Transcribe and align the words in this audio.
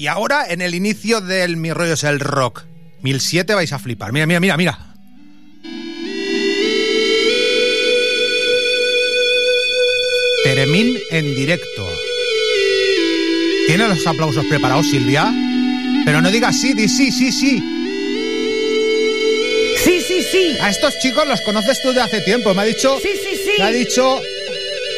Y 0.00 0.06
ahora, 0.06 0.46
en 0.48 0.62
el 0.62 0.76
inicio 0.76 1.20
del 1.20 1.56
Mi 1.56 1.72
Rollo 1.72 1.94
es 1.94 2.04
el 2.04 2.20
Rock 2.20 2.62
1007, 3.02 3.52
vais 3.54 3.72
a 3.72 3.80
flipar. 3.80 4.12
Mira, 4.12 4.28
mira, 4.28 4.38
mira, 4.38 4.56
mira. 4.56 4.78
Teremín 10.44 10.96
en 11.10 11.34
directo. 11.34 11.84
¿Tiene 13.66 13.88
los 13.88 14.06
aplausos 14.06 14.44
preparados, 14.44 14.88
Silvia? 14.88 15.34
Pero 16.04 16.20
no 16.20 16.30
digas 16.30 16.54
sí, 16.60 16.74
di 16.74 16.86
sí, 16.86 17.10
sí, 17.10 17.32
sí. 17.32 17.58
Sí, 19.82 20.00
sí, 20.00 20.22
sí. 20.30 20.58
A 20.60 20.70
estos 20.70 20.96
chicos 21.00 21.26
los 21.26 21.40
conoces 21.40 21.82
tú 21.82 21.92
de 21.92 22.02
hace 22.02 22.20
tiempo. 22.20 22.54
Me 22.54 22.62
ha 22.62 22.66
dicho. 22.66 23.00
Sí, 23.02 23.08
sí, 23.14 23.36
sí. 23.36 23.50
Me 23.58 23.64
ha 23.64 23.72
dicho. 23.72 24.20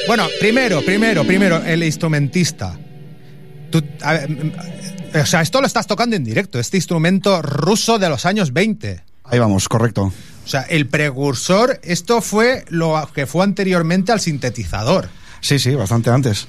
Bueno, 0.07 0.29
primero, 0.39 0.83
primero, 0.83 1.25
primero, 1.25 1.65
el 1.65 1.85
instrumentista. 1.85 2.79
Tú, 3.71 3.83
a 4.03 4.13
ver, 4.13 4.29
o 5.15 5.27
sea, 5.27 5.41
esto 5.43 5.61
lo 5.61 5.67
estás 5.67 5.87
tocando 5.87 6.17
en 6.17 6.25
directo, 6.25 6.59
este 6.59 6.77
instrumento 6.77 7.41
ruso 7.43 7.99
de 7.99 8.09
los 8.09 8.27
años 8.27 8.53
20. 8.53 9.03
Ahí 9.25 9.39
vamos, 9.39 9.69
correcto. 9.69 10.13
O 10.45 10.49
sea, 10.49 10.63
el 10.63 10.87
precursor, 10.89 11.79
esto 11.83 12.21
fue 12.23 12.65
lo 12.69 13.09
que 13.15 13.27
fue 13.27 13.45
anteriormente 13.45 14.11
al 14.13 14.21
sintetizador. 14.21 15.09
Sí, 15.41 15.59
sí, 15.59 15.75
bastante 15.75 16.11
antes. 16.11 16.49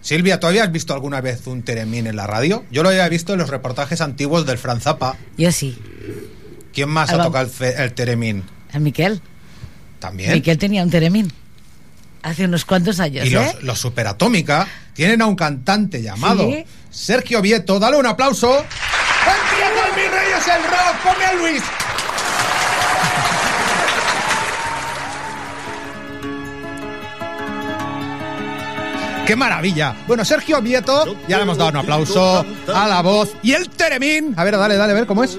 Silvia, 0.00 0.38
¿tú 0.38 0.46
habías 0.46 0.70
visto 0.70 0.92
alguna 0.92 1.20
vez 1.20 1.46
un 1.46 1.62
teremín 1.62 2.06
en 2.06 2.16
la 2.16 2.26
radio? 2.26 2.64
Yo 2.70 2.82
lo 2.82 2.90
había 2.90 3.08
visto 3.08 3.32
en 3.32 3.38
los 3.38 3.48
reportajes 3.48 4.00
antiguos 4.00 4.44
del 4.44 4.58
Fran 4.58 4.80
Zappa. 4.80 5.16
Yo 5.38 5.50
sí. 5.52 5.78
¿Quién 6.74 6.88
más 6.90 7.10
ha 7.10 7.22
tocado 7.22 7.44
el, 7.46 7.50
fe- 7.50 7.82
el 7.82 7.92
teremín? 7.94 8.42
El 8.72 8.80
Miquel. 8.82 9.22
También. 10.00 10.32
Miquel 10.32 10.58
tenía 10.58 10.82
un 10.82 10.90
teremín. 10.90 11.32
Hace 12.22 12.44
unos 12.46 12.64
cuantos 12.64 13.00
años, 13.00 13.26
Y 13.26 13.30
los, 13.30 13.44
¿eh? 13.46 13.56
los 13.62 13.78
Superatómica 13.78 14.66
tienen 14.94 15.20
a 15.22 15.26
un 15.26 15.36
cantante 15.36 16.00
llamado 16.02 16.48
Sí. 16.50 16.64
Sergio 16.90 17.42
Vieto. 17.42 17.78
Dale 17.78 17.96
un 17.96 18.06
aplauso. 18.06 18.58
¡Empieza 18.58 19.88
el 19.88 19.94
Mi 19.96 20.08
Reyes 20.08 20.48
el 20.48 20.62
rock! 20.62 21.02
¡Come 21.02 21.24
a 21.24 21.32
Luis! 21.34 21.62
¡Qué 29.26 29.36
maravilla! 29.36 29.96
Bueno, 30.06 30.22
Sergio 30.24 30.60
Vieto, 30.60 31.16
ya 31.28 31.38
le 31.38 31.44
hemos 31.44 31.56
dado 31.56 31.70
un 31.70 31.76
aplauso 31.78 32.44
a 32.74 32.86
la 32.86 33.00
voz. 33.00 33.34
Y 33.42 33.52
el 33.52 33.70
Teremín. 33.70 34.34
A 34.36 34.44
ver, 34.44 34.58
dale, 34.58 34.76
dale, 34.76 34.92
a 34.92 34.96
ver 34.96 35.06
cómo 35.06 35.24
es. 35.24 35.38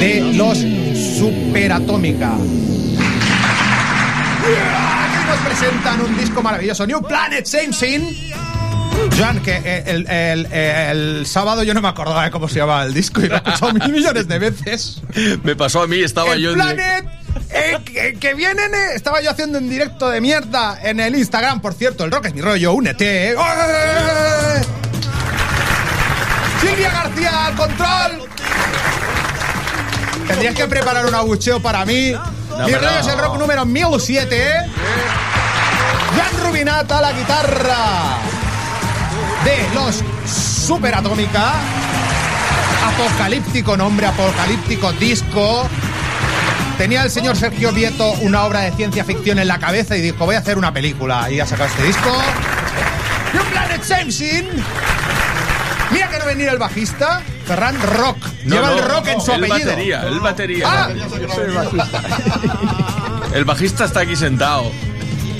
de 0.00 0.20
los 0.34 0.58
Superatómica. 1.18 2.30
Nos 4.40 4.87
presentan 5.46 6.00
un 6.00 6.16
disco 6.16 6.42
maravilloso, 6.42 6.86
New 6.86 7.02
Planet 7.02 7.44
Same 7.46 7.72
Scene. 7.72 8.32
Joan, 9.16 9.40
que 9.42 9.52
eh, 9.64 9.84
el, 9.86 10.06
el- 10.10 10.46
el 10.52 11.26
sábado 11.26 11.62
yo 11.62 11.72
no 11.72 11.80
me 11.80 11.88
acordaba 11.88 12.24
de 12.24 12.30
cómo 12.32 12.48
se 12.48 12.56
llamaba 12.58 12.82
el 12.84 12.92
disco 12.94 13.20
y 13.20 13.28
lo 13.28 13.34
he 13.34 13.38
escuchado 13.38 13.72
mil 13.72 13.92
millones 13.92 14.26
de 14.26 14.38
veces. 14.38 15.00
Me 15.44 15.54
pasó 15.54 15.82
a 15.82 15.86
mí, 15.86 16.00
estaba 16.00 16.36
yo 16.36 16.50
el 16.52 16.60
en 16.60 16.66
Planet 16.76 17.04
eh, 17.50 17.78
que, 17.84 18.14
que 18.18 18.34
vienen, 18.34 18.74
eh, 18.74 18.94
estaba 18.96 19.20
yo 19.22 19.30
haciendo 19.30 19.58
un 19.58 19.68
directo 19.70 20.10
de 20.10 20.20
mierda 20.20 20.78
en 20.82 20.98
el 21.00 21.14
Instagram, 21.16 21.60
por 21.60 21.74
cierto, 21.74 22.04
el 22.04 22.10
rock 22.10 22.26
es 22.26 22.34
mi 22.34 22.40
rollo, 22.40 22.72
únete. 22.72 23.30
eh. 23.30 23.34
¡Eh! 23.38 24.62
Silvia 26.60 26.90
García 26.90 27.46
al 27.46 27.54
control. 27.54 28.28
Tendrías 30.26 30.54
que 30.54 30.66
preparar 30.66 31.06
un 31.06 31.14
abucheo 31.14 31.60
para 31.60 31.84
mí. 31.86 32.14
Mi 32.66 32.74
rollo 32.74 32.98
es 32.98 33.06
el 33.06 33.18
rock 33.18 33.38
número 33.38 33.64
1007, 33.64 34.36
¿eh? 34.36 34.52
Jan 36.16 36.44
Rubinata 36.44 36.98
a 36.98 37.00
la 37.02 37.12
guitarra 37.12 38.18
de 39.44 39.74
los 39.74 40.02
Superatómica. 40.26 41.52
Apocalíptico 42.84 43.76
nombre, 43.76 44.06
apocalíptico 44.06 44.92
disco. 44.94 45.68
Tenía 46.76 47.04
el 47.04 47.10
señor 47.10 47.36
Sergio 47.36 47.72
Vieto 47.72 48.12
una 48.22 48.44
obra 48.44 48.60
de 48.60 48.72
ciencia 48.72 49.04
ficción 49.04 49.38
en 49.38 49.48
la 49.48 49.58
cabeza 49.58 49.96
y 49.96 50.00
dijo, 50.00 50.26
voy 50.26 50.34
a 50.34 50.38
hacer 50.38 50.58
una 50.58 50.72
película. 50.72 51.30
Y 51.30 51.38
ha 51.38 51.46
sacado 51.46 51.68
este 51.68 51.84
disco. 51.84 52.10
New 53.34 53.44
Planet 53.44 53.82
Samson. 53.82 54.64
Mira 55.92 56.08
que 56.08 56.18
no 56.18 56.24
venir 56.26 56.48
el 56.48 56.58
bajista. 56.58 57.22
Ferran 57.48 57.80
Rock. 57.80 58.18
No, 58.44 58.54
Lleva 58.56 58.70
el 58.72 58.76
no, 58.82 58.88
rock 58.88 59.08
en 59.08 59.20
su 59.20 59.32
el 59.32 59.44
apellido. 59.44 59.70
batería, 59.70 60.02
el 60.06 60.20
batería. 60.20 60.64
Ah, 60.68 60.88
El 63.34 63.44
bajista 63.44 63.84
está 63.86 64.00
aquí 64.00 64.16
sentado. 64.16 64.70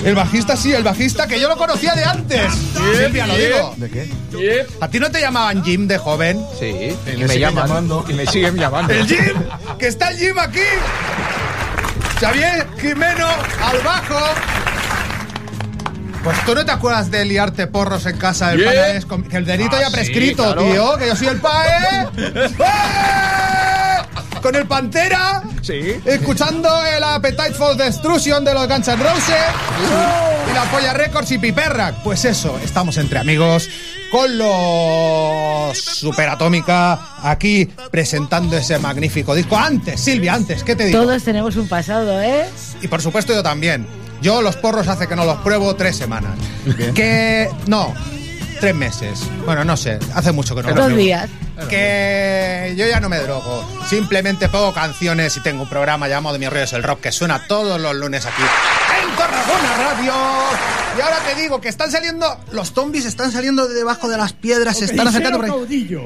el 0.03 0.15
bajista 0.15 0.55
sí, 0.57 0.73
el 0.73 0.83
bajista 0.83 1.27
que 1.27 1.39
yo 1.39 1.47
lo 1.49 1.57
conocía 1.57 1.93
de 1.93 2.03
antes. 2.05 2.51
Silvia, 2.97 3.27
lo 3.27 3.37
digo. 3.37 3.73
¿De 3.77 3.89
qué? 3.89 4.65
¿A 4.81 4.87
ti 4.87 4.99
no 4.99 5.11
te 5.11 5.21
llamaban 5.21 5.63
Jim 5.63 5.87
de 5.87 5.97
joven? 5.97 6.43
Sí, 6.59 6.95
y 7.13 7.17
me 7.23 7.39
llaman. 7.39 7.87
Y 8.07 8.13
me 8.13 8.25
siguen 8.25 8.55
llamando. 8.57 8.93
¡El 8.93 9.05
Jim! 9.07 9.35
¡Que 9.77 9.87
está 9.87 10.09
el 10.09 10.17
Jim 10.17 10.39
aquí! 10.39 10.59
Xavier 12.19 12.67
Jimeno 12.81 13.27
al 13.61 13.77
bajo. 13.81 14.19
Pues 16.23 16.37
tú 16.45 16.53
no 16.53 16.65
te 16.65 16.71
acuerdas 16.71 17.09
de 17.09 17.23
liarte 17.25 17.65
porros 17.67 18.05
en 18.05 18.17
casa 18.17 18.49
del 18.49 18.59
Yeah. 18.61 19.01
Con- 19.07 19.23
que 19.23 19.37
el 19.37 19.45
delito 19.45 19.75
Ah, 19.77 19.81
ya 19.81 19.87
sí, 19.87 19.93
prescrito, 19.93 20.43
claro. 20.43 20.63
tío, 20.71 20.97
que 20.97 21.07
yo 21.07 21.15
soy 21.15 21.27
el 21.27 21.39
PAE. 21.39 22.07
¡Eh! 22.17 22.49
Con 24.41 24.55
el 24.55 24.65
Pantera. 24.67 25.41
Sí. 25.61 25.95
Escuchando 26.05 26.69
el 26.85 27.03
Appetite 27.03 27.53
for 27.53 27.75
Destruction 27.75 28.43
de 28.45 28.53
los 28.53 28.67
Guns 28.67 28.87
N' 28.87 28.95
Roses. 29.03 29.35
Y 30.49 30.53
la 30.53 30.63
Polla 30.71 30.93
Records 30.93 31.31
y 31.31 31.37
Piperra. 31.37 31.93
Pues 32.03 32.23
eso, 32.25 32.57
estamos 32.63 32.97
entre 32.97 33.19
amigos 33.19 33.67
con 34.11 34.37
los 34.37 35.77
Superatómica 35.77 36.99
aquí 37.21 37.65
presentando 37.91 38.57
ese 38.57 38.79
magnífico 38.79 39.35
disco. 39.35 39.57
Antes, 39.57 39.99
Silvia, 39.99 40.33
antes, 40.35 40.63
¿qué 40.63 40.75
te 40.75 40.85
digo? 40.85 41.01
Todos 41.01 41.23
tenemos 41.23 41.55
un 41.57 41.67
pasado, 41.67 42.21
¿eh? 42.21 42.45
Y 42.81 42.87
por 42.87 43.01
supuesto 43.01 43.33
yo 43.33 43.43
también. 43.43 43.85
Yo 44.21 44.41
los 44.41 44.55
porros 44.57 44.87
hace 44.87 45.07
que 45.07 45.15
no 45.15 45.25
los 45.25 45.37
pruebo 45.39 45.75
tres 45.75 45.95
semanas. 45.95 46.31
Que 46.93 47.49
no, 47.67 47.93
tres 48.59 48.75
meses. 48.75 49.21
Bueno, 49.45 49.63
no 49.63 49.77
sé, 49.77 49.99
hace 50.13 50.31
mucho 50.31 50.55
que 50.55 50.63
no 50.63 50.69
los 50.69 50.89
Dos 50.89 50.95
días. 50.95 51.29
Que 51.69 52.73
yo 52.77 52.87
ya 52.87 52.99
no 52.99 53.09
me 53.09 53.17
drogo. 53.19 53.65
Simplemente 53.87 54.47
pongo 54.47 54.73
canciones 54.73 55.35
y 55.37 55.41
tengo 55.41 55.63
un 55.63 55.69
programa 55.69 56.07
llamado 56.07 56.33
De 56.33 56.39
Mi 56.39 56.47
Rollo 56.47 56.63
es 56.63 56.73
el 56.73 56.83
Rock 56.83 57.01
que 57.01 57.11
suena 57.11 57.47
todos 57.47 57.79
los 57.79 57.95
lunes 57.95 58.25
aquí 58.25 58.41
en 58.41 59.15
Tarragona 59.15 59.77
Radio. 59.77 60.13
Y 60.97 61.01
ahora 61.01 61.17
te 61.27 61.41
digo 61.41 61.59
que 61.59 61.69
están 61.69 61.91
saliendo, 61.91 62.39
los 62.51 62.73
zombies 62.73 63.05
están 63.05 63.31
saliendo 63.31 63.67
de 63.67 63.73
debajo 63.73 64.07
de 64.07 64.17
las 64.17 64.33
piedras, 64.33 64.77
se 64.77 64.85
están 64.85 65.07
acercando 65.07 65.37
por 65.37 65.45
ahí. 65.45 65.51
caudillo. 65.51 66.03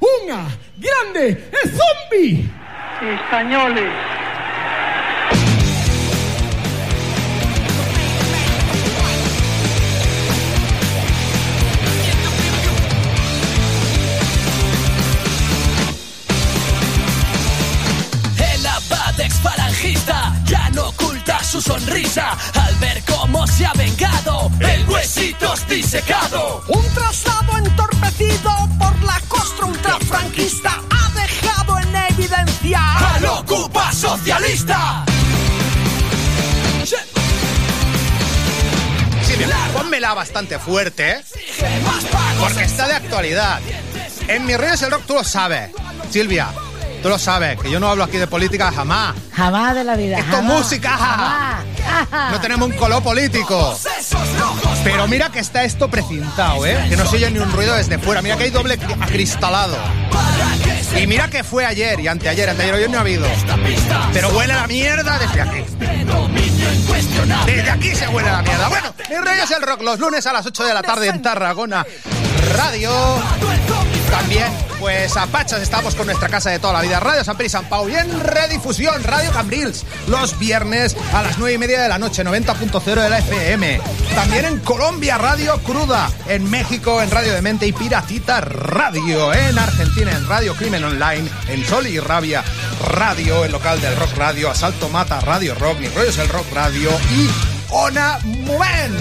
Una 0.00 0.48
grande 0.76 1.50
es 1.64 1.70
zombie. 1.70 2.50
españoles. 3.00 3.92
Ya 20.46 20.70
no 20.70 20.88
oculta 20.88 21.42
su 21.42 21.60
sonrisa 21.60 22.36
al 22.54 22.74
ver 22.76 23.02
cómo 23.04 23.46
se 23.46 23.66
ha 23.66 23.72
vengado 23.72 24.50
el 24.60 24.88
huesitos 24.88 25.66
disecado. 25.68 26.62
Un 26.68 26.84
traslado 26.94 27.58
entorpecido 27.58 28.50
por 28.78 29.02
la 29.02 29.20
costra 29.28 29.66
ultrafranquista 29.66 30.80
ha 30.90 31.20
dejado 31.20 31.78
en 31.78 31.96
evidencia 32.10 32.80
¡Al 33.14 33.24
ocupa 33.26 33.92
socialista! 33.92 35.04
Silvia, 39.22 39.56
pónmela 39.74 40.14
bastante 40.14 40.58
fuerte, 40.58 41.10
¿eh? 41.10 41.24
Porque 42.38 42.64
está 42.64 42.86
de 42.86 42.94
actualidad. 42.94 43.60
En 44.28 44.46
Mi 44.46 44.56
Rollo 44.56 44.72
es 44.72 44.82
el 44.82 44.90
Rock 44.90 45.06
tú 45.06 45.14
lo 45.14 45.24
sabes. 45.24 45.70
Silvia, 46.10 46.48
tú 47.02 47.08
lo 47.08 47.18
sabes, 47.18 47.58
que 47.60 47.70
yo 47.70 47.78
no 47.80 47.88
hablo 47.88 48.04
aquí 48.04 48.16
de 48.18 48.26
política 48.26 48.70
jamás. 48.72 49.14
Jamás 49.32 49.74
de 49.74 49.84
la 49.84 49.96
vida. 49.96 50.18
Esto 50.18 50.38
es 50.38 50.42
música. 50.42 50.90
jamás. 50.96 51.64
No 52.32 52.40
tenemos 52.40 52.68
un 52.68 52.76
color 52.76 53.02
político. 53.02 53.78
Pero 54.84 55.06
mira 55.08 55.30
que 55.30 55.38
está 55.40 55.64
esto 55.64 55.88
precintado, 55.88 56.64
¿eh? 56.66 56.86
Que 56.88 56.96
no 56.96 57.06
se 57.06 57.16
oye 57.16 57.30
ni 57.30 57.38
un 57.38 57.50
ruido 57.52 57.74
desde 57.74 57.98
fuera. 57.98 58.22
Mira 58.22 58.36
que 58.36 58.44
hay 58.44 58.50
doble 58.50 58.78
cri- 58.78 59.02
acristalado. 59.02 59.76
Y 61.00 61.06
mira 61.06 61.28
que 61.28 61.44
fue 61.44 61.64
ayer 61.66 62.00
y 62.00 62.08
anteayer. 62.08 62.48
Anteayer 62.50 62.74
hoy 62.74 62.88
no 62.88 62.98
ha 62.98 63.00
habido. 63.02 63.26
Pero 64.12 64.28
huele 64.30 64.52
a 64.52 64.56
la 64.62 64.66
mierda 64.66 65.18
desde 65.18 65.40
aquí. 65.42 65.64
Desde 67.46 67.70
aquí 67.70 67.94
se 67.94 68.08
huele 68.08 68.30
la 68.30 68.42
mierda. 68.42 68.68
Bueno, 68.68 68.94
mi 69.08 69.16
rey 69.16 69.40
es 69.42 69.50
el 69.50 69.62
rock 69.62 69.82
los 69.82 69.98
lunes 69.98 70.26
a 70.26 70.32
las 70.32 70.46
8 70.46 70.64
de 70.64 70.74
la 70.74 70.82
tarde 70.82 71.08
en 71.08 71.22
Tarragona. 71.22 71.84
Radio. 72.54 72.90
También, 74.10 74.46
pues 74.78 75.16
a 75.16 75.26
Pachas 75.26 75.60
estamos 75.60 75.94
con 75.94 76.06
nuestra 76.06 76.28
casa 76.28 76.50
de 76.50 76.58
toda 76.58 76.74
la 76.74 76.80
vida, 76.80 77.00
Radio 77.00 77.24
San 77.24 77.36
Peri 77.36 77.48
San 77.48 77.64
Pau. 77.68 77.88
Y 77.88 77.94
en 77.94 78.20
redifusión, 78.20 79.02
Radio 79.02 79.32
Cambrils, 79.32 79.84
los 80.06 80.38
viernes 80.38 80.96
a 81.12 81.22
las 81.22 81.38
9 81.38 81.54
y 81.54 81.58
media 81.58 81.82
de 81.82 81.88
la 81.88 81.98
noche, 81.98 82.24
90.0 82.24 83.02
de 83.02 83.10
la 83.10 83.18
FM. 83.18 83.80
También 84.14 84.44
en 84.44 84.58
Colombia, 84.60 85.18
Radio 85.18 85.58
Cruda. 85.62 86.08
En 86.28 86.48
México, 86.48 87.02
en 87.02 87.10
Radio 87.10 87.32
Demente 87.32 87.66
y 87.66 87.72
Piratita 87.72 88.40
Radio. 88.40 89.34
En 89.34 89.58
Argentina, 89.58 90.12
en 90.12 90.26
Radio 90.28 90.54
Crimen 90.54 90.84
Online. 90.84 91.28
En 91.48 91.64
Sol 91.66 91.86
y 91.86 91.98
Rabia 91.98 92.42
Radio, 92.88 93.44
el 93.44 93.52
local 93.52 93.80
del 93.80 93.96
Rock 93.96 94.16
Radio. 94.16 94.50
Asalto 94.50 94.88
Mata 94.88 95.20
Radio 95.20 95.54
Rock, 95.56 95.80
Ni 95.80 95.88
Rollos 95.88 96.18
el 96.18 96.28
Rock 96.28 96.46
Radio. 96.56 96.90
Y 97.10 97.28
Ona 97.68 98.18
Movens. 98.24 98.94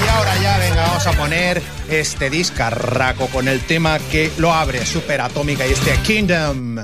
Y 0.00 0.08
ahora 0.08 0.36
ya, 0.40 0.58
venga, 0.58 0.82
vamos 0.82 1.06
a 1.08 1.12
poner 1.14 1.60
este 1.88 2.30
discarraco 2.30 3.26
con 3.26 3.48
el 3.48 3.60
tema 3.62 3.98
que 3.98 4.30
lo 4.38 4.54
abre, 4.54 4.86
Super 4.86 5.22
Atómica 5.22 5.66
y 5.66 5.72
este 5.72 5.96
Kingdom. 6.04 6.76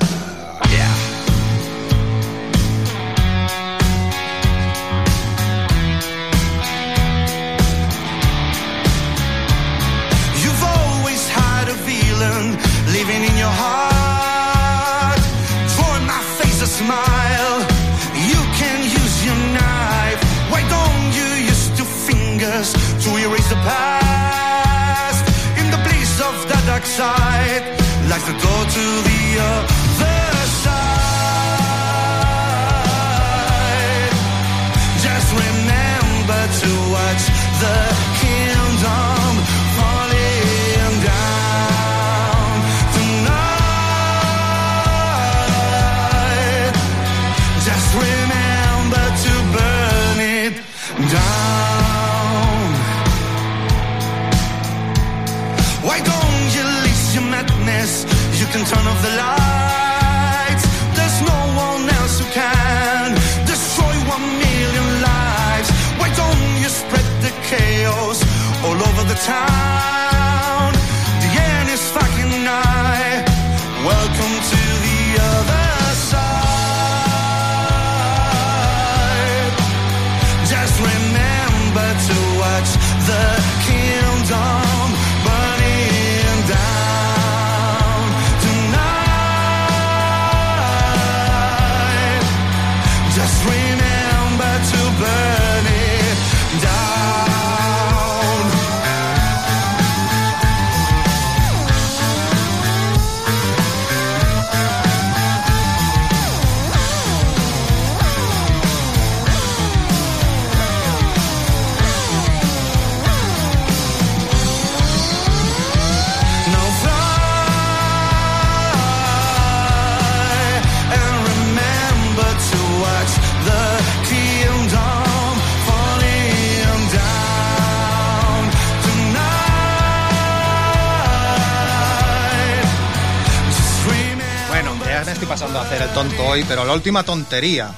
Hoy, 136.30 136.44
pero 136.48 136.64
la 136.64 136.72
última 136.72 137.02
tontería 137.02 137.70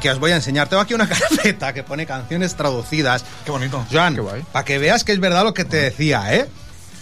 que 0.00 0.10
os 0.10 0.18
voy 0.18 0.30
a 0.32 0.36
enseñar. 0.36 0.68
Tengo 0.68 0.82
aquí 0.82 0.94
una 0.94 1.08
carpeta 1.08 1.72
que 1.72 1.82
pone 1.82 2.06
canciones 2.06 2.54
traducidas. 2.54 3.24
Qué 3.44 3.50
bonito. 3.50 3.84
Joan, 3.90 4.18
para 4.52 4.64
que 4.64 4.78
veas 4.78 5.04
que 5.04 5.12
es 5.12 5.20
verdad 5.20 5.44
lo 5.44 5.54
que 5.54 5.64
te 5.64 5.78
decía, 5.78 6.34
¿eh? 6.34 6.46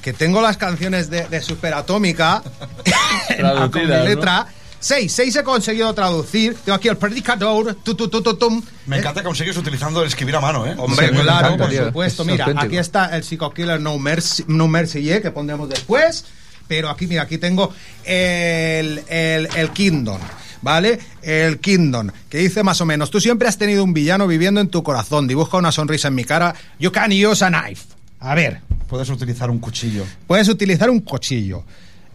Que 0.02 0.12
tengo 0.12 0.41
las 0.43 0.56
canciones 0.56 1.11
de, 1.11 1.26
de 1.29 1.41
Superatómica 1.41 2.43
la- 3.38 3.55
con 3.55 3.70
Traducidas, 3.70 3.99
¿no? 4.00 4.05
letra. 4.05 4.46
Seis, 4.79 5.12
seis 5.14 5.35
he 5.35 5.43
conseguido 5.43 5.94
traducir. 5.94 6.55
Tengo 6.62 6.76
aquí 6.76 6.88
el 6.88 6.99
predicador, 6.99 7.75
tu, 7.76 7.94
tu, 7.94 8.06
tu, 8.08 8.20
tu, 8.20 8.35
tum. 8.37 8.62
Me 8.87 8.99
encanta 8.99 9.23
que 9.23 9.26
consigues 9.26 9.56
utilizando 9.56 10.02
el 10.02 10.08
escribir 10.08 10.37
a 10.37 10.40
mano, 10.40 10.67
¿eh? 10.67 10.75
Hombre, 10.76 11.08
Sí, 11.08 11.14
claro, 11.14 11.47
encanta, 11.47 11.56
por 11.64 11.70
tío. 11.70 11.87
supuesto. 11.87 12.23
Es 12.23 12.29
Mira, 12.29 12.44
auténtico. 12.44 12.67
aquí 12.67 12.76
está 12.76 13.17
el 13.17 13.25
Psycho 13.25 13.50
Killer 13.50 13.81
No 13.81 13.99
Mercy, 13.99 14.44
no 14.47 14.69
Mercy 14.69 15.11
eh, 15.11 15.23
que 15.23 15.31
pondremos 15.31 15.70
después. 15.70 16.26
Pero 16.69 16.90
aquí, 16.90 17.06
mira, 17.06 17.23
aquí 17.23 17.38
tengo 17.38 17.73
el, 18.05 19.02
el, 19.08 19.49
el 19.56 19.70
Kingdom. 19.70 20.20
¿Vale? 20.64 20.99
El 21.22 21.61
Kingdom, 21.61 22.08
que 22.31 22.38
dice 22.38 22.62
más 22.62 22.81
o 22.81 22.87
menos, 22.87 23.11
tú 23.11 23.20
siempre 23.20 23.46
has 23.46 23.58
tenido 23.58 23.84
un 23.84 23.93
villano 23.93 24.26
viviendo 24.26 24.61
en 24.62 24.69
tu 24.69 24.82
corazón, 24.82 25.28
dibuja 25.28 25.58
una 25.58 25.70
sonrisa 25.70 26.08
en 26.08 26.14
mi 26.14 26.25
cara, 26.25 26.55
you 26.81 26.90
can 26.90 27.12
use 27.12 27.44
a 27.44 27.50
knife. 27.50 27.84
A 28.20 28.34
ver, 28.34 28.61
Puedes 28.88 29.11
utilizar 29.11 29.50
un 29.50 29.58
cuchillo. 29.58 30.05
puedes 30.26 30.49
utilizar 30.49 30.88
un 30.88 31.00
cuchillo. 31.00 31.64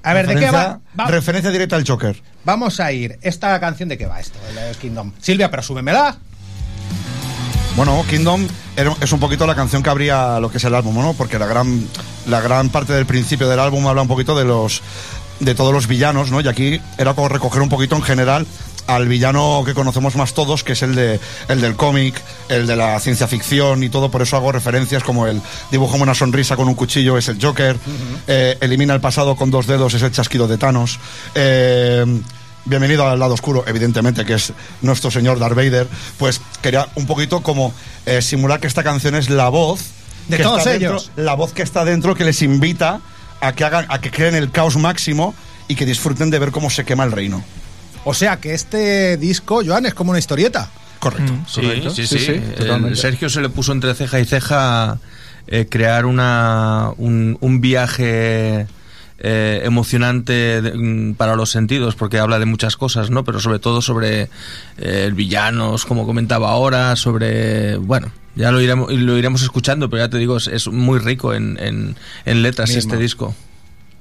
A 0.01 0.13
ver, 0.13 0.25
¿de 0.27 0.35
qué 0.35 0.49
va? 0.49 0.79
Referencia- 0.79 0.79
Va- 0.99 1.05
Referencia 1.07 1.51
directa 1.51 1.75
al 1.75 1.85
Joker. 1.87 2.19
Vamos 2.43 2.79
a 2.79 2.91
ir. 2.91 3.19
¿Esta 3.21 3.59
canción 3.59 3.87
de 3.89 3.97
qué 3.97 4.05
va 4.07 4.19
esto? 4.19 4.39
El, 4.69 4.75
Kingdom. 4.77 5.11
Silvia, 5.21 5.51
pero 5.51 5.61
súbemela. 5.61 6.17
Bueno, 7.75 8.03
Kingdom 8.09 8.47
es 9.01 9.11
un 9.11 9.19
poquito 9.19 9.45
la 9.45 9.55
canción 9.55 9.83
que 9.83 9.89
abría 9.89 10.39
lo 10.39 10.49
que 10.51 10.57
es 10.57 10.63
el 10.63 10.73
álbum, 10.75 10.95
¿no? 10.95 11.13
Porque 11.13 11.37
la 11.39 11.45
gran, 11.45 11.85
la 12.27 12.41
gran 12.41 12.69
parte 12.69 12.93
del 12.93 13.05
principio 13.05 13.47
del 13.47 13.59
álbum 13.59 13.85
habla 13.87 14.01
un 14.01 14.07
poquito 14.07 14.37
de 14.37 14.43
los 14.45 14.81
de 15.39 15.55
todos 15.55 15.73
los 15.73 15.87
villanos, 15.87 16.31
¿no? 16.31 16.41
Y 16.41 16.47
aquí 16.47 16.81
era 16.97 17.13
como 17.13 17.29
recoger 17.29 17.61
un 17.61 17.69
poquito 17.69 17.95
en 17.95 18.01
general 18.01 18.45
al 18.87 19.07
villano 19.07 19.61
que 19.65 19.75
conocemos 19.75 20.15
más 20.15 20.33
todos, 20.33 20.63
que 20.63 20.73
es 20.73 20.81
el 20.81 20.95
de 20.95 21.19
el 21.47 21.61
del 21.61 21.75
cómic, 21.75 22.19
el 22.49 22.65
de 22.65 22.75
la 22.75 22.99
ciencia 22.99 23.27
ficción 23.27 23.83
y 23.83 23.89
todo, 23.89 24.09
por 24.09 24.21
eso 24.23 24.35
hago 24.35 24.51
referencias 24.51 25.03
como 25.03 25.27
el 25.27 25.41
dibujo 25.69 25.95
una 25.97 26.15
sonrisa 26.15 26.55
con 26.55 26.67
un 26.67 26.73
cuchillo 26.73 27.15
es 27.17 27.27
el 27.29 27.39
Joker, 27.43 27.77
eh, 28.27 28.57
elimina 28.61 28.95
el 28.95 28.99
pasado 29.01 29.35
con 29.35 29.51
dos 29.51 29.67
dedos 29.67 29.93
es 29.93 30.01
el 30.01 30.11
chasquido 30.11 30.47
de 30.47 30.57
Thanos. 30.57 30.99
eh, 31.35 32.03
Bienvenido 32.65 33.07
al 33.07 33.17
lado 33.17 33.33
oscuro, 33.33 33.63
evidentemente, 33.67 34.25
que 34.25 34.33
es 34.33 34.53
nuestro 34.81 35.09
señor 35.09 35.39
Darth 35.39 35.55
Vader. 35.55 35.87
Pues 36.17 36.39
quería 36.61 36.87
un 36.95 37.07
poquito 37.07 37.41
como 37.41 37.73
eh, 38.05 38.21
simular 38.21 38.59
que 38.59 38.67
esta 38.67 38.83
canción 38.83 39.15
es 39.15 39.29
la 39.29 39.49
voz 39.49 39.79
De 40.27 40.37
que 40.37 40.43
todos 40.43 40.59
está 40.59 40.71
dentro- 40.71 40.89
ellos. 40.97 41.11
la 41.15 41.33
voz 41.35 41.53
que 41.53 41.63
está 41.63 41.85
dentro 41.85 42.13
que 42.15 42.25
les 42.25 42.41
invita 42.41 42.99
a 43.41 43.51
que 43.53 43.63
hagan, 43.63 43.85
a 43.89 44.01
que 44.01 44.11
creen 44.11 44.35
el 44.35 44.51
caos 44.51 44.77
máximo 44.77 45.33
y 45.67 45.75
que 45.75 45.85
disfruten 45.85 46.29
de 46.29 46.39
ver 46.39 46.51
cómo 46.51 46.69
se 46.69 46.83
quema 46.85 47.03
el 47.03 47.11
reino. 47.11 47.43
O 48.05 48.13
sea 48.13 48.37
que 48.37 48.53
este 48.53 49.17
disco, 49.17 49.61
Joan, 49.65 49.85
es 49.85 49.93
como 49.93 50.11
una 50.11 50.19
historieta. 50.19 50.69
Correcto. 50.99 51.33
Sí, 51.47 51.61
Correcto. 51.61 51.89
sí, 51.91 52.07
Sí, 52.07 52.19
sí. 52.19 52.25
sí, 52.25 52.31
El 52.31 52.53
totalmente. 52.55 52.95
Sergio 52.97 53.29
se 53.29 53.41
le 53.41 53.49
puso 53.49 53.71
entre 53.71 53.93
ceja 53.93 54.19
y 54.19 54.25
ceja 54.25 54.97
eh, 55.47 55.67
crear 55.69 56.05
una, 56.05 56.91
un, 56.97 57.37
un 57.39 57.61
viaje 57.61 58.67
eh, 59.21 59.61
emocionante 59.65 60.61
de- 60.61 60.73
mm, 60.75 61.15
para 61.15 61.35
los 61.35 61.49
sentidos, 61.51 61.95
porque 61.95 62.19
habla 62.19 62.39
de 62.39 62.45
muchas 62.45 62.75
cosas, 62.77 63.09
¿no? 63.09 63.23
Pero 63.23 63.39
sobre 63.39 63.59
todo 63.59 63.81
sobre 63.81 64.29
eh, 64.77 65.11
villanos, 65.13 65.85
como 65.85 66.05
comentaba 66.05 66.51
ahora, 66.51 66.95
sobre, 66.95 67.75
bueno, 67.77 68.11
ya 68.39 68.51
lo 68.51 68.61
iremos, 68.61 68.91
lo 68.91 69.17
iremos 69.17 69.41
escuchando, 69.43 69.89
pero 69.89 70.03
ya 70.03 70.09
te 70.09 70.17
digo, 70.17 70.37
es, 70.37 70.47
es 70.47 70.67
muy 70.67 70.97
rico 70.99 71.33
en, 71.33 71.57
en, 71.59 71.95
en 72.25 72.41
letras 72.41 72.69
Mismo. 72.73 72.93
este 72.93 73.01
disco. 73.03 73.35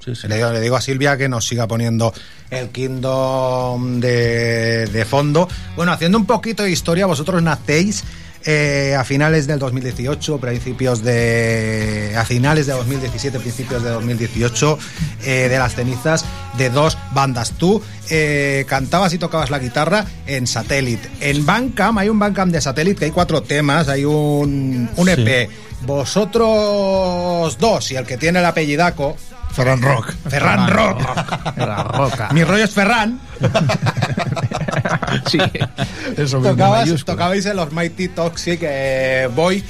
Sí, 0.04 0.14
sí. 0.14 0.28
Le 0.28 0.36
digo, 0.36 0.52
le 0.52 0.60
digo 0.60 0.76
a 0.76 0.80
Silvia 0.80 1.16
que 1.18 1.28
nos 1.28 1.46
siga 1.46 1.66
poniendo 1.66 2.14
el 2.50 2.68
Kingdom 2.70 4.00
de, 4.00 4.86
de 4.86 5.04
fondo. 5.04 5.48
Bueno, 5.76 5.92
haciendo 5.92 6.16
un 6.18 6.24
poquito 6.24 6.62
de 6.62 6.70
historia, 6.70 7.06
vosotros 7.06 7.42
nacéis 7.42 8.04
eh, 8.44 8.94
a 8.98 9.04
finales 9.04 9.46
del 9.46 9.58
2018, 9.58 10.38
principios 10.38 11.02
de. 11.02 12.14
a 12.16 12.24
finales 12.24 12.66
de 12.66 12.72
2017, 12.72 13.38
principios 13.40 13.82
de 13.82 13.90
2018, 13.90 14.78
eh, 15.24 15.48
de 15.48 15.58
las 15.58 15.74
cenizas 15.74 16.24
de 16.56 16.70
dos 16.70 16.96
bandas. 17.12 17.52
Tú 17.52 17.82
eh, 18.10 18.64
cantabas 18.68 19.12
y 19.12 19.18
tocabas 19.18 19.50
la 19.50 19.58
guitarra 19.58 20.04
en 20.26 20.46
Satellite. 20.46 21.08
En 21.20 21.44
Bandcamp 21.44 21.98
hay 21.98 22.08
un 22.08 22.18
Bandcamp 22.18 22.52
de 22.52 22.60
Satellite 22.60 22.98
que 22.98 23.04
hay 23.06 23.10
cuatro 23.10 23.42
temas, 23.42 23.88
hay 23.88 24.04
un, 24.04 24.88
un 24.96 25.08
EP. 25.08 25.50
Vosotros 25.82 27.56
dos 27.58 27.92
y 27.92 27.96
el 27.96 28.04
que 28.04 28.16
tiene 28.16 28.40
el 28.40 28.46
apellidaco, 28.46 29.16
Ferran 29.52 29.82
Rock. 29.82 30.14
Ferran 30.28 30.70
Rock. 30.70 31.00
La 31.56 31.82
roca. 31.84 32.28
Mi 32.32 32.44
rollo 32.44 32.64
es 32.64 32.70
Ferran. 32.70 33.20
Sí. 35.26 35.38
Eso 36.16 36.38
mismo, 36.38 36.50
Tocabas, 36.52 36.80
mayúscula. 36.86 37.14
tocabais 37.14 37.46
en 37.46 37.56
los 37.56 37.72
Mighty 37.72 38.08
Toxic 38.08 38.60
eh, 38.62 39.28
Boy. 39.34 39.64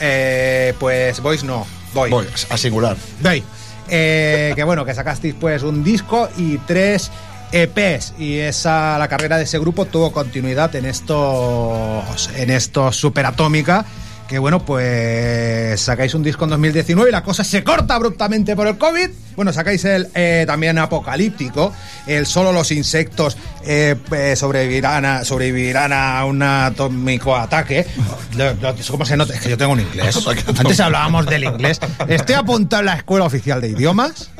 eh, 0.00 0.74
pues 0.78 1.20
Boys 1.20 1.44
no. 1.44 1.66
Boy. 1.94 2.10
Voy, 2.10 2.26
a 2.50 2.56
singular. 2.56 2.96
Boy. 3.20 3.42
Eh, 3.88 4.52
que 4.54 4.64
bueno, 4.64 4.84
que 4.84 4.94
sacasteis 4.94 5.34
pues 5.38 5.62
un 5.62 5.84
disco 5.84 6.28
y 6.36 6.58
tres 6.58 7.10
EPs. 7.52 8.14
Y 8.18 8.38
esa, 8.38 8.96
la 8.98 9.08
carrera 9.08 9.36
de 9.36 9.44
ese 9.44 9.58
grupo 9.58 9.84
tuvo 9.84 10.12
continuidad 10.12 10.74
en 10.76 10.86
estos. 10.86 12.30
En 12.36 12.50
estos 12.50 12.96
Superatómica. 12.96 13.84
Que 14.32 14.38
bueno, 14.38 14.64
pues 14.64 15.78
sacáis 15.78 16.14
un 16.14 16.22
disco 16.22 16.44
en 16.44 16.50
2019 16.52 17.10
y 17.10 17.12
la 17.12 17.22
cosa 17.22 17.44
se 17.44 17.62
corta 17.62 17.96
abruptamente 17.96 18.56
por 18.56 18.66
el 18.66 18.78
COVID. 18.78 19.10
Bueno, 19.36 19.52
sacáis 19.52 19.84
el 19.84 20.08
eh, 20.14 20.44
también 20.46 20.78
apocalíptico, 20.78 21.70
el 22.06 22.24
solo 22.24 22.50
los 22.50 22.70
insectos 22.72 23.36
eh, 23.66 23.94
eh, 24.10 24.34
sobrevivirán, 24.34 25.04
a, 25.04 25.24
sobrevivirán 25.26 25.92
a 25.92 26.24
un 26.24 26.42
atómico 26.42 27.36
ataque. 27.36 27.86
Lo- 28.34 28.54
lo- 28.54 28.74
¿Cómo 28.90 29.04
se 29.04 29.18
nota? 29.18 29.34
Es 29.34 29.40
que 29.42 29.50
yo 29.50 29.58
tengo 29.58 29.72
un 29.72 29.80
inglés. 29.80 30.18
Antes 30.58 30.80
hablábamos 30.80 31.26
del 31.26 31.44
inglés. 31.44 31.78
Estoy 32.08 32.34
apuntado 32.34 32.80
en 32.80 32.86
la 32.86 32.94
Escuela 32.94 33.26
Oficial 33.26 33.60
de 33.60 33.68
Idiomas. 33.68 34.30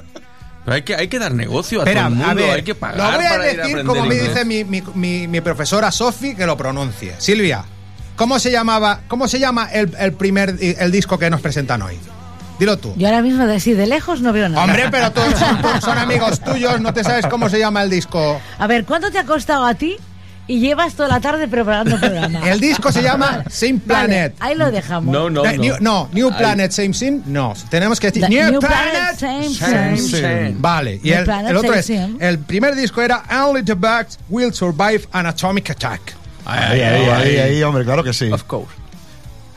Pero 0.65 0.75
hay 0.75 0.83
que, 0.85 0.95
hay 0.97 1.09
que 1.09 1.19
dar 1.19 1.35
negocio 1.35 1.81
a 1.81 1.85
Espera, 1.85 2.05
todo 2.05 2.09
el 2.13 2.15
mundo, 2.17 2.31
a 2.31 2.35
ver, 2.35 2.51
hay 2.51 2.63
que 2.63 2.75
pagar 2.75 3.13
lo 3.13 3.17
voy 3.19 3.27
a 3.27 3.29
para 3.29 3.51
ir 3.51 3.57
decir 3.61 3.85
como 3.85 4.07
me 4.07 4.15
dice 4.15 4.45
mi, 4.47 4.65
mi- 4.65 4.83
mi- 4.95 5.29
mi 5.29 5.41
profesora 5.43 5.91
Sofi 5.93 6.35
que 6.35 6.47
lo 6.47 6.57
pronuncie. 6.57 7.13
Silvia, 7.19 7.63
¿cómo 8.17 8.39
se 8.39 8.51
llamaba, 8.51 9.01
cómo 9.09 9.29
se 9.29 9.39
llama 9.39 9.69
el, 9.73 9.95
el 9.99 10.13
primer 10.13 10.57
el 10.61 10.91
disco 10.93 11.19
que 11.19 11.31
nos 11.31 11.41
presentan 11.41 11.83
hoy? 11.83 11.99
Dilo 12.59 12.77
tú. 12.79 12.93
Yo 12.97 13.09
ahora 13.09 13.23
mismo 13.23 13.45
de 13.47 13.57
así 13.57 13.73
de 13.73 13.87
lejos 13.87 14.21
no 14.21 14.33
veo 14.33 14.49
nada. 14.49 14.63
Hombre, 14.65 14.85
pero 14.91 15.11
todos 15.11 15.37
son, 15.39 15.61
todos 15.63 15.81
son 15.83 15.99
amigos 15.99 16.39
tuyos, 16.41 16.81
no 16.81 16.93
te 16.95 17.03
sabes 17.03 17.27
cómo 17.27 17.49
se 17.49 17.59
llama 17.59 17.83
el 17.83 17.91
disco. 17.91 18.41
A 18.59 18.67
ver, 18.67 18.85
¿cuánto 18.85 19.11
te 19.11 19.19
ha 19.19 19.25
costado 19.25 19.65
a 19.65 19.75
ti 19.75 19.97
y 20.47 20.61
llevas 20.61 20.95
toda 20.95 21.09
la 21.09 21.19
tarde 21.21 21.49
preparando 21.49 21.95
el 21.97 22.01
programa? 22.01 22.49
El 22.49 22.61
disco 22.61 22.93
se 22.93 23.03
llama 23.03 23.43
Same 23.49 23.81
Vale, 23.85 24.07
Planet. 24.07 24.35
ahí 24.39 24.55
lo 24.55 24.71
dejamos. 24.71 25.13
No, 25.13 25.29
no, 25.31 25.43
no. 25.43 25.53
New, 25.55 25.75
no, 25.81 26.09
New. 26.13 26.31
Planet, 26.37 26.71
Same 26.71 26.95
Sim. 26.95 27.23
No, 27.27 27.55
tenemos 27.69 27.99
que 27.99 28.09
decir 28.09 28.23
Da- 28.23 28.29
New, 28.29 28.51
New 28.53 28.61
Planet, 28.61 29.19
Planet, 29.19 29.19
Same 29.19 29.55
Same 29.55 29.97
Sim. 29.97 30.09
Sim. 30.51 30.57
Vale, 30.63 31.01
y 31.03 31.09
New 31.11 31.19
el, 31.19 31.25
Planet, 31.25 31.51
el 31.51 31.57
otro 31.57 31.83
Same 31.83 32.05
es. 32.05 32.11
El 32.21 32.39
primer 32.41 32.77
disco 32.77 33.01
era 33.03 33.25
Only 33.45 33.65
the 33.65 33.75
Bugs 33.75 34.19
Will 34.29 34.53
Survive 34.55 35.09
an 35.13 35.27
Atomic 35.27 35.71
Attack. 35.71 36.15
Ahí, 36.45 36.81
ahí, 36.81 37.09
ahí, 37.09 37.37
ahí, 37.39 37.63
hombre, 37.63 37.85
claro 37.85 38.03
que 38.03 38.13
sí. 38.13 38.31
Of 38.31 38.45
course. 38.45 38.73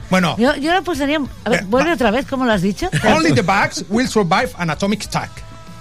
Bueno, 0.09 0.35
Yo, 0.37 0.55
yo 0.55 0.71
lo 0.73 0.83
pondría... 0.83 1.19
A 1.45 1.49
ver, 1.49 1.61
Eh, 1.61 1.65
vuelve 1.67 1.91
otra 1.93 2.11
vez, 2.11 2.25
¿cómo 2.27 2.45
lo 2.45 2.51
has 2.53 2.61
dicho? 2.61 2.89
Only 3.03 3.33
the 3.33 3.41
Bugs 3.41 3.85
Will 3.89 4.07
Survive 4.07 4.49
an 4.57 4.69
Atomic 4.69 5.05
Attack. 5.05 5.31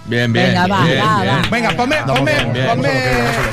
Bien, 0.07 0.33
bien. 0.33 0.47
Venga, 0.49 0.67
va, 0.67 0.85
bien, 0.85 1.05
va, 1.05 1.23
bien. 1.23 1.35
va. 1.37 1.49
Venga, 1.51 1.71
ponme, 1.77 1.97
ponme, 2.07 2.33
ponme, 2.67 2.91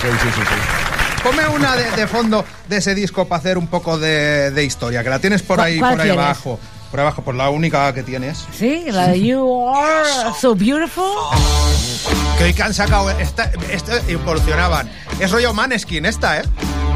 Sí, 0.01 0.07
sí, 0.21 0.27
sí, 0.35 0.41
sí. 0.41 1.23
ponme 1.23 1.47
una 1.49 1.75
de, 1.75 1.91
de 1.91 2.07
fondo 2.07 2.43
de 2.67 2.77
ese 2.77 2.95
disco 2.95 3.27
para 3.27 3.39
hacer 3.39 3.57
un 3.57 3.67
poco 3.67 3.97
de, 3.97 4.51
de 4.51 4.63
historia, 4.63 5.03
que 5.03 5.09
la 5.09 5.19
tienes 5.19 5.41
por 5.43 5.57
¿Cuál- 5.57 5.67
ahí, 5.67 5.79
por 5.79 5.89
ahí 5.89 5.95
quieres? 5.97 6.17
abajo. 6.17 6.59
Por 6.89 6.99
ahí 6.99 7.05
abajo, 7.05 7.21
por 7.21 7.35
la 7.35 7.49
única 7.49 7.93
que 7.93 8.03
tienes. 8.03 8.45
Sí, 8.57 8.83
la 8.87 9.07
de 9.09 9.21
You 9.25 9.69
Are 9.73 10.09
So 10.41 10.55
Beautiful. 10.55 11.05
Que 12.37 12.43
hoy 12.45 12.53
que 12.53 12.63
han 12.63 12.73
sacado, 12.73 13.09
esta, 13.11 13.49
esta 13.71 13.97
evolucionaban. 14.09 14.89
Es 15.19 15.31
rollo 15.31 15.53
Maneskin 15.53 16.05
esta, 16.05 16.39
¿eh? 16.39 16.43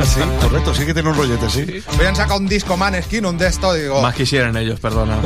Sí, 0.04 0.20
correcto, 0.42 0.74
sí 0.74 0.86
que 0.86 0.94
tiene 0.94 1.10
un 1.10 1.16
rollete, 1.16 1.50
sí. 1.50 1.84
Hoy 2.00 2.06
han 2.06 2.16
sacado 2.16 2.40
un 2.40 2.48
disco 2.48 2.78
Maneskin, 2.78 3.26
un 3.26 3.38
de 3.38 3.48
esto, 3.48 3.74
digo... 3.74 4.02
Más 4.02 4.14
quisieran 4.16 4.56
ellos, 4.56 4.80
perdona. 4.80 5.18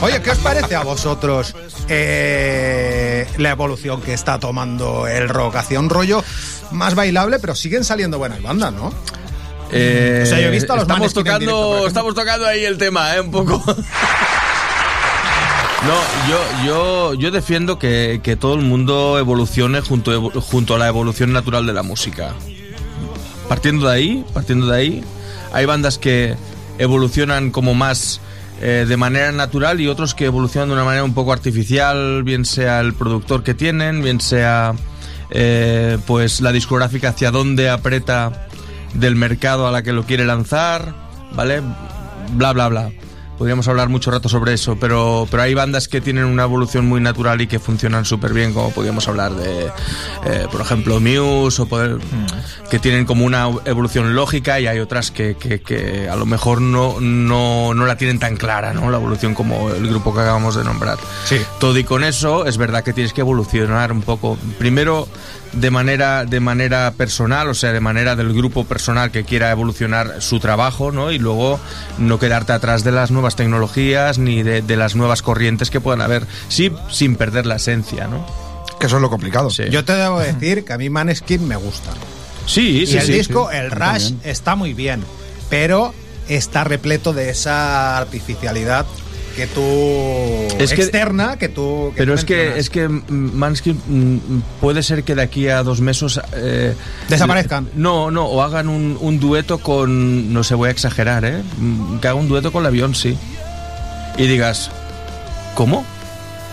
Oye, 0.00 0.20
¿qué 0.22 0.30
os 0.30 0.38
parece 0.38 0.74
a 0.74 0.82
vosotros 0.82 1.54
eh, 1.88 3.26
la 3.38 3.50
evolución 3.50 4.00
que 4.00 4.14
está 4.14 4.38
tomando 4.38 5.06
el 5.06 5.28
rock? 5.28 5.56
Hacia 5.56 5.78
un 5.78 5.90
rollo 5.90 6.24
más 6.70 6.94
bailable, 6.94 7.38
pero 7.38 7.54
siguen 7.54 7.84
saliendo 7.84 8.18
buenas 8.18 8.40
bandas, 8.42 8.72
¿no? 8.72 8.92
Eh, 9.70 10.22
O 10.24 10.26
sea, 10.26 10.40
yo 10.40 10.48
he 10.48 10.50
visto 10.50 10.72
a 10.72 10.76
los 10.76 10.82
estamos 10.82 11.12
tocando, 11.14 11.38
directo, 11.38 11.86
estamos 11.86 12.14
tocando 12.14 12.46
ahí 12.46 12.64
el 12.64 12.78
tema, 12.78 13.14
¿eh? 13.14 13.20
Un 13.20 13.30
poco. 13.30 13.62
No, 15.82 15.94
yo, 16.28 16.64
yo, 16.64 17.14
yo 17.14 17.30
defiendo 17.30 17.78
que, 17.78 18.20
que 18.22 18.36
todo 18.36 18.54
el 18.54 18.60
mundo 18.62 19.18
evolucione 19.18 19.80
junto, 19.80 20.30
junto 20.40 20.74
a 20.76 20.78
la 20.78 20.86
evolución 20.88 21.32
natural 21.32 21.66
de 21.66 21.72
la 21.72 21.82
música. 21.82 22.34
Partiendo 23.52 23.86
de 23.86 23.92
ahí, 23.92 24.24
partiendo 24.32 24.66
de 24.66 24.78
ahí, 24.78 25.04
hay 25.52 25.66
bandas 25.66 25.98
que 25.98 26.36
evolucionan 26.78 27.50
como 27.50 27.74
más 27.74 28.18
eh, 28.62 28.86
de 28.88 28.96
manera 28.96 29.30
natural 29.30 29.78
y 29.82 29.88
otros 29.88 30.14
que 30.14 30.24
evolucionan 30.24 30.70
de 30.70 30.72
una 30.76 30.84
manera 30.84 31.04
un 31.04 31.12
poco 31.12 31.34
artificial, 31.34 32.22
bien 32.22 32.46
sea 32.46 32.80
el 32.80 32.94
productor 32.94 33.42
que 33.42 33.52
tienen, 33.52 34.02
bien 34.02 34.22
sea 34.22 34.72
eh, 35.28 35.98
pues 36.06 36.40
la 36.40 36.50
discográfica 36.50 37.10
hacia 37.10 37.30
dónde 37.30 37.68
aprieta 37.68 38.48
del 38.94 39.16
mercado 39.16 39.66
a 39.66 39.70
la 39.70 39.82
que 39.82 39.92
lo 39.92 40.04
quiere 40.04 40.24
lanzar, 40.24 40.94
¿vale? 41.34 41.60
Bla, 42.32 42.54
bla, 42.54 42.68
bla. 42.68 42.90
Podríamos 43.38 43.66
hablar 43.66 43.88
mucho 43.88 44.10
rato 44.10 44.28
sobre 44.28 44.52
eso, 44.52 44.76
pero, 44.78 45.26
pero 45.30 45.42
hay 45.42 45.54
bandas 45.54 45.88
que 45.88 46.00
tienen 46.00 46.24
una 46.24 46.44
evolución 46.44 46.86
muy 46.86 47.00
natural 47.00 47.40
y 47.40 47.46
que 47.46 47.58
funcionan 47.58 48.04
súper 48.04 48.32
bien, 48.32 48.52
como 48.52 48.70
podríamos 48.70 49.08
hablar 49.08 49.34
de, 49.34 49.66
eh, 50.24 50.46
por 50.50 50.60
ejemplo, 50.60 51.00
Muse, 51.00 51.62
o 51.62 51.66
poder, 51.66 51.98
que 52.70 52.78
tienen 52.78 53.04
como 53.04 53.24
una 53.24 53.48
evolución 53.64 54.14
lógica 54.14 54.60
y 54.60 54.66
hay 54.66 54.78
otras 54.78 55.10
que, 55.10 55.36
que, 55.36 55.60
que 55.60 56.08
a 56.08 56.16
lo 56.16 56.26
mejor 56.26 56.60
no, 56.60 57.00
no, 57.00 57.74
no 57.74 57.86
la 57.86 57.96
tienen 57.96 58.18
tan 58.18 58.36
clara, 58.36 58.74
¿no? 58.74 58.90
La 58.90 58.98
evolución 58.98 59.34
como 59.34 59.70
el 59.70 59.88
grupo 59.88 60.14
que 60.14 60.20
acabamos 60.20 60.54
de 60.54 60.64
nombrar. 60.64 60.98
Sí. 61.24 61.40
Todo 61.58 61.76
y 61.78 61.84
con 61.84 62.04
eso 62.04 62.46
es 62.46 62.58
verdad 62.58 62.84
que 62.84 62.92
tienes 62.92 63.12
que 63.12 63.22
evolucionar 63.22 63.92
un 63.92 64.02
poco. 64.02 64.38
Primero 64.58 65.08
de 65.52 65.70
manera 65.70 66.24
de 66.24 66.40
manera 66.40 66.92
personal, 66.92 67.48
o 67.48 67.54
sea, 67.54 67.72
de 67.72 67.80
manera 67.80 68.16
del 68.16 68.32
grupo 68.32 68.64
personal 68.64 69.10
que 69.10 69.24
quiera 69.24 69.50
evolucionar 69.50 70.22
su 70.22 70.40
trabajo, 70.40 70.92
¿no? 70.92 71.10
Y 71.10 71.18
luego 71.18 71.60
no 71.98 72.18
quedarte 72.18 72.52
atrás 72.52 72.84
de 72.84 72.92
las 72.92 73.10
nuevas 73.10 73.36
tecnologías 73.36 74.18
ni 74.18 74.42
de, 74.42 74.62
de 74.62 74.76
las 74.76 74.96
nuevas 74.96 75.22
corrientes 75.22 75.70
que 75.70 75.80
puedan 75.80 76.00
haber, 76.00 76.26
sí, 76.48 76.72
sin 76.90 77.16
perder 77.16 77.46
la 77.46 77.56
esencia, 77.56 78.08
¿no? 78.08 78.26
Que 78.80 78.86
eso 78.86 78.96
es 78.96 79.02
lo 79.02 79.10
complicado. 79.10 79.50
Sí. 79.50 79.64
Yo 79.70 79.84
te 79.84 79.92
debo 79.92 80.20
decir 80.20 80.64
que 80.64 80.72
a 80.72 80.78
mí 80.78 80.90
Maneskin 80.90 81.46
me 81.46 81.56
gusta. 81.56 81.92
Sí, 82.46 82.86
sí, 82.86 82.94
y 82.94 82.98
el 82.98 83.06
sí, 83.06 83.12
disco, 83.12 83.48
sí. 83.50 83.56
el 83.56 83.70
Rush, 83.70 84.14
está 84.24 84.56
muy 84.56 84.74
bien, 84.74 85.04
pero 85.48 85.94
está 86.28 86.64
repleto 86.64 87.12
de 87.12 87.30
esa 87.30 87.98
artificialidad 87.98 88.86
que 89.32 89.46
tú 89.46 89.60
Es 90.58 90.72
que- 90.72 90.82
externa 90.82 91.36
que 91.38 91.48
tú 91.48 91.90
que 91.94 91.98
Pero 91.98 92.12
tú 92.14 92.18
es 92.20 92.24
que, 92.24 92.58
es 92.58 92.70
que 92.70 92.88
mm, 92.88 93.04
Manskin 93.34 93.80
mm, 93.86 94.40
puede 94.60 94.82
ser 94.82 95.02
que 95.04 95.14
de 95.14 95.22
aquí 95.22 95.48
a 95.48 95.62
dos 95.62 95.80
meses... 95.80 96.20
eh, 96.34 96.74
Desaparezcan. 97.08 97.68
No, 97.74 98.10
no, 98.10 98.26
o 98.26 98.42
hagan 98.42 98.68
un, 98.68 98.96
un 99.00 99.18
dueto 99.20 99.58
con... 99.58 100.32
No 100.32 100.44
sé, 100.44 100.54
voy 100.54 100.68
a 100.68 100.72
exagerar, 100.72 101.24
¿eh? 101.24 101.42
Mm, 101.58 101.98
Que 101.98 102.08
haga 102.08 102.14
un 102.18 102.28
dueto 102.28 102.52
con 102.52 102.62
la 102.62 102.70
Beyoncé. 102.70 103.16
Y 104.18 104.26
digas, 104.26 104.70
¿cómo? 105.54 105.84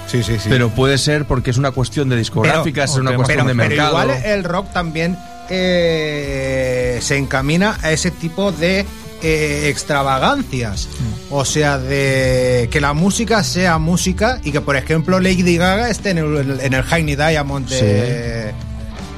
sí, 0.08 0.24
sí, 0.24 0.40
sí. 0.40 0.48
Pero 0.50 0.70
puede 0.70 0.98
ser 0.98 1.26
porque 1.26 1.52
es 1.52 1.58
una 1.58 1.70
cuestión 1.72 2.10
de 2.10 2.16
discográficas, 2.16 2.92
es 2.92 2.98
una 2.98 3.12
pero- 3.12 3.20
cuestión 3.24 3.46
de 3.48 3.54
pero 3.56 3.70
mercado. 3.70 3.90
igual 3.90 4.10
el 4.26 4.44
rock 4.44 4.72
también 4.74 5.16
eh, 5.52 7.00
se 7.02 7.18
encamina 7.18 7.78
a 7.84 7.92
ese 7.92 8.10
tipo 8.12 8.52
de 8.52 8.86
eh, 9.22 9.68
extravagancias. 9.70 10.88
O 11.32 11.46
sea, 11.46 11.78
de 11.78 12.68
que 12.72 12.82
la 12.82 12.94
música 12.94 13.44
sea 13.44 13.78
música 13.78 14.40
y 14.44 14.52
que, 14.52 14.62
por 14.62 14.76
ejemplo, 14.76 15.20
Lady 15.20 15.58
Gaga 15.58 15.90
esté 15.90 16.10
en 16.12 16.18
el, 16.18 16.60
en 16.60 16.74
el 16.74 16.84
Heine 16.92 17.16
Diamond 17.16 17.70
de, 17.70 18.52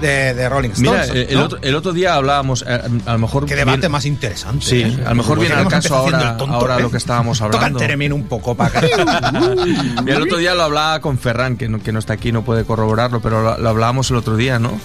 de, 0.01 0.33
de 0.33 0.49
Rolling 0.49 0.71
Stones. 0.71 1.09
el, 1.09 1.37
¿no? 1.37 1.45
otro, 1.45 1.59
el 1.61 1.73
otro 1.73 1.93
día 1.93 2.15
hablábamos, 2.15 2.65
eh, 2.67 2.81
a 3.05 3.11
lo 3.13 3.17
mejor... 3.17 3.45
Qué 3.45 3.55
debate 3.55 3.77
bien- 3.79 3.91
más 3.93 4.05
interesante. 4.05 4.65
Sí, 4.65 4.81
¿eh? 4.81 4.97
a 5.05 5.11
lo 5.11 5.15
mejor 5.15 5.39
viene 5.39 5.53
al 5.55 5.61
Hemos 5.61 5.71
caso 5.73 5.95
ahora, 5.95 6.35
tonto, 6.35 6.53
ahora 6.53 6.79
¿eh? 6.79 6.81
lo 6.81 6.91
que 6.91 6.97
estábamos 6.97 7.37
Toca 7.39 7.55
hablando. 7.55 7.79
el 7.79 7.85
teremín 7.85 8.11
un 8.11 8.23
poco 8.23 8.55
para 8.55 8.77
acá. 8.79 8.81
Mira, 10.03 10.17
el 10.17 10.23
otro 10.23 10.35
día 10.37 10.53
lo 10.53 10.63
hablaba 10.63 10.99
con 10.99 11.17
Ferran, 11.17 11.55
que 11.55 11.69
no, 11.69 11.79
que 11.81 11.93
no 11.93 11.99
está 11.99 12.11
aquí, 12.13 12.33
no 12.33 12.43
puede 12.43 12.65
corroborarlo, 12.65 13.21
pero 13.21 13.41
lo, 13.41 13.57
lo 13.57 13.69
hablábamos 13.69 14.11
el 14.11 14.17
otro 14.17 14.35
día, 14.35 14.59
¿no? 14.59 14.77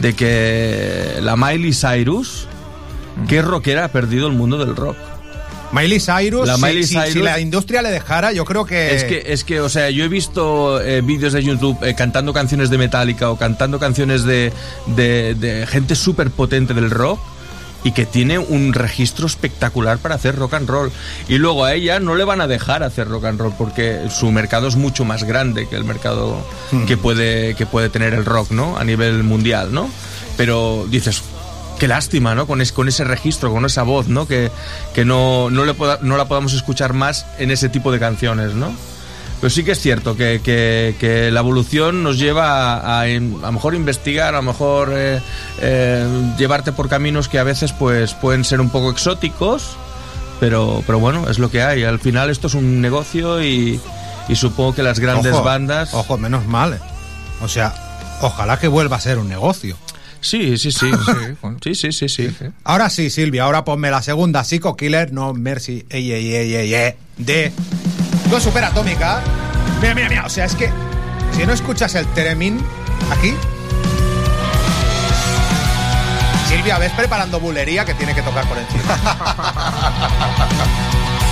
De 0.00 0.14
que 0.14 1.18
la 1.20 1.36
Miley 1.36 1.72
Cyrus, 1.74 2.48
qué 3.28 3.40
rockera 3.40 3.84
ha 3.84 3.88
perdido 3.88 4.26
el 4.26 4.32
mundo 4.32 4.58
del 4.58 4.74
rock. 4.74 4.96
Miley 5.72 6.00
Cyrus, 6.00 6.46
La 6.46 6.56
si- 6.56 7.18
la 7.20 7.40
industria 7.40 7.82
le 7.82 7.90
dejara, 7.90 8.32
yo 8.32 8.44
creo 8.44 8.64
que... 8.66 8.94
Es 8.94 9.04
que, 9.04 9.22
es 9.26 9.42
que, 9.44 9.60
o 9.60 9.68
sea, 9.68 9.90
yo 9.90 10.04
he 10.04 10.08
visto 10.08 10.80
eh, 10.82 11.00
vídeos 11.00 11.32
de 11.32 11.42
YouTube 11.42 11.78
eh, 11.82 11.94
cantando 11.94 12.32
canciones 12.32 12.68
de 12.70 12.78
Metallica 12.78 13.30
o 13.30 13.36
cantando 13.36 13.78
canciones 13.78 14.24
de, 14.24 14.52
de, 14.86 15.34
de 15.34 15.66
gente 15.66 15.94
súper 15.94 16.30
potente 16.30 16.74
del 16.74 16.90
rock 16.90 17.18
y 17.84 17.90
que 17.92 18.06
tiene 18.06 18.38
un 18.38 18.74
registro 18.74 19.26
espectacular 19.26 19.98
para 19.98 20.14
hacer 20.14 20.36
rock 20.36 20.54
and 20.54 20.68
roll. 20.68 20.92
Y 21.28 21.38
luego 21.38 21.64
a 21.64 21.74
ella 21.74 21.98
no 21.98 22.14
le 22.14 22.22
van 22.24 22.40
a 22.40 22.46
dejar 22.46 22.82
hacer 22.84 23.08
rock 23.08 23.24
and 23.24 23.40
roll 23.40 23.54
porque 23.58 24.02
su 24.08 24.30
mercado 24.30 24.68
es 24.68 24.76
mucho 24.76 25.04
más 25.04 25.24
grande 25.24 25.66
que 25.68 25.74
el 25.74 25.84
mercado 25.84 26.46
que, 26.86 26.96
puede, 26.96 27.54
que 27.56 27.66
puede 27.66 27.88
tener 27.88 28.14
el 28.14 28.24
rock, 28.24 28.50
¿no? 28.52 28.76
A 28.76 28.84
nivel 28.84 29.24
mundial, 29.24 29.72
¿no? 29.72 29.90
Pero 30.36 30.86
dices, 30.88 31.22
qué 31.82 31.88
lástima, 31.88 32.36
¿no? 32.36 32.46
Con, 32.46 32.60
es- 32.60 32.70
con 32.70 32.86
ese 32.86 33.02
registro, 33.02 33.50
con 33.52 33.64
esa 33.64 33.82
voz, 33.82 34.06
¿no? 34.06 34.28
Que, 34.28 34.52
que 34.94 35.04
no, 35.04 35.50
no, 35.50 35.64
le 35.64 35.74
poda- 35.74 35.98
no 36.00 36.16
la 36.16 36.26
podamos 36.26 36.52
escuchar 36.52 36.92
más 36.92 37.26
en 37.40 37.50
ese 37.50 37.68
tipo 37.68 37.90
de 37.90 37.98
canciones, 37.98 38.54
¿no? 38.54 38.72
Pero 39.40 39.50
sí 39.50 39.64
que 39.64 39.72
es 39.72 39.80
cierto 39.80 40.16
que, 40.16 40.40
que- 40.44 40.94
que 41.00 41.32
la 41.32 41.40
evolución 41.40 42.04
nos 42.04 42.18
lleva 42.20 42.74
a, 42.76 43.00
a, 43.00 43.08
en- 43.08 43.34
a 43.42 43.46
lo 43.46 43.52
mejor 43.54 43.74
investigar, 43.74 44.28
a 44.36 44.36
lo 44.36 44.42
mejor 44.44 44.92
eh, 44.94 45.20
eh, 45.60 46.06
llevarte 46.38 46.70
por 46.70 46.88
caminos 46.88 47.28
que 47.28 47.40
a 47.40 47.42
veces 47.42 47.72
pues 47.72 48.14
pueden 48.14 48.44
ser 48.44 48.60
un 48.60 48.70
poco 48.70 48.88
exóticos, 48.88 49.70
pero, 50.38 50.84
pero 50.86 51.00
bueno, 51.00 51.28
es 51.28 51.40
lo 51.40 51.50
que 51.50 51.64
hay. 51.64 51.82
Al 51.82 51.98
final 51.98 52.30
esto 52.30 52.46
es 52.46 52.54
un 52.54 52.80
negocio 52.80 53.42
y, 53.42 53.80
y 54.28 54.36
supongo 54.36 54.72
que 54.76 54.84
las 54.84 55.00
grandes 55.00 55.32
Ojo, 55.34 55.42
bandas... 55.42 55.92
Ojo, 55.94 56.16
menos 56.16 56.46
mal. 56.46 56.74
eh. 56.74 56.78
O 57.42 57.48
sea, 57.48 57.74
ojalá 58.20 58.60
que 58.60 58.68
vuelva 58.68 58.98
a 58.98 59.00
ser 59.00 59.18
un 59.18 59.28
negocio. 59.28 59.76
Sí, 60.22 60.56
sí, 60.56 60.72
sí. 60.72 60.90
Sí. 61.60 61.74
Sí, 61.74 61.92
sí, 61.92 62.08
sí, 62.08 62.08
sí. 62.08 62.28
Ahora 62.64 62.88
sí, 62.88 63.10
Silvia, 63.10 63.44
ahora 63.44 63.64
ponme 63.64 63.90
la 63.90 64.00
segunda 64.02 64.44
Psycho 64.44 64.76
Killer, 64.76 65.12
no 65.12 65.34
Mercy, 65.34 65.84
ey, 65.90 66.12
ey, 66.12 66.34
ey, 66.34 66.54
ey, 66.54 66.74
ey, 66.74 66.94
de 67.18 67.52
Dos 68.30 68.42
Superatómica. 68.44 69.20
Mira, 69.80 69.94
mira, 69.94 70.08
mira, 70.08 70.26
o 70.26 70.30
sea, 70.30 70.44
es 70.46 70.54
que 70.54 70.70
si 71.36 71.44
no 71.44 71.52
escuchas 71.52 71.94
el 71.96 72.06
Teremin 72.14 72.60
aquí. 73.10 73.34
Silvia, 76.48 76.78
ves 76.78 76.92
preparando 76.92 77.40
bulería 77.40 77.84
que 77.84 77.94
tiene 77.94 78.14
que 78.14 78.22
tocar 78.22 78.46
por 78.46 78.58
encima. 78.58 78.82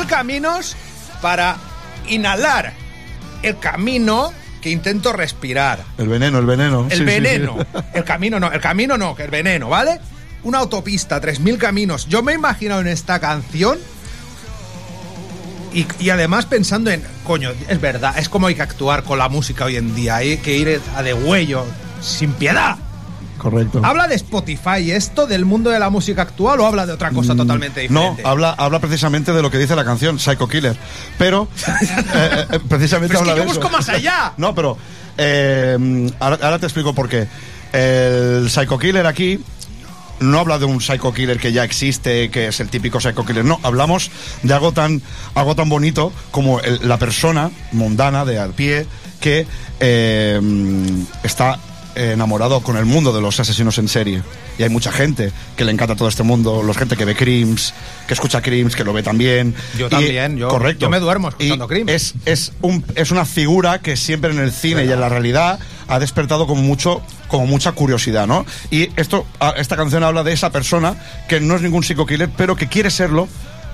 breathe. 0.00 0.06
3.000 0.06 0.16
caminos 0.16 0.76
para 1.22 1.56
inhalar 2.08 2.72
el 3.42 3.58
camino 3.58 4.32
que 4.60 4.70
intento 4.70 5.12
respirar. 5.12 5.82
El 5.96 6.08
veneno, 6.08 6.38
el 6.38 6.46
veneno. 6.46 6.84
El 6.84 6.90
Sí, 6.90 6.96
sí, 6.98 7.04
veneno. 7.04 7.56
sí. 7.60 7.80
El 7.94 8.04
camino 8.04 8.38
no, 8.38 8.52
el 8.52 8.60
camino 8.60 8.98
no, 8.98 9.14
que 9.14 9.24
el 9.24 9.30
veneno, 9.30 9.68
¿vale? 9.70 10.00
Una 10.42 10.58
autopista, 10.58 11.20
3.000 11.20 11.56
caminos. 11.58 12.06
Yo 12.08 12.22
me 12.22 12.32
he 12.32 12.34
imaginado 12.34 12.80
en 12.82 12.88
esta 12.88 13.18
canción 13.20 13.78
y, 15.72 15.86
y 15.98 16.10
además 16.10 16.46
pensando 16.46 16.90
en, 16.90 17.02
coño, 17.24 17.52
es 17.68 17.80
verdad, 17.80 18.18
es 18.18 18.28
como 18.28 18.48
hay 18.48 18.54
que 18.54 18.62
actuar 18.62 19.02
con 19.04 19.18
la 19.18 19.28
música 19.28 19.64
hoy 19.64 19.76
en 19.76 19.94
día, 19.94 20.16
hay 20.16 20.38
que 20.38 20.56
ir 20.56 20.80
a 20.96 21.02
de 21.02 21.14
huello, 21.14 21.64
sin 22.02 22.32
piedad. 22.32 22.76
Correcto. 23.40 23.80
¿Habla 23.82 24.06
de 24.06 24.14
Spotify 24.16 24.90
esto 24.92 25.26
del 25.26 25.44
mundo 25.44 25.70
de 25.70 25.78
la 25.78 25.88
música 25.90 26.22
actual 26.22 26.60
o 26.60 26.66
habla 26.66 26.84
de 26.86 26.92
otra 26.92 27.10
cosa 27.10 27.34
totalmente 27.34 27.88
Mm, 27.88 27.92
No, 27.92 28.00
diferente? 28.00 28.28
habla, 28.28 28.50
habla 28.52 28.78
precisamente 28.80 29.32
de 29.32 29.40
lo 29.42 29.50
que 29.50 29.58
dice 29.58 29.74
la 29.74 29.84
canción, 29.84 30.18
Psycho 30.18 30.46
Killer. 30.48 30.76
Pero, 31.18 31.48
eh, 32.14 32.46
eh, 32.52 32.60
precisamente 32.68 33.14
Pero 33.14 33.20
es 33.20 33.24
que 33.24 33.30
habla 33.30 33.32
yo 33.32 33.36
de 33.36 33.50
eso. 33.50 33.60
busco 33.60 33.70
más 33.76 33.88
allá. 33.88 34.32
No, 34.36 34.54
pero 34.54 34.76
eh, 35.18 36.10
ahora, 36.20 36.38
ahora 36.42 36.58
te 36.58 36.66
explico 36.66 36.94
por 36.94 37.08
qué. 37.08 37.26
El 37.72 38.50
Psycho 38.50 38.78
Killer 38.78 39.06
aquí 39.06 39.40
no 40.20 40.38
habla 40.38 40.58
de 40.58 40.66
un 40.66 40.80
Psycho 40.82 41.12
Killer 41.14 41.38
que 41.38 41.50
ya 41.52 41.64
existe, 41.64 42.30
que 42.30 42.48
es 42.48 42.60
el 42.60 42.68
típico 42.68 43.00
Psycho 43.00 43.24
Killer. 43.24 43.44
No, 43.44 43.58
hablamos 43.62 44.10
de 44.42 44.52
algo 44.52 44.72
tan, 44.72 45.00
algo 45.34 45.54
tan 45.54 45.68
bonito 45.70 46.12
como 46.30 46.60
el- 46.60 46.86
la 46.86 46.98
persona 46.98 47.50
mundana 47.72 48.24
de 48.26 48.38
al 48.38 48.50
pie 48.52 48.86
que 49.20 49.46
eh, 49.80 50.40
está 51.22 51.58
enamorado 52.12 52.60
con 52.62 52.76
el 52.76 52.84
mundo 52.86 53.12
de 53.12 53.20
los 53.20 53.38
asesinos 53.40 53.78
en 53.78 53.88
serie. 53.88 54.22
Y 54.58 54.62
hay 54.62 54.68
mucha 54.68 54.90
gente 54.92 55.32
que 55.56 55.64
le 55.64 55.72
encanta 55.72 55.96
todo 55.96 56.08
este 56.08 56.22
mundo, 56.22 56.62
los 56.62 56.76
gente 56.76 56.96
que 56.96 57.04
ve 57.04 57.14
Crims, 57.14 57.74
que 58.06 58.14
escucha 58.14 58.40
Crims, 58.42 58.74
que 58.76 58.84
lo 58.84 58.92
ve 58.92 59.02
también. 59.02 59.54
Yo 59.78 59.86
Y- 59.86 59.90
también, 59.90 60.36
yo- 60.36 60.48
correcto. 60.48 60.80
yo 60.86 60.90
me 60.90 60.98
duermo 61.00 61.28
escuchando 61.28 61.68
Crims. 61.68 61.90
Es, 61.90 62.14
es, 62.24 62.52
un, 62.62 62.84
es 62.94 63.10
una 63.10 63.24
figura 63.24 63.80
que 63.80 63.96
siempre 63.96 64.30
en 64.30 64.38
el 64.38 64.52
cine 64.52 64.84
y 64.84 64.92
en 64.92 65.00
la 65.00 65.08
realidad 65.08 65.58
ha 65.88 65.98
despertado 65.98 66.46
como 66.46 66.62
mucho 66.62 67.02
como 67.28 67.46
mucha 67.46 67.70
curiosidad, 67.72 68.26
¿no? 68.26 68.44
Y 68.72 68.88
esto, 68.96 69.24
esta 69.56 69.76
canción 69.76 70.02
habla 70.02 70.24
de 70.24 70.32
esa 70.32 70.50
persona 70.50 70.96
que 71.28 71.38
no 71.38 71.54
es 71.54 71.62
ningún 71.62 71.84
psico-killer, 71.84 72.28
pero 72.36 72.56
que 72.56 72.66
quiere 72.66 72.90
serlo 72.90 73.28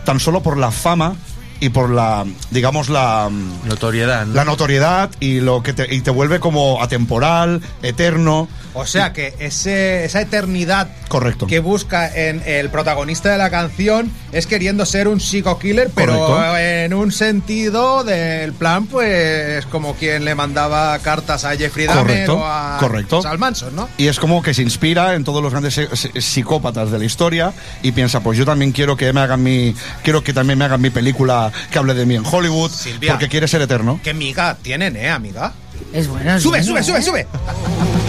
tan 0.05 0.21
solo 0.21 0.43
por 0.43 0.59
la 0.59 0.71
fama 0.71 1.17
y 1.61 1.71
por 1.71 1.91
la, 1.91 2.25
digamos, 2.51 2.89
la, 2.89 3.31
Notoriedad. 3.65 4.27
¿no? 4.27 4.35
la 4.35 4.45
notoriedad 4.45 5.11
y 5.21 5.41
lo 5.41 5.63
que 5.63 5.73
te, 5.73 5.95
y 5.95 6.01
te 6.01 6.11
vuelve 6.11 6.41
como 6.41 6.83
atemporal, 6.83 7.61
eterno. 7.83 8.49
O 8.75 8.85
sea 8.85 9.15
que 9.15 9.35
ese, 9.39 10.05
esa 10.05 10.21
eternidad 10.21 10.89
Correcto. 11.09 11.47
que 11.47 11.61
busca 11.61 12.15
en 12.15 12.43
el 12.45 12.69
protagonista 12.69 13.31
de 13.31 13.39
la 13.39 13.49
canción 13.49 14.11
es 14.33 14.47
queriendo 14.47 14.85
ser 14.85 15.09
un 15.09 15.19
psico 15.19 15.59
killer, 15.59 15.91
pero 15.95 16.19
Correcto. 16.19 16.59
en 16.59 16.93
un 16.93 17.11
sentido 17.11 18.05
del 18.05 18.53
plan, 18.53 18.87
pues 18.87 19.65
como 19.67 19.95
quien 19.95 20.27
le 20.27 20.35
mandaba 20.35 20.99
cartas 20.99 21.47
a 21.47 21.57
Jeffrey 21.57 21.87
Dahmer 21.87 22.05
Correcto, 22.05 22.35
o 22.37 22.45
a 22.45 22.77
correcto. 22.79 23.23
Manson, 23.39 23.75
¿no? 23.75 23.89
Y 23.97 24.09
es 24.09 24.19
como 24.19 24.43
que 24.43 24.53
se 24.53 24.63
inspira 24.63 25.15
en 25.15 25.25
todos 25.25 25.43
los 25.43 25.53
grandes 25.53 25.81
psicópatas 26.19 26.91
de 26.91 26.99
la 26.99 27.05
historia 27.05 27.53
y 27.83 27.93
piensa, 27.93 28.21
pues 28.21 28.39
yo 28.39 28.45
también 28.45 28.73
quiero 28.73 28.97
que 28.97 29.13
me 29.13 29.21
hagan 29.21 29.43
mi, 29.43 29.75
quiero 30.03 30.23
que 30.23 30.33
también 30.33 30.59
me 30.59 30.65
hagan 30.65 30.81
mi 30.81 30.91
película 30.91 31.46
que 31.71 31.79
hable 31.79 31.95
de 31.95 32.07
mí 32.07 32.15
en 32.15 32.25
Hollywood, 32.25 32.71
Silvia. 32.71 33.13
porque 33.13 33.29
quiere 33.29 33.49
ser 33.49 33.63
eterno. 33.63 34.01
Qué 34.03 34.15
miga 34.15 34.57
tienen, 34.61 34.97
¿eh, 34.97 35.11
amiga? 35.11 35.53
Es 35.93 36.09
bueno. 36.09 36.37
es 36.37 36.43
Sube, 36.43 36.59
bueno, 36.63 36.83
sube, 36.83 37.03
sube, 37.03 37.21
¿eh? 37.21 37.27
sube. 37.27 38.06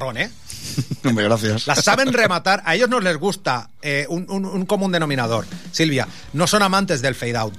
Bozarrón, 0.00 0.16
¿eh? 0.18 0.30
Hombre, 1.04 1.24
gracias. 1.24 1.66
Las 1.66 1.84
saben 1.84 2.12
rematar. 2.12 2.62
A 2.64 2.74
ellos 2.74 2.88
no 2.88 3.00
les 3.00 3.16
gusta 3.16 3.70
eh, 3.82 4.06
un, 4.08 4.26
un- 4.30 4.44
un 4.44 4.66
común 4.66 4.92
denominador. 4.92 5.46
Silvia, 5.72 6.06
no 6.32 6.46
son 6.46 6.62
amantes 6.62 7.02
del 7.02 7.14
fade 7.14 7.36
out. 7.36 7.54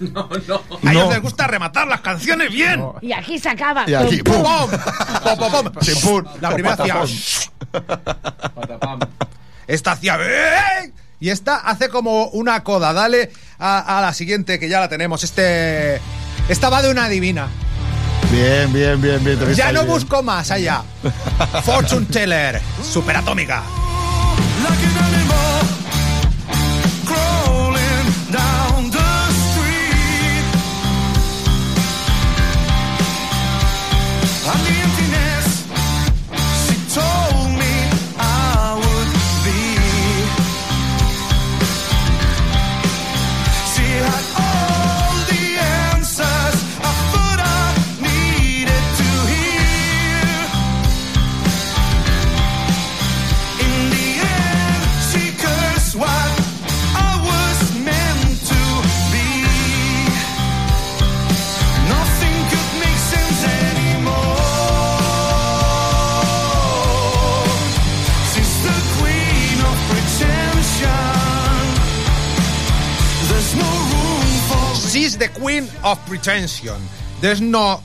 No, 0.00 0.28
no. 0.48 0.62
A 0.84 0.90
ellos 0.92 1.04
No. 1.04 1.10
les 1.12 1.20
gusta 1.22 1.46
rematar 1.46 1.86
las 1.86 2.00
canciones 2.00 2.50
bien. 2.50 2.82
Y 3.00 3.12
aquí 3.12 3.38
se 3.38 3.48
acaba. 3.48 3.84
Y 3.88 3.94
aquí, 3.94 4.22
Pum, 4.22 4.42
¡Pum! 4.42 4.70
pum. 4.70 4.70
¡Pum! 4.70 5.38
¡Pum, 5.38 5.50
pum, 5.52 5.72
pum! 5.72 5.82
Chimpún. 5.82 6.26
La 6.40 6.50
primera 6.50 6.74
hacía... 6.74 6.96
Esta 9.66 9.92
hacía... 9.92 10.18
¡eh! 10.20 10.92
Y 11.20 11.30
esta 11.30 11.56
hace 11.56 11.88
como 11.88 12.26
una 12.28 12.62
coda. 12.64 12.92
Dale 12.92 13.30
a, 13.58 13.98
a 13.98 14.02
la 14.02 14.12
siguiente, 14.12 14.58
que 14.58 14.68
ya 14.68 14.80
la 14.80 14.88
tenemos. 14.88 15.22
Este... 15.24 16.00
Esta 16.48 16.68
va 16.68 16.82
de 16.82 16.90
una 16.90 17.08
divina. 17.08 17.48
Bien, 18.30 18.72
bien, 18.72 19.00
bien, 19.00 19.22
bien. 19.22 19.54
Ya 19.54 19.72
no 19.72 19.82
bien. 19.82 19.92
busco 19.92 20.22
más 20.22 20.50
allá. 20.50 20.82
Fortune 21.64 22.06
Teller, 22.06 22.60
superatómica. 22.82 23.62
Of 76.28 76.34
Pretension. 76.34 76.76
There's 77.20 77.40
no 77.40 77.82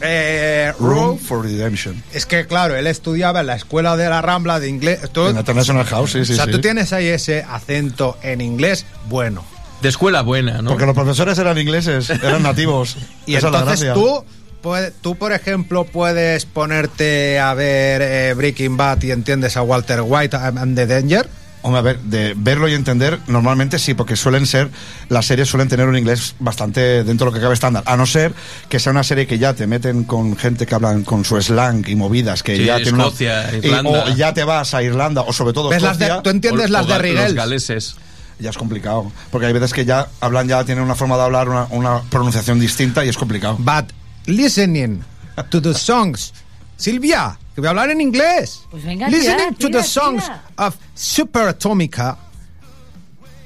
eh, 0.00 0.72
Room 0.78 0.90
room. 0.94 1.18
for 1.18 1.42
Redemption. 1.42 2.02
Es 2.12 2.26
que, 2.26 2.46
claro, 2.46 2.76
él 2.76 2.86
estudiaba 2.86 3.40
en 3.40 3.46
la 3.46 3.54
escuela 3.56 3.96
de 3.96 4.08
la 4.08 4.20
Rambla 4.22 4.60
de 4.60 4.68
inglés. 4.68 5.00
Tú- 5.12 5.26
En 5.26 5.36
International 5.38 5.84
House, 5.86 6.12
sí, 6.12 6.24
sí, 6.24 6.32
o 6.32 6.36
sea, 6.36 6.44
sí. 6.46 6.50
tú 6.50 6.60
tienes 6.60 6.92
ahí 6.92 7.06
ese 7.06 7.42
acento 7.42 8.18
en 8.22 8.40
inglés 8.40 8.84
bueno. 9.08 9.44
De 9.82 9.88
escuela 9.88 10.22
buena, 10.22 10.62
¿no? 10.62 10.70
Porque 10.70 10.86
los 10.86 10.94
profesores 10.94 11.38
eran 11.38 11.58
ingleses, 11.58 12.08
eran 12.10 12.42
nativos. 12.42 12.96
Y 13.26 13.34
Esa 13.36 13.46
es 13.48 13.52
la 13.52 13.58
entonces 13.60 13.84
gracia. 13.86 13.94
tú, 13.94 14.24
puede- 14.62 14.90
tú, 14.90 15.16
por 15.16 15.32
ejemplo, 15.32 15.84
puedes 15.84 16.46
ponerte 16.46 17.38
a 17.38 17.54
ver 17.54 18.02
eh, 18.02 18.34
Breaking 18.34 18.76
Bad 18.76 19.02
y 19.02 19.10
entiendes 19.10 19.56
a 19.56 19.62
Walter 19.62 20.00
White 20.02 20.36
and 20.36 20.74
the 20.76 20.86
Danger. 20.86 21.28
Hombre, 21.66 21.78
a 21.78 21.82
ver, 21.82 21.98
de 22.00 22.34
verlo 22.36 22.68
y 22.68 22.74
entender, 22.74 23.18
normalmente 23.26 23.78
sí, 23.78 23.94
porque 23.94 24.16
suelen 24.16 24.44
ser, 24.44 24.68
las 25.08 25.24
series 25.24 25.48
suelen 25.48 25.66
tener 25.68 25.88
un 25.88 25.96
inglés 25.96 26.34
bastante 26.38 27.02
dentro 27.04 27.24
de 27.24 27.30
lo 27.30 27.34
que 27.34 27.40
cabe 27.40 27.54
estándar. 27.54 27.82
A 27.86 27.96
no 27.96 28.04
ser 28.04 28.34
que 28.68 28.78
sea 28.78 28.92
una 28.92 29.02
serie 29.02 29.26
que 29.26 29.38
ya 29.38 29.54
te 29.54 29.66
meten 29.66 30.04
con 30.04 30.36
gente 30.36 30.66
que 30.66 30.74
hablan 30.74 31.04
con 31.04 31.24
su 31.24 31.40
slang 31.40 31.82
y 31.88 31.96
movidas, 31.96 32.42
que 32.42 32.58
Sí, 32.58 32.64
ya 32.66 32.76
tiene 32.76 32.92
una- 32.92 33.04
Escocia, 33.04 33.50
y- 33.54 33.66
Irlanda. 33.66 33.90
o 33.90 34.08
ya 34.14 34.34
te 34.34 34.44
vas 34.44 34.74
a 34.74 34.82
Irlanda, 34.82 35.22
o 35.22 35.32
sobre 35.32 35.54
todo 35.54 35.70
¿Ves 35.70 35.80
las 35.82 35.98
de- 35.98 36.04
Escocia, 36.04 36.22
tú 36.22 36.28
entiendes 36.28 36.68
O- 36.68 36.72
las 36.72 36.84
o 36.84 36.88
de 36.88 36.98
Rigel. 36.98 37.24
Los 37.24 37.34
galeses. 37.34 37.96
ya 38.38 38.50
es 38.50 38.58
complicado. 38.58 39.10
Porque 39.30 39.46
hay 39.46 39.54
veces 39.54 39.72
que 39.72 39.86
ya 39.86 40.08
hablan, 40.20 40.46
ya 40.46 40.62
tienen 40.64 40.84
una 40.84 40.94
forma 40.96 41.16
de 41.16 41.22
hablar, 41.22 41.48
una, 41.48 41.66
una 41.70 42.02
pronunciación 42.02 42.60
distinta 42.60 43.04
y 43.06 43.08
es 43.08 43.16
complicado. 43.16 43.56
But 43.58 43.86
listening 44.26 45.00
to 45.48 45.62
the 45.62 45.72
songs. 45.72 46.34
Silvia, 46.76 47.38
que 47.54 47.60
voy 47.60 47.66
a 47.68 47.70
hablar 47.70 47.90
en 47.90 48.00
inglés. 48.00 48.62
Pues 48.70 48.84
venga, 48.84 49.08
listening 49.08 49.36
tira, 49.36 49.50
to 49.52 49.66
tira, 49.68 49.82
the 49.82 49.88
songs 49.88 50.24
tira. 50.24 50.42
of 50.58 50.76
Super 50.94 51.48
Atomica 51.48 52.16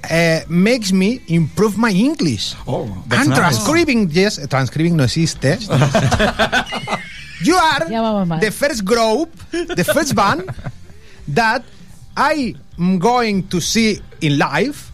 eh, 0.08 0.44
makes 0.48 0.92
me 0.92 1.20
improve 1.28 1.76
my 1.76 1.90
English. 1.90 2.54
Oh, 2.66 2.86
that's 3.08 3.20
And 3.22 3.30
nice. 3.30 3.38
transcribing, 3.38 4.08
yes, 4.10 4.40
transcribing 4.48 4.96
no 4.96 5.04
existe. 5.04 5.58
you 7.42 7.56
are 7.56 7.86
Ya 7.90 8.00
vamos 8.02 8.26
mal. 8.26 8.40
the 8.40 8.50
first 8.50 8.84
group, 8.84 9.30
the 9.50 9.84
first 9.84 10.14
band 10.14 10.44
that 11.28 11.62
I 12.16 12.54
am 12.78 12.98
going 12.98 13.46
to 13.48 13.60
see 13.60 14.00
in 14.20 14.38
live 14.38 14.90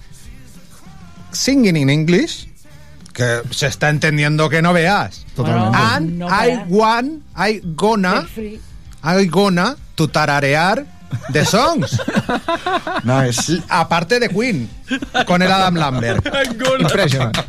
singing 1.32 1.76
in 1.76 1.88
English. 1.90 2.48
Que 3.14 3.42
se 3.52 3.68
está 3.68 3.90
entendiendo 3.90 4.48
que 4.50 4.60
no 4.60 4.72
veas. 4.72 5.24
Totalmente. 5.36 5.78
And 5.78 6.18
No 6.18 6.26
I 6.28 6.64
want, 6.68 7.22
I 7.36 7.60
gonna, 7.76 8.22
Get 8.22 8.28
free. 8.30 8.60
I 9.04 9.26
gonna 9.26 9.76
to 9.96 10.08
tararear 10.08 10.86
the 11.30 11.44
songs. 11.44 12.00
Nice. 13.04 13.60
Aparte 13.68 14.18
de 14.18 14.28
Queen, 14.28 14.68
con 15.26 15.42
el 15.42 15.52
Adam 15.52 15.74
Lambert. 15.76 16.26
Impresionante. 16.80 17.44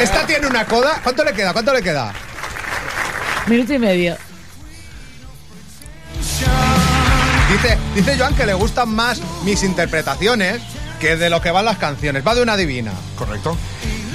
Esta 0.00 0.26
tiene 0.26 0.46
una 0.46 0.64
coda. 0.64 1.00
¿Cuánto 1.02 1.24
le 1.24 1.32
queda? 1.32 1.52
¿Cuánto 1.52 1.72
le 1.72 1.82
queda? 1.82 2.12
Minuto 3.46 3.72
y 3.74 3.78
medio. 3.78 4.16
Dice, 7.52 7.78
dice 7.94 8.18
Joan 8.18 8.34
que 8.34 8.46
le 8.46 8.54
gustan 8.54 8.88
más 8.90 9.20
mis 9.44 9.62
interpretaciones 9.62 10.60
que 11.00 11.16
de 11.16 11.30
lo 11.30 11.40
que 11.40 11.50
van 11.50 11.64
las 11.64 11.78
canciones. 11.78 12.26
Va 12.26 12.34
de 12.34 12.42
una 12.42 12.56
divina. 12.56 12.92
Correcto. 13.16 13.56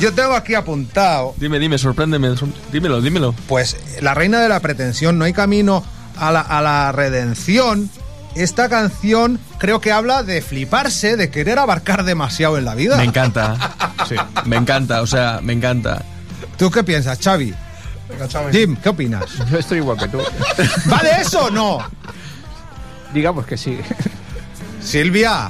Yo 0.03 0.13
tengo 0.13 0.33
aquí 0.33 0.53
apuntado, 0.53 1.33
Dime, 1.37 1.59
dime, 1.59 1.77
sorpréndeme. 1.77 2.35
sor- 2.35 2.49
Dímelo, 2.73 2.99
dímelo. 2.99 3.33
pues, 3.47 3.77
La 4.01 4.13
Reina 4.13 4.41
de 4.41 4.49
la 4.49 4.59
Pretensión, 4.59 5.17
No 5.17 5.23
hay 5.23 5.31
camino 5.31 5.81
a 6.17 6.29
la, 6.29 6.41
a 6.41 6.61
la 6.61 6.91
redención. 6.91 7.89
Esta 8.35 8.67
canción 8.67 9.39
creo 9.59 9.79
que 9.79 9.93
habla 9.93 10.23
de 10.23 10.41
fliparse, 10.41 11.15
de 11.15 11.29
querer 11.29 11.57
abarcar 11.57 12.03
demasiado 12.03 12.57
en 12.57 12.65
la 12.65 12.75
vida. 12.75 12.97
Me 12.97 13.05
encanta. 13.05 13.55
Sí, 14.09 14.15
me 14.43 14.57
encanta, 14.57 15.01
o 15.03 15.07
sea, 15.07 15.39
me 15.41 15.53
encanta. 15.53 16.03
¿Tú 16.57 16.69
qué 16.69 16.83
piensas, 16.83 17.17
Xavi? 17.23 17.53
Jim, 18.51 18.75
¿qué 18.75 18.89
opinas? 18.89 19.23
Yo 19.51 19.57
estoy 19.57 19.77
igual 19.77 19.97
que 19.97 20.09
tú. 20.09 20.17
¿Va 20.91 20.97
de 21.01 21.21
eso 21.21 21.45
o 21.45 21.49
no? 21.49 21.77
Digamos 23.13 23.45
que 23.45 23.55
sí. 23.55 23.79
Silvia, 24.81 25.49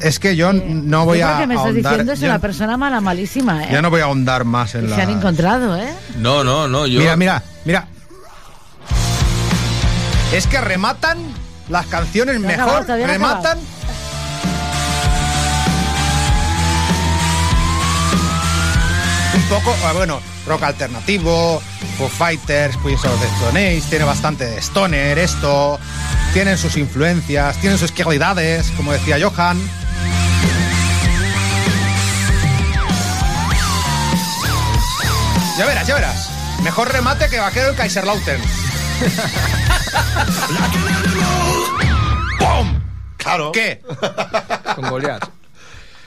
es 0.00 0.18
que 0.18 0.36
yo 0.36 0.52
no 0.52 1.04
voy 1.04 1.18
Yo 1.20 1.28
a 1.28 1.38
que 1.38 1.46
me 1.46 1.54
estás 1.54 1.66
ahondar. 1.68 1.90
diciendo 1.92 2.12
es 2.12 2.20
yo- 2.20 2.26
una 2.28 2.38
persona 2.38 2.76
mala, 2.76 3.00
malísima, 3.00 3.64
¿eh? 3.64 3.68
ya 3.72 3.82
no 3.82 3.90
voy 3.90 4.00
a 4.00 4.04
ahondar 4.04 4.44
más 4.44 4.74
en 4.74 4.90
la. 4.90 4.96
se 4.96 5.02
han 5.02 5.10
encontrado, 5.10 5.76
¿eh? 5.76 5.92
No, 6.18 6.44
no, 6.44 6.68
no, 6.68 6.86
yo. 6.86 6.98
Mira, 7.00 7.16
mira, 7.16 7.42
mira. 7.64 7.88
Es 10.32 10.46
que 10.46 10.60
rematan 10.60 11.18
las 11.68 11.86
canciones 11.86 12.40
No 12.40 12.46
ha 12.48 12.50
mejor, 12.50 12.62
acabado, 12.64 12.84
todavía 12.84 13.06
no 13.06 13.12
ha 13.12 13.16
rematan. 13.16 13.58
Un 19.34 19.42
poco, 19.48 19.74
ah, 19.84 19.92
bueno, 19.92 20.20
rock 20.46 20.62
alternativo, 20.62 21.60
Foo 21.98 22.08
Fighters, 22.08 22.76
Queens 22.78 23.04
of 23.04 23.20
the 23.20 23.26
Stone 23.36 23.58
Age, 23.76 23.82
tiene 23.90 24.04
bastante 24.04 24.46
de 24.46 24.58
stoner 24.60 25.18
esto, 25.18 25.78
tienen 26.32 26.56
sus 26.58 26.76
influencias, 26.76 27.56
tienen 27.60 27.78
sus 27.78 27.92
calidades, 27.92 28.70
como 28.76 28.92
decía 28.92 29.18
Johan. 29.20 29.58
Ya 35.58 35.66
verás, 35.66 35.86
ya 35.86 35.94
verás. 35.94 36.28
Mejor 36.62 36.92
remate 36.92 37.28
que 37.28 37.38
vaquero 37.38 37.68
el 37.70 37.76
Kaiserlautern. 37.76 38.42
¡Pum! 42.38 42.80
Claro. 43.16 43.52
¿Qué? 43.52 43.82
Con 44.74 44.88
Goliath. 44.90 45.28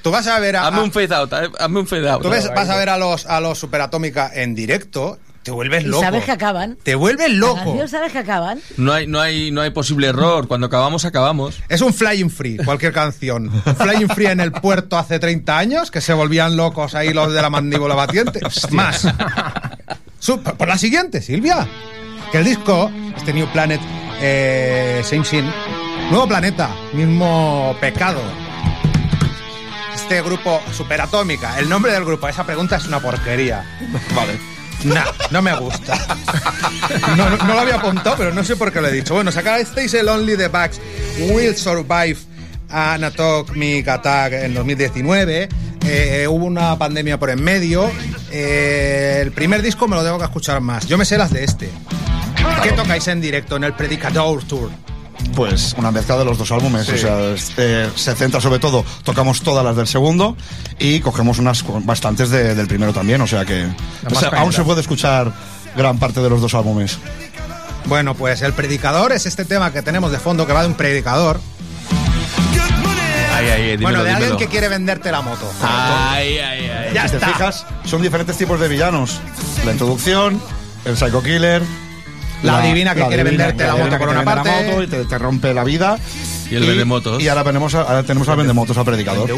Tú 0.02 0.12
vas 0.12 0.26
a 0.28 0.40
ver 0.40 0.56
a, 0.56 0.68
Hazme 0.68 0.82
un 0.82 0.92
fade 0.92 1.14
out, 1.14 1.34
eh, 1.34 1.50
hazme 1.60 1.80
un 1.82 1.88
fade 1.88 2.10
out. 2.10 2.22
tú 2.22 2.30
ves- 2.30 2.50
vas 2.56 2.70
a 2.70 2.76
ver 2.78 2.88
a 2.90 2.98
los 2.98 3.26
a 3.26 3.42
los 3.42 3.60
Superatómica 3.60 4.32
en 4.34 4.56
directo, 4.56 5.20
te 5.44 5.52
vuelves 5.52 5.84
Y 5.84 5.88
loco. 5.88 6.04
sabes 6.04 6.26
que 6.26 6.32
acaban. 6.32 6.78
Te 6.84 6.96
vuelves 6.96 7.32
loco. 7.32 7.76
canción 7.78 7.88
sabes 7.88 8.12
que 8.12 8.20
acaban. 8.20 8.60
No 8.78 8.94
hay, 8.94 9.08
no, 9.08 9.20
hay, 9.20 9.52
no 9.52 9.62
hay 9.62 9.70
posible 9.72 10.08
error. 10.08 10.48
Cuando 10.48 10.68
acabamos, 10.68 11.06
acabamos. 11.06 11.62
Es 11.70 11.82
un 11.82 11.94
Flying 11.94 12.30
Free, 12.30 12.58
cualquier 12.58 12.92
canción. 12.94 13.50
Un 13.66 13.76
Flying 13.76 14.10
Free 14.10 14.28
en 14.28 14.40
el 14.42 14.52
puerto 14.52 14.98
hace 14.98 15.20
30 15.20 15.58
años, 15.58 15.92
que 15.92 16.02
se 16.02 16.14
volvían 16.14 16.56
locos 16.58 16.94
ahí 16.96 17.14
los 17.14 17.34
de 17.34 17.42
la 17.42 17.50
mandíbula 17.50 17.96
batiente. 17.96 18.40
Más. 18.72 19.08
Su- 20.20 20.42
por 20.42 20.68
la 20.68 20.78
siguiente, 20.78 21.22
Silvia. 21.22 21.68
Que 22.32 22.40
el 22.40 22.46
disco, 22.46 22.92
este 23.18 23.34
New 23.34 23.48
Planet, 23.52 23.82
eh, 24.22 25.02
Same 25.04 25.26
Sin, 25.26 25.46
Nuevo 26.12 26.28
Planeta, 26.28 26.70
mismo 26.94 27.76
pecado. 27.82 28.22
Este 29.96 30.22
grupo 30.22 30.60
Superatómica, 30.76 31.60
el 31.60 31.70
nombre 31.70 31.92
del 31.92 32.04
grupo, 32.04 32.28
esa 32.28 32.44
pregunta 32.46 32.76
es 32.78 32.86
una 32.88 33.00
porquería. 33.00 33.64
Vale. 34.16 34.59
No, 34.84 35.04
no 35.32 35.42
me 35.42 35.56
gusta. 35.56 35.98
No, 37.18 37.30
lo 37.30 37.60
había 37.60 37.76
apuntado, 37.76 38.16
pero 38.18 38.34
no 38.34 38.44
sé 38.44 38.56
por 38.56 38.72
qué 38.72 38.82
lo 38.82 38.88
he 38.88 38.92
dicho. 38.92 39.14
Bueno, 39.14 39.32
sacasteis 39.32 39.94
el 39.94 40.08
Only 40.08 40.38
the 40.38 40.48
Bugs 40.48 40.80
Will 41.20 41.56
Survive 41.56 42.18
an 42.70 43.04
Atomic 43.04 43.88
Attack 43.88 44.34
en 44.34 44.54
2019. 44.54 45.50
Eh, 45.86 46.28
hubo 46.30 46.46
una 46.46 46.78
pandemia 46.78 47.20
por 47.20 47.30
en 47.30 47.44
medio. 47.44 47.90
Eh, 48.32 49.20
el 49.22 49.32
primer 49.32 49.62
disco 49.62 49.88
me 49.88 49.96
lo 49.96 50.04
tengo 50.04 50.18
que 50.18 50.26
escuchar 50.26 50.62
más. 50.62 50.88
Yo 50.88 50.98
me 50.98 51.06
sé 51.06 51.18
las 51.18 51.32
de 51.32 51.44
este. 51.44 51.70
¿Qué 52.64 52.72
tocáis 52.72 53.08
en 53.08 53.22
directo 53.22 53.56
en 53.58 53.64
el 53.66 53.74
Predicador 53.74 54.44
Tour? 54.44 54.70
Pues 55.36 55.76
una 55.78 55.92
mezcla 55.92 56.18
de 56.18 56.26
los 56.26 56.38
dos 56.38 56.52
álbumes. 56.52 56.88
O 56.90 56.98
sea, 56.98 57.20
es- 57.34 57.52
eh, 57.58 57.90
se 57.96 58.16
centra 58.16 58.42
sobre 58.42 58.60
todo, 58.60 58.84
tocamos 59.04 59.42
todas 59.42 59.64
las 59.64 59.76
del 59.76 59.88
segundo 59.88 60.36
y 60.80 61.00
cogemos 61.02 61.40
unas 61.40 61.64
bastantes 61.86 62.30
de- 62.30 62.56
del 62.56 62.68
primero 62.68 62.94
también. 62.94 63.22
O 63.22 63.28
sea 63.28 63.46
que 63.46 63.68
o 64.10 64.16
sea, 64.16 64.30
aún 64.30 64.54
se 64.54 64.64
puede 64.64 64.82
escuchar 64.82 65.32
gran 65.76 65.98
parte 66.00 66.20
de 66.22 66.30
los 66.30 66.42
dos 66.42 66.54
álbumes. 66.54 66.98
Bueno, 67.86 68.14
pues 68.16 68.42
el 68.42 68.54
Predicador 68.54 69.12
es 69.14 69.26
este 69.26 69.46
tema 69.46 69.72
que 69.72 69.82
tenemos 69.82 70.12
de 70.12 70.20
fondo 70.20 70.46
que 70.46 70.54
va 70.54 70.62
de 70.62 70.68
un 70.68 70.74
predicador. 70.76 71.40
Ay, 73.34 73.48
ay, 73.48 73.62
dímelo, 73.78 73.82
bueno, 73.84 74.04
de 74.04 74.10
alguien 74.10 74.30
dímelo. 74.32 74.38
que 74.38 74.48
quiere 74.48 74.68
venderte 74.68 75.12
la 75.12 75.22
moto. 75.22 75.50
Ay, 75.62 76.38
ay, 76.40 76.70
ay. 76.70 76.94
Ya 76.94 77.04
si 77.06 77.12
te 77.12 77.16
está. 77.18 77.28
fijas, 77.28 77.66
son 77.86 78.02
diferentes 78.02 78.38
tipos 78.38 78.60
de 78.60 78.68
villanos. 78.68 79.20
La 79.66 79.72
introducción, 79.72 80.42
el 80.86 80.98
Psycho 80.98 81.24
Killer. 81.24 81.62
La 82.44 82.62
divina 82.62 82.96
que 82.96 83.06
quiere 83.06 83.24
divina- 83.24 83.48
venderte 83.48 83.66
la 83.66 83.76
moto 83.76 83.98
por 83.98 84.10
una 84.10 84.20
la 84.20 84.26
parte. 84.26 84.50
moto 84.72 84.84
y 84.84 84.88
te, 84.88 85.06
te 85.06 85.18
rompe 85.18 85.54
la 85.54 85.64
vida. 85.64 85.98
Y 86.50 86.56
el 86.56 86.66
vendemotos. 86.66 87.22
Y 87.22 87.28
ahora 87.28 87.44
tenemos, 87.44 87.76
a- 87.76 87.82
ahora 87.82 88.04
tenemos 88.04 88.28
al 88.30 88.38
vendemotos 88.38 88.78
al 88.78 88.86
predicador. 88.86 89.30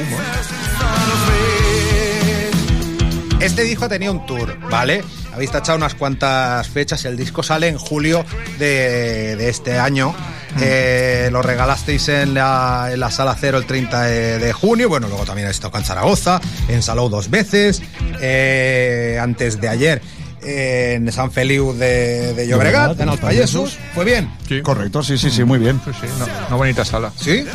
Este 3.40 3.64
disco 3.64 3.90
tenía 3.90 4.12
un 4.12 4.24
tour, 4.28 4.56
¿vale? 4.70 5.04
Habéis 5.34 5.50
tachado 5.52 5.78
unas 5.78 5.96
cuantas 5.96 6.68
fechas. 6.70 7.04
El 7.06 7.18
disco 7.18 7.42
sale 7.42 7.70
en 7.70 7.78
julio 7.78 8.24
de, 8.60 9.36
de 9.36 9.50
este 9.50 9.80
año. 9.80 10.14
Eh, 10.62 11.30
lo 11.32 11.42
regalasteis 11.42 12.08
en 12.10 12.34
la, 12.36 12.90
en 12.94 13.00
la 13.00 13.10
sala 13.10 13.36
cero 13.40 13.58
el 13.58 13.66
30 13.66 14.04
de, 14.04 14.38
de 14.38 14.54
junio. 14.54 14.90
Bueno, 14.90 15.08
luego 15.08 15.24
también 15.26 15.48
habéis 15.48 15.60
tocado 15.60 15.80
en 15.82 15.86
Zaragoza, 15.88 16.40
en 16.68 16.84
Salou 16.84 17.10
dos 17.10 17.30
veces. 17.32 17.82
eh, 18.22 19.18
antes 19.20 19.60
de 19.60 19.70
ayer 19.70 20.02
en 20.43 21.12
San 21.12 21.32
Feliu 21.32 21.73
de, 21.73 22.34
de 22.34 22.47
Llobregat, 22.47 22.99
en 22.99 23.10
Alpayesus. 23.10 23.77
Fue 23.93 24.06
bien. 24.06 24.30
Correcto, 24.63 25.04
sí, 25.04 25.17
sí, 25.17 25.30
sí, 25.30 25.43
muy 25.43 25.60
bien. 25.60 25.80
Sí, 25.86 25.91
sí, 26.01 26.08
no, 26.19 26.25
una 26.47 26.56
bonita 26.58 26.84
sala. 26.86 27.12
¿Sí? 27.15 27.45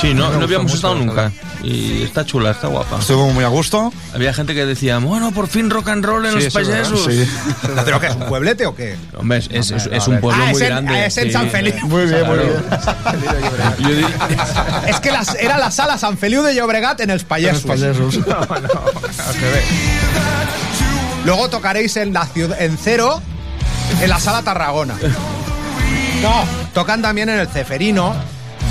Sí, 0.00 0.14
no, 0.14 0.30
no 0.32 0.44
habíamos 0.44 0.72
estado 0.74 0.94
nunca. 0.96 1.30
Y 1.62 2.02
está 2.02 2.24
chula, 2.26 2.50
está 2.50 2.66
guapa. 2.66 2.98
Estuvimos 2.98 3.32
muy 3.34 3.44
a 3.44 3.48
gusto. 3.48 3.92
Había 4.12 4.34
gente 4.34 4.52
que 4.52 4.66
decía, 4.66 4.98
bueno, 4.98 5.30
por 5.30 5.46
fin 5.46 5.70
rock 5.70 5.88
and 5.90 6.04
roll 6.04 6.24
en 6.26 6.32
Sí, 6.32 6.36
los 6.38 6.44
eso 6.46 6.58
es 6.60 6.68
verdad. 6.68 6.90
payasos. 6.90 7.14
Sí. 7.14 7.28
¿Pero 7.84 8.00
qué 8.00 8.06
es 8.08 8.14
un 8.16 8.22
pueblete 8.26 8.66
o 8.66 8.74
qué? 8.74 8.96
Hombre, 9.16 9.38
es, 9.38 9.48
es- 9.50 9.70
es- 9.70 9.88
es 9.92 10.08
a 10.08 10.10
un 10.10 10.20
pueblo 10.20 10.42
ah, 10.42 10.46
muy 10.50 10.56
es 10.56 10.60
en, 10.62 10.66
grande. 10.74 11.06
es 11.06 11.16
en 11.18 11.24
sí. 11.26 11.30
San 11.32 11.50
Feliu. 11.50 11.74
Muy 11.86 12.06
bien, 12.06 12.26
muy 12.26 12.38
bien. 12.38 12.50
Yo 13.78 13.88
di- 13.90 14.06
Es 14.88 14.98
que 14.98 15.12
las- 15.12 15.36
era 15.36 15.56
la 15.58 15.70
sala 15.70 15.96
San 15.98 16.18
Feliu 16.18 16.42
de 16.42 16.54
Llobregat 16.56 17.00
en 17.00 17.10
Los 17.10 17.22
Payesos. 17.22 17.62
payasos. 17.62 18.18
Luego 21.24 21.48
tocaréis 21.48 21.96
en 21.96 22.12
la 22.12 22.26
ciudad, 22.26 22.60
en 22.60 22.76
Cero, 22.76 23.20
en 24.00 24.10
la 24.10 24.18
sala 24.18 24.42
Tarragona. 24.42 24.94
No, 26.22 26.44
tocan 26.74 27.02
también 27.02 27.28
en 27.28 27.38
el 27.38 27.48
Ceferino, 27.48 28.14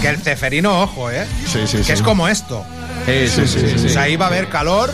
que 0.02 0.10
el 0.10 0.18
Ceferino, 0.18 0.82
ojo, 0.84 1.10
¿eh? 1.12 1.26
Sí, 1.46 1.60
sí, 1.66 1.78
que 1.78 1.84
sí. 1.84 1.92
es 1.94 2.02
como 2.02 2.28
esto. 2.28 2.66
Sí, 3.06 3.28
sí, 3.28 3.48
sí, 3.48 3.86
O 3.88 3.90
sea, 3.90 4.04
ahí 4.04 4.16
va 4.16 4.26
a 4.26 4.30
haber 4.30 4.48
calor. 4.50 4.92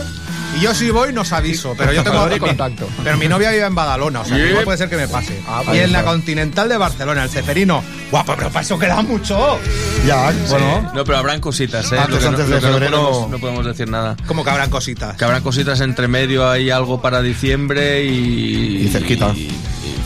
Y 0.58 0.62
yo 0.62 0.74
si 0.74 0.90
voy, 0.90 1.12
nos 1.12 1.32
aviso. 1.32 1.74
Pero 1.78 1.92
yo 1.92 2.02
tengo. 2.02 2.34
Y 2.34 2.38
contacto. 2.38 2.88
Pero 3.04 3.16
mi 3.16 3.28
novia 3.28 3.50
vive 3.50 3.64
en 3.64 3.74
Badalona, 3.74 4.20
o 4.20 4.24
sea, 4.24 4.36
que 4.36 4.48
igual 4.50 4.64
puede 4.64 4.78
ser 4.78 4.88
que 4.88 4.96
me 4.96 5.06
pase. 5.08 5.38
Ah, 5.46 5.62
y 5.72 5.78
en 5.78 5.92
la. 5.92 6.02
Continental 6.04 6.68
de 6.68 6.76
Barcelona, 6.78 7.24
el 7.24 7.30
Ceferino. 7.30 7.82
Guapo, 8.10 8.34
pero 8.36 8.48
para 8.48 8.62
eso 8.62 8.78
queda 8.78 9.02
mucho. 9.02 9.58
Ya, 10.06 10.32
bueno. 10.48 10.90
No, 10.94 11.04
pero 11.04 11.18
habrán 11.18 11.40
cositas, 11.40 11.92
¿eh? 11.92 11.98
Antes- 11.98 12.22
no- 12.24 12.36
de 12.38 12.60
no 12.60 12.78
podemos- 12.78 13.30
no 13.30 13.38
podemos 13.38 13.66
decir 13.66 13.88
nada. 13.88 14.16
Como 14.26 14.42
que 14.42 14.50
habrán 14.50 14.70
cositas. 14.70 15.16
Que 15.16 15.24
habrán 15.24 15.42
cositas 15.42 15.80
entre 15.80 16.08
medio, 16.08 16.48
hay 16.50 16.70
algo 16.70 17.00
para 17.02 17.20
diciembre 17.20 18.04
y... 18.04 18.84
Y 18.84 18.88
cerquita. 18.88 19.32
Y, 19.34 19.50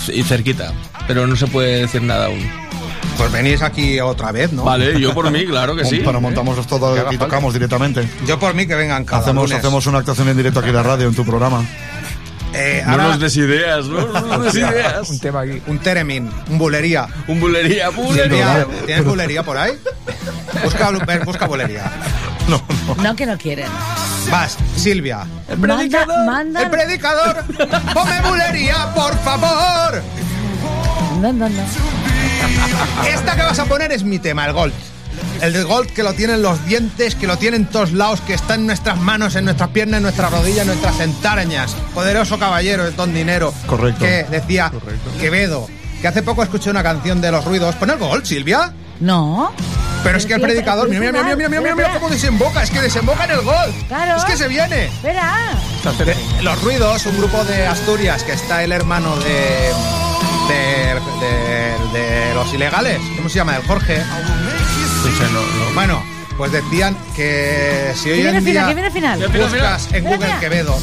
y- 0.08 0.20
y 0.20 0.22
cerquita. 0.24 0.72
Pero 1.06 1.26
no 1.26 1.36
se 1.36 1.46
puede 1.46 1.82
decir 1.82 2.02
nada 2.02 2.26
aún. 2.26 2.40
Pues 3.18 3.30
venís 3.32 3.62
aquí 3.62 4.00
otra 4.00 4.32
vez, 4.32 4.52
¿no? 4.52 4.64
Vale, 4.64 4.98
yo 5.00 5.14
por 5.14 5.30
mí, 5.30 5.46
claro 5.46 5.76
que 5.76 5.84
sí. 5.84 6.02
Pero 6.04 6.20
montamos 6.20 6.66
todo 6.66 6.96
y 6.96 7.00
falta. 7.00 7.18
tocamos 7.18 7.52
directamente. 7.52 8.08
Yo 8.26 8.38
por 8.38 8.54
mí 8.54 8.66
que 8.66 8.74
vengan 8.74 9.04
cada 9.04 9.22
Hacemos, 9.22 9.44
lunes. 9.44 9.58
hacemos 9.58 9.86
una 9.86 9.98
actuación 9.98 10.28
en 10.28 10.36
directo 10.36 10.60
aquí 10.60 10.68
en 10.70 10.74
la 10.76 10.82
radio, 10.82 11.08
en 11.08 11.14
tu 11.14 11.24
programa. 11.24 11.64
Eh, 12.54 12.82
No 12.84 12.92
ahora, 12.92 13.04
nos 13.08 13.20
des 13.20 13.36
ideas, 13.36 13.86
¿no? 13.86 14.06
No 14.08 14.20
nos 14.38 14.44
des 14.44 14.54
ideas. 14.56 15.08
Un 15.08 15.18
tema 15.20 15.40
aquí. 15.40 15.62
un 15.66 15.78
teremin, 15.78 16.30
un 16.50 16.58
bulería. 16.58 17.06
Un 17.28 17.40
bulería, 17.40 17.88
bulería. 17.90 18.66
¿Tienes 18.84 19.04
bulería 19.04 19.42
por 19.42 19.56
ahí? 19.56 19.72
Busca, 20.62 20.90
busca 21.24 21.46
bulería. 21.46 21.90
No, 23.02 23.14
que 23.14 23.24
no 23.24 23.38
quieren. 23.38 23.68
Vas, 24.30 24.58
Silvia. 24.76 25.24
Manda, 25.56 26.04
manda. 26.26 26.62
El 26.64 26.70
predicador. 26.70 27.44
Ponme 27.94 28.20
bulería, 28.28 28.92
por 28.94 29.16
favor. 29.20 30.02
No, 31.20 31.32
no, 31.32 31.48
no. 31.48 31.62
Esta 33.08 33.36
que 33.36 33.42
vas 33.42 33.58
a 33.58 33.64
poner 33.66 33.92
es 33.92 34.04
mi 34.04 34.18
tema, 34.18 34.46
el 34.46 34.52
Gold. 34.52 34.72
El 35.40 35.52
de 35.52 35.62
Gold 35.64 35.90
que 35.92 36.02
lo 36.02 36.14
tienen 36.14 36.42
los 36.42 36.64
dientes, 36.66 37.14
que 37.14 37.26
lo 37.26 37.36
tienen 37.36 37.62
en 37.62 37.66
todos 37.68 37.92
lados, 37.92 38.20
que 38.20 38.34
está 38.34 38.54
en 38.54 38.66
nuestras 38.66 38.98
manos, 38.98 39.34
en 39.34 39.44
nuestras 39.44 39.70
piernas, 39.70 39.98
en 39.98 40.04
nuestras 40.04 40.30
rodillas, 40.30 40.60
en 40.60 40.68
nuestras 40.68 41.00
entrañas. 41.00 41.74
Poderoso 41.94 42.38
caballero 42.38 42.84
de 42.84 42.92
Don 42.92 43.12
Dinero. 43.12 43.52
Correcto. 43.66 44.04
Que 44.04 44.24
decía 44.30 44.72
Quevedo. 45.20 45.68
Que 46.00 46.08
hace 46.08 46.22
poco 46.22 46.42
escuché 46.42 46.70
una 46.70 46.82
canción 46.82 47.20
de 47.20 47.30
los 47.30 47.44
ruidos. 47.44 47.74
Pon 47.76 47.90
el 47.90 47.98
Gold, 47.98 48.24
Silvia. 48.24 48.72
No. 49.00 49.52
Pero 50.04 50.18
es 50.18 50.26
que 50.26 50.34
el 50.34 50.40
predicador, 50.40 50.88
mira, 50.88 51.00
mira, 51.00 51.12
mira, 51.12 51.36
mira, 51.36 51.48
mira, 51.48 51.60
mira, 51.60 51.74
mira 51.74 51.94
cómo 51.94 52.08
desemboca, 52.08 52.62
es 52.62 52.70
que 52.70 52.80
desemboca 52.80 53.24
en 53.24 53.30
el 53.32 53.40
gol. 53.42 53.72
Claro. 53.88 54.16
Es 54.16 54.24
que 54.24 54.36
se 54.36 54.48
viene. 54.48 54.86
Espera. 54.86 55.52
Los 56.42 56.62
Ruidos, 56.62 57.06
un 57.06 57.16
grupo 57.18 57.44
de 57.44 57.66
Asturias 57.66 58.24
que 58.24 58.32
está 58.32 58.64
el 58.64 58.72
hermano 58.72 59.16
de. 59.16 60.11
De, 60.52 61.26
de- 61.26 61.98
de 62.00 62.34
los 62.34 62.52
ilegales. 62.54 62.98
¿Cómo 63.16 63.28
se 63.28 63.36
llama? 63.36 63.56
El 63.56 63.62
Jorge. 63.64 63.98
No, 65.32 65.40
no. 65.40 65.74
Bueno, 65.74 66.02
pues 66.36 66.52
decían 66.52 66.96
que 67.16 67.92
si 67.94 68.10
hoy 68.10 68.16
¿Qué 68.18 68.22
viene 68.22 68.38
en 68.38 68.44
día 68.44 68.66
¿Qué 68.68 68.74
viene 68.74 68.90
final? 68.90 69.28
buscas 69.28 69.92
en 69.92 70.04
Google. 70.04 70.34
Quevedo. 70.40 70.78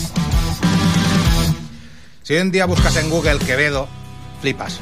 Si 2.23 2.33
hoy 2.33 2.39
en 2.41 2.51
día 2.51 2.65
buscas 2.65 2.95
en 2.97 3.09
Google 3.09 3.39
Quevedo, 3.39 3.87
flipas. 4.41 4.79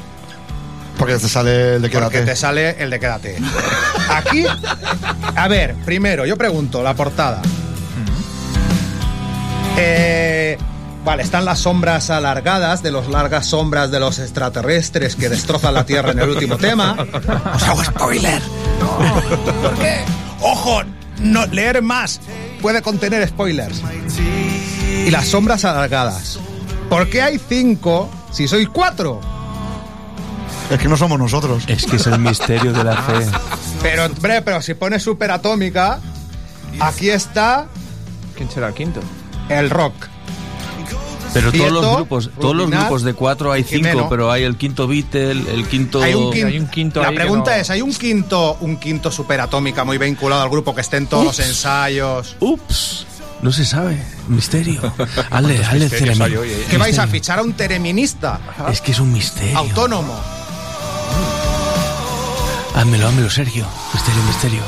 Porque 0.98 1.16
te 1.16 1.28
sale 1.28 1.76
el 1.76 1.82
de 1.82 1.88
Porque 1.88 2.08
quédate. 2.10 2.30
te 2.32 2.36
sale 2.36 2.70
el 2.82 2.90
de 2.90 2.98
quédate. 3.00 3.36
Aquí, 4.10 4.44
a 5.36 5.48
ver, 5.48 5.74
primero, 5.84 6.26
yo 6.26 6.36
pregunto, 6.36 6.82
la 6.82 6.94
portada. 6.94 7.40
Eh, 9.76 10.58
vale, 11.08 11.22
están 11.22 11.46
las 11.46 11.60
sombras 11.60 12.10
alargadas 12.10 12.82
de 12.82 12.92
las 12.92 13.08
largas 13.08 13.46
sombras 13.46 13.90
de 13.90 13.98
los 13.98 14.18
extraterrestres 14.18 15.16
que 15.16 15.30
destrozan 15.30 15.72
la 15.72 15.86
Tierra 15.86 16.10
en 16.10 16.18
el 16.18 16.28
último 16.28 16.58
tema. 16.58 16.98
Os 17.54 17.62
hago 17.62 17.82
spoiler. 17.82 18.42
¿Por 19.62 19.74
qué? 19.76 20.04
Ojo, 20.42 20.82
no, 21.20 21.46
leer 21.46 21.80
más 21.80 22.20
puede 22.60 22.82
contener 22.82 23.26
spoilers. 23.26 23.82
Y 25.06 25.10
las 25.10 25.28
sombras 25.28 25.64
alargadas. 25.64 26.40
¿Por 26.90 27.08
qué 27.08 27.22
hay 27.22 27.38
cinco 27.38 28.10
si 28.30 28.46
sois 28.46 28.68
cuatro? 28.68 29.22
Es 30.70 30.78
que 30.78 30.88
no 30.88 30.98
somos 30.98 31.18
nosotros. 31.18 31.64
Es 31.68 31.86
que 31.86 31.96
es 31.96 32.06
el 32.06 32.18
misterio 32.18 32.74
de 32.74 32.84
la 32.84 32.96
fe. 32.96 33.26
Pero, 33.80 34.04
hombre, 34.04 34.42
pero 34.42 34.60
si 34.60 34.74
pones 34.74 35.04
superatómica, 35.04 36.00
aquí 36.80 37.08
está 37.08 37.66
¿Quién 38.36 38.50
será 38.50 38.68
el 38.68 38.74
quinto? 38.74 39.00
el 39.48 39.70
rock. 39.70 39.94
Pero 41.34 41.52
todos 41.52 41.70
los 41.72 41.96
grupos, 41.96 42.30
todos 42.40 42.56
los 42.56 42.70
grupos 42.70 43.02
de 43.02 43.14
cuatro 43.14 43.52
hay 43.52 43.62
cinco, 43.62 43.88
Jimeno. 43.88 44.08
pero 44.08 44.30
hay 44.32 44.44
el 44.44 44.56
quinto 44.56 44.86
Beatle, 44.88 45.30
el 45.32 45.66
quinto. 45.68 46.02
Hay 46.02 46.14
un, 46.14 46.32
quin- 46.32 46.46
hay 46.46 46.58
un 46.58 46.66
quinto 46.68 47.02
La 47.02 47.12
pregunta 47.12 47.50
no- 47.54 47.56
es, 47.60 47.70
¿hay 47.70 47.82
un 47.82 47.92
quinto, 47.94 48.56
un 48.60 48.76
quinto 48.78 49.10
superatómica 49.12 49.84
muy 49.84 49.98
vinculado 49.98 50.42
al 50.42 50.48
grupo 50.50 50.74
que 50.74 50.80
esté 50.80 50.96
en 50.96 51.06
todos 51.06 51.24
los 51.24 51.38
ensayos? 51.38 52.36
Ups, 52.40 53.06
no 53.42 53.52
se 53.52 53.64
sabe. 53.64 54.02
Misterio. 54.28 54.80
Hay 55.30 56.36
hoy, 56.36 56.50
eh? 56.50 56.66
¿Qué 56.70 56.76
vais 56.78 56.98
a 56.98 57.06
fichar 57.06 57.38
a 57.38 57.42
un 57.42 57.52
tereminista 57.52 58.40
Es 58.70 58.80
que 58.80 58.92
es 58.92 59.00
un 59.00 59.12
misterio. 59.12 59.56
autónomo? 59.56 60.18
Házmelo, 62.74 63.08
házmelo, 63.08 63.30
Sergio. 63.30 63.66
Misterio, 63.92 64.22
misterio. 64.24 64.60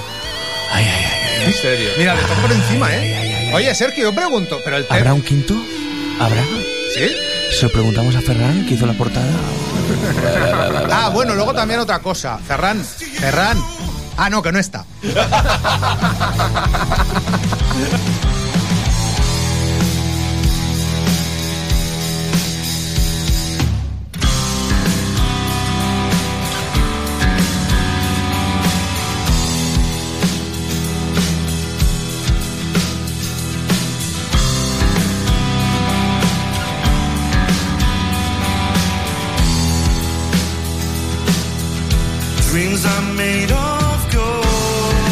Ay, 0.72 0.84
ay, 0.84 1.04
ay. 1.04 1.44
En 1.46 1.52
serio. 1.54 1.88
Mira, 1.98 2.14
le 2.14 2.22
toco 2.22 2.40
por 2.42 2.52
encima, 2.52 2.88
¿eh? 2.92 3.50
Oye, 3.54 3.74
Sergio, 3.74 4.04
yo 4.04 4.14
pregunto, 4.14 4.58
pero 4.64 4.76
el 4.76 4.84
¿Habrá 4.84 4.98
tema... 5.04 5.14
un 5.14 5.22
quinto? 5.22 5.54
¿Habrá? 6.20 6.44
¿Sí? 6.94 7.10
Se 7.50 7.62
lo 7.64 7.72
preguntamos 7.72 8.14
a 8.14 8.20
Ferran, 8.20 8.66
que 8.66 8.74
hizo 8.74 8.84
la 8.86 8.92
portada. 8.92 9.26
Ah, 10.92 11.10
bueno, 11.12 11.34
luego 11.34 11.54
también 11.54 11.80
otra 11.80 12.00
cosa. 12.00 12.38
Ferran, 12.38 12.84
Ferran. 12.84 13.58
Ah, 14.18 14.28
no, 14.28 14.42
que 14.42 14.52
no 14.52 14.58
está. 14.58 14.84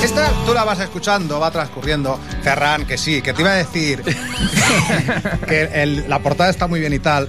Esta 0.03 0.31
tú 0.47 0.53
la 0.55 0.65
vas 0.65 0.79
escuchando, 0.81 1.41
va 1.41 1.51
transcurriendo. 1.51 2.19
Ferran, 2.43 2.87
que 2.87 2.97
sí, 2.99 3.21
que 3.23 3.33
te 3.33 3.41
iba 3.43 3.53
a 3.53 3.55
decir 3.57 4.03
que 5.49 5.63
el- 5.83 6.05
la 6.09 6.19
portada 6.21 6.51
está 6.51 6.67
muy 6.67 6.81
bien 6.81 6.93
y 6.93 6.99
tal. 6.99 7.29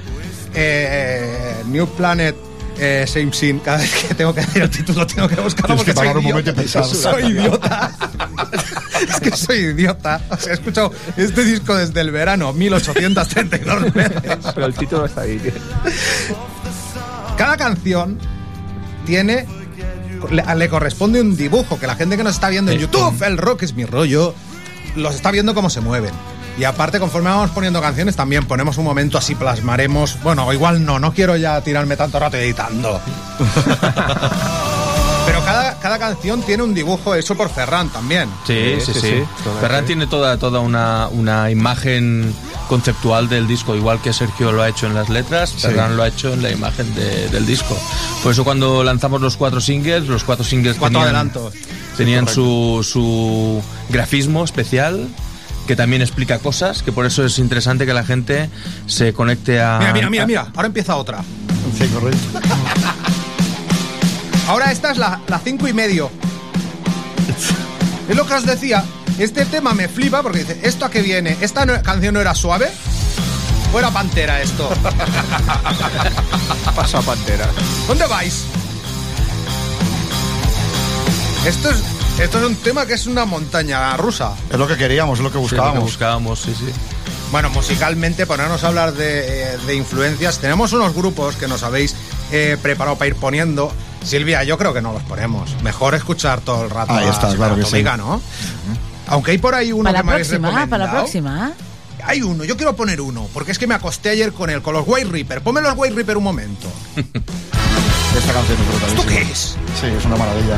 Eh, 0.53 1.63
New 1.67 1.87
Planet 1.95 2.35
eh, 2.77 3.05
Same 3.07 3.31
Scene, 3.33 3.59
cada 3.63 3.77
vez 3.77 3.91
que 4.07 4.13
tengo 4.15 4.33
que 4.33 4.41
decir 4.41 4.61
el 4.63 4.69
título 4.69 5.05
tengo 5.05 5.27
que 5.27 5.35
buscarlo 5.35 5.75
Tienes 5.77 5.85
que 5.85 5.93
porque 5.93 5.93
soy 5.93 6.07
parar 6.07 6.17
un 6.17 6.23
idiota. 6.23 6.33
momento 6.33 6.55
pensar. 6.55 6.85
Soy 6.85 7.23
idiota. 7.31 7.91
es 9.09 9.19
que 9.19 9.31
soy 9.37 9.57
idiota. 9.59 10.21
O 10.29 10.37
sea, 10.37 10.51
he 10.51 10.55
escuchado 10.55 10.91
este 11.17 11.43
disco 11.45 11.75
desde 11.75 12.01
el 12.01 12.11
verano, 12.11 12.51
1832 12.53 13.93
veces. 13.93 14.21
Pero 14.53 14.65
el 14.65 14.73
título 14.73 15.05
está 15.05 15.21
ahí. 15.21 15.41
Cada 17.37 17.57
canción 17.57 18.17
tiene 19.05 19.45
le, 20.31 20.43
le 20.55 20.69
corresponde 20.69 21.21
un 21.21 21.35
dibujo 21.35 21.79
que 21.79 21.87
la 21.87 21.95
gente 21.95 22.17
que 22.17 22.23
nos 22.23 22.35
está 22.35 22.49
viendo 22.49 22.71
en 22.71 22.79
YouTube, 22.79 23.21
el 23.23 23.37
rock 23.37 23.63
es 23.63 23.73
mi 23.73 23.85
rollo, 23.85 24.33
los 24.95 25.15
está 25.15 25.31
viendo 25.31 25.53
cómo 25.53 25.69
se 25.69 25.81
mueven. 25.81 26.11
Y 26.57 26.65
aparte, 26.65 26.99
conforme 26.99 27.29
vamos 27.29 27.51
poniendo 27.51 27.81
canciones, 27.81 28.17
también 28.17 28.45
ponemos 28.45 28.77
un 28.77 28.83
momento 28.83 29.17
así, 29.17 29.33
plasmaremos. 29.33 30.21
Bueno, 30.23 30.51
igual 30.51 30.83
no, 30.83 30.99
no 30.99 31.13
quiero 31.13 31.37
ya 31.37 31.61
tirarme 31.61 31.95
tanto 31.95 32.19
rato 32.19 32.35
editando. 32.35 32.99
Cada, 35.89 36.13
canción 36.13 36.41
tiene 36.43 36.61
un 36.63 36.73
dibujo 36.73 37.15
hecho 37.15 37.35
por 37.35 37.49
Ferran 37.49 37.89
también. 37.89 38.29
Sí, 38.45 38.75
sí, 38.79 38.93
Sí, 38.93 38.93
sí. 38.93 38.99
sí, 39.07 39.23
Ferran 39.59 39.85
tiene 39.85 40.05
toda, 40.07 40.37
toda 40.37 40.59
una, 40.59 41.07
una 41.09 41.49
imagen 41.49 42.33
conceptual 42.67 43.27
del 43.27 43.47
disco, 43.47 43.75
igual 43.75 43.99
que 44.01 44.13
Sergio 44.13 44.51
lo 44.51 44.61
ha 44.61 44.69
hecho 44.69 44.85
en 44.85 44.93
las 44.93 45.09
letras, 45.09 45.51
Ferran 45.53 45.97
lo 45.97 46.03
ha 46.03 46.07
hecho 46.07 46.31
en 46.33 46.43
la 46.43 46.51
imagen 46.51 46.93
de- 46.93 47.29
del 47.29 47.45
disco. 47.45 47.75
Por 48.21 48.31
eso 48.33 48.43
cuando 48.43 48.83
lanzamos 48.83 49.19
los 49.21 49.35
cuatro 49.35 49.59
singles, 49.61 50.07
los 50.07 50.23
cuatro 50.23 50.45
singles 50.45 50.77
Cuatro 50.77 50.99
tenían- 50.99 51.15
adelantos. 51.15 51.53
Tenían 51.97 52.27
su, 52.27 52.85
su 52.87 53.61
grafismo 53.89 54.43
especial 54.45 55.07
que 55.67 55.75
también 55.75 56.01
explica 56.01 56.39
cosas, 56.39 56.81
que 56.83 56.91
por 56.91 57.05
eso 57.05 57.25
es 57.25 57.37
interesante 57.39 57.85
que 57.85 57.93
la 57.93 58.03
gente 58.03 58.49
se 58.87 59.13
conecte 59.13 59.59
a... 59.61 59.77
Mira, 59.79 59.93
mira, 59.93 60.09
mira, 60.09 60.25
mira. 60.27 60.47
Ahora 60.55 60.67
empieza 60.67 60.95
otra. 60.95 61.23
Sí, 61.77 61.87
correcto. 61.87 62.19
Ahora 64.49 64.71
esta 64.71 64.91
es 64.91 64.97
la, 64.97 65.21
la 65.27 65.39
cinco 65.39 65.67
y 65.67 65.73
medio. 65.73 66.09
Es 68.09 68.15
lo 68.15 68.25
que 68.25 68.33
os 68.33 68.45
decía. 68.45 68.83
Este 69.19 69.45
tema 69.45 69.73
me 69.73 69.87
flipa 69.87 70.23
porque 70.23 70.39
dice, 70.39 70.59
¿esto 70.63 70.85
a 70.85 70.89
qué 70.89 71.01
viene? 71.01 71.37
¿Esta 71.41 71.65
no- 71.65 71.81
canción 71.83 72.13
no 72.15 72.21
era 72.21 72.33
suave? 72.33 72.69
¿O 73.73 73.79
era 73.79 73.91
pantera 73.91 74.41
esto? 74.41 74.69
Pasa 76.75 77.01
pantera. 77.01 77.45
¿Dónde 77.87 78.07
vais? 78.07 78.45
Esto 81.45 81.69
es, 81.69 81.77
esto 82.19 82.39
es 82.39 82.45
un 82.45 82.55
tema 82.55 82.85
que 82.87 82.93
es 82.93 83.05
una 83.07 83.25
montaña 83.25 83.95
rusa. 83.97 84.33
Es 84.49 84.57
lo 84.57 84.67
que 84.67 84.77
queríamos, 84.77 85.19
es 85.19 85.23
lo 85.23 85.31
que 85.31 85.37
Sí, 85.37 85.43
lo 85.43 85.49
que 85.49 85.55
buscábamos. 85.55 85.83
buscábamos, 85.83 86.39
sí, 86.41 86.55
sí. 86.57 86.65
Bueno, 87.31 87.49
musicalmente, 87.51 88.25
ponernos 88.25 88.63
a 88.63 88.67
hablar 88.69 88.93
de, 88.93 89.53
eh, 89.53 89.57
de 89.67 89.75
influencias, 89.75 90.39
tenemos 90.39 90.73
unos 90.73 90.95
grupos 90.95 91.35
que 91.35 91.47
nos 91.47 91.61
habéis 91.61 91.95
eh, 92.31 92.57
preparado 92.61 92.97
para 92.97 93.09
ir 93.09 93.15
poniendo. 93.15 93.71
Silvia, 94.03 94.43
yo 94.43 94.57
creo 94.57 94.73
que 94.73 94.81
no 94.81 94.93
los 94.93 95.03
ponemos. 95.03 95.61
Mejor 95.61 95.95
escuchar 95.95 96.41
todo 96.41 96.63
el 96.63 96.69
rato 96.69 96.93
Ahí 96.93 97.05
a 97.05 97.11
está, 97.11 97.33
claro 97.35 97.55
que 97.55 97.65
sí. 97.65 97.83
¿no? 97.83 98.21
Aunque 99.07 99.31
hay 99.31 99.37
por 99.37 99.55
ahí 99.55 99.71
uno 99.71 99.83
Para 99.83 99.99
que 99.99 99.99
la 99.99 100.03
me 100.03 100.11
habéis 100.13 100.27
próxima, 100.27 100.67
para 100.67 100.85
la 100.85 100.91
próxima. 100.91 101.51
Hay 102.05 102.21
uno, 102.21 102.43
yo 102.45 102.55
quiero 102.55 102.75
poner 102.75 103.01
uno, 103.01 103.27
porque 103.33 103.51
es 103.51 103.59
que 103.59 103.67
me 103.67 103.75
acosté 103.75 104.09
ayer 104.09 104.31
con 104.31 104.49
él, 104.49 104.61
con 104.61 104.73
los 104.73 104.83
White 104.87 105.09
Reaper. 105.09 105.41
Ponme 105.41 105.61
los 105.61 105.73
White 105.75 105.95
Reaper 105.95 106.17
un 106.17 106.23
momento. 106.23 106.67
Esta 106.95 108.33
canción 108.33 108.57
es. 108.83 108.87
¿Esto 108.93 109.05
qué 109.05 109.21
es? 109.21 109.57
Sí, 109.79 109.87
es 109.87 110.05
una 110.05 110.15
maravilla. 110.15 110.57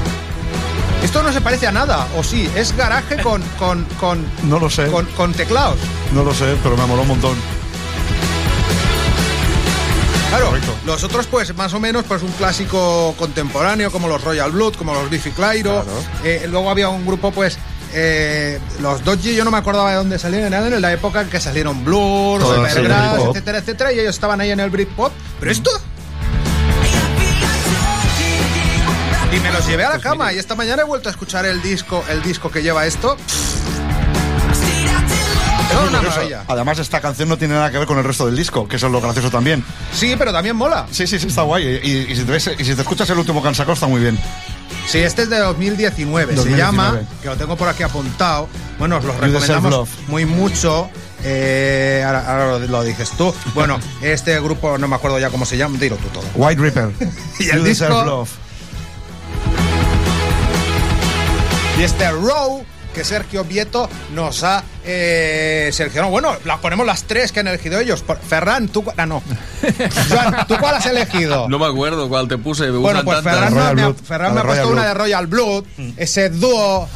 Esto 1.04 1.24
no 1.24 1.34
se 1.34 1.42
parece 1.42 1.66
a 1.66 1.72
nada, 1.72 2.08
o 2.16 2.24
sí, 2.24 2.48
es 2.56 2.76
garaje 2.78 3.22
con, 3.24 3.42
con, 3.58 3.86
con, 4.00 4.24
No 4.44 4.60
lo 4.60 4.70
sé, 4.70 4.86
con, 4.88 5.06
con 5.08 5.34
teclados. 5.34 5.80
no 6.14 6.24
lo 6.24 6.34
sé, 6.34 6.56
pero 6.62 6.78
me 6.78 6.86
moló 6.86 7.02
un 7.02 7.08
montón. 7.08 7.36
Claro, 10.32 10.46
Correcto. 10.48 10.74
los 10.86 11.04
otros 11.04 11.28
pues 11.28 11.54
más 11.58 11.74
o 11.74 11.80
menos 11.82 12.06
pues 12.08 12.24
un 12.24 12.32
clásico 12.32 13.14
contemporáneo 13.20 13.92
como 13.92 14.08
los 14.08 14.24
Royal 14.24 14.50
Blood, 14.52 14.76
como 14.76 14.94
los 14.94 15.10
Biffy 15.10 15.32
Clyro. 15.32 15.84
Eh, 16.24 16.48
luego 16.50 16.70
había 16.70 16.88
un 16.88 17.06
grupo 17.06 17.32
pues 17.32 17.58
eh, 17.94 18.58
los 18.80 19.04
Dodgy, 19.04 19.36
yo 19.36 19.44
no 19.44 19.52
me 19.52 19.58
acordaba 19.58 19.90
de 19.90 19.98
dónde 19.98 20.18
salieron, 20.18 20.54
eran 20.54 20.72
en 20.72 20.82
la 20.82 20.94
época 20.94 21.20
en 21.20 21.30
que 21.30 21.42
salieron 21.42 21.84
Blur, 21.84 22.40
Britpop. 22.40 23.28
etcétera, 23.36 23.58
etcétera, 23.58 23.92
y 23.92 24.00
ellos 24.00 24.16
estaban 24.16 24.40
ahí 24.40 24.52
en 24.52 24.62
el 24.62 24.70
Britpop. 24.70 25.12
Pero 25.38 25.52
esto... 25.52 25.70
Y 29.34 29.40
me 29.40 29.52
los 29.52 29.66
llevé 29.68 29.84
a 29.86 29.90
la 29.90 30.00
cama 30.00 30.32
y 30.34 30.38
esta 30.38 30.56
mañana 30.56 30.82
he 30.82 30.86
vuelto 30.86 31.10
a 31.10 31.12
escuchar 31.12 31.46
el 31.46 31.62
disco, 31.62 32.04
el 32.10 32.22
disco 32.22 32.50
que 32.52 32.64
lleva 32.64 32.86
esto. 32.86 33.18
Es 35.86 36.14
Curioso. 36.16 36.44
Además, 36.48 36.80
esta 36.80 37.00
canción 37.02 37.30
no 37.30 37.38
tiene 37.38 37.54
nada 37.56 37.72
que 37.72 37.78
ver 37.78 37.88
con 37.88 37.98
el 37.98 38.04
resto 38.04 38.26
del 38.26 38.36
disco, 38.36 38.68
que 38.68 38.76
eso 38.78 38.88
es 38.88 38.92
lo 38.92 39.02
gracioso 39.02 39.30
también. 39.30 39.64
Sí, 39.94 40.16
pero 40.18 40.32
también 40.32 40.56
mola. 40.56 40.86
Sí, 40.92 41.08
sí, 41.08 41.20
sí, 41.20 41.28
está 41.28 41.42
guay. 41.44 41.80
Y, 41.84 42.12
y 42.12 42.16
si, 42.16 42.24
te 42.24 42.32
ves- 42.32 42.52
y 42.58 42.64
si 42.66 42.76
te 42.76 42.82
escuchas 42.82 43.10
el 43.10 43.18
último 43.18 43.42
sacado, 43.54 43.74
está 43.74 43.88
muy 43.88 44.02
bien. 44.02 44.18
Sí, 44.88 45.00
este 45.00 45.24
es 45.24 45.30
de 45.30 45.38
2019. 45.40 46.32
Se 46.34 46.36
2019. 46.36 46.58
llama, 46.58 47.00
que 47.22 47.28
lo 47.28 47.38
tengo 47.38 47.56
por 47.56 47.68
aquí 47.68 47.84
apuntado. 47.84 48.48
Bueno, 48.80 48.98
os 48.98 49.04
Deserve 49.04 49.28
recomendamos 49.28 49.90
muy 50.08 50.26
mucho. 50.26 50.90
Eh, 51.24 52.04
ahora, 52.06 52.26
ahora 52.32 52.60
lo, 52.60 52.68
lo 52.68 52.84
dices 52.84 53.12
tú. 53.12 53.34
Bueno, 53.54 53.80
este 54.02 54.40
grupo 54.42 54.78
no 54.78 54.88
me 54.88 54.96
acuerdo 54.96 55.20
ya 55.20 55.30
cómo 55.30 55.46
se 55.46 55.56
llama. 55.58 55.78
Dilo 55.80 55.98
tú 55.98 56.08
todo. 56.10 56.24
White 56.36 56.62
Reaper. 56.62 56.90
Y 57.40 57.50
el 57.50 57.60
You 57.60 57.64
disco- 57.66 58.04
Love. 58.06 58.30
Y 61.80 61.84
este 61.84 62.12
Row 62.12 62.64
que 62.94 63.04
Sergio 63.04 63.44
Vieto 63.44 63.90
nos 64.14 64.44
ha 64.44 64.64
eh, 64.86 65.70
seleccionado. 65.74 66.12
Bueno, 66.12 66.36
las 66.46 66.60
ponemos 66.60 66.86
las 66.86 67.04
tres 67.04 67.32
que 67.32 67.40
han 67.42 67.48
elegido 67.48 67.80
ellos. 67.80 68.04
Ferran, 68.28 68.68
tú. 68.68 68.84
Ah, 68.98 69.06
no. 69.06 69.22
Joan, 70.10 70.46
¿tú 70.48 70.56
cuál 70.60 70.76
has 70.76 70.86
elegido? 70.86 71.48
No 71.50 71.60
me 71.60 71.66
acuerdo 71.68 72.10
cuál 72.10 72.28
te 72.28 72.38
puse. 72.38 72.66
Me 72.72 72.78
Bueno, 72.78 73.04
pues. 73.04 73.22
Ferran, 73.22 73.54
no, 73.54 73.74
me 73.74 73.82
ha. 73.84 73.94
Ferran 73.94 74.34
me 74.34 74.42
ha 74.42 74.44
puesto 74.44 74.70
una 74.70 74.86
de 74.88 74.94
Royal 74.94 75.28
Blood, 75.28 75.64
ese 75.98 76.30
dúo 76.30 76.88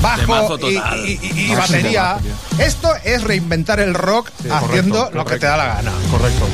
bajo 0.00 0.54
y, 0.70 0.74
total. 0.76 1.06
y- 1.08 1.18
y- 1.22 1.54
batería. 1.54 2.16
Esto 2.58 2.92
es 3.04 3.22
reinventar 3.24 3.80
el 3.80 3.94
rock 3.94 4.30
Sí, 4.42 4.48
haciendo 4.50 4.98
correcto, 4.98 5.18
lo 5.18 5.24
que 5.24 5.38
te 5.38 5.46
da 5.46 5.56
la 5.56 5.66
gana. 5.74 5.92
Correcto. 6.10 6.46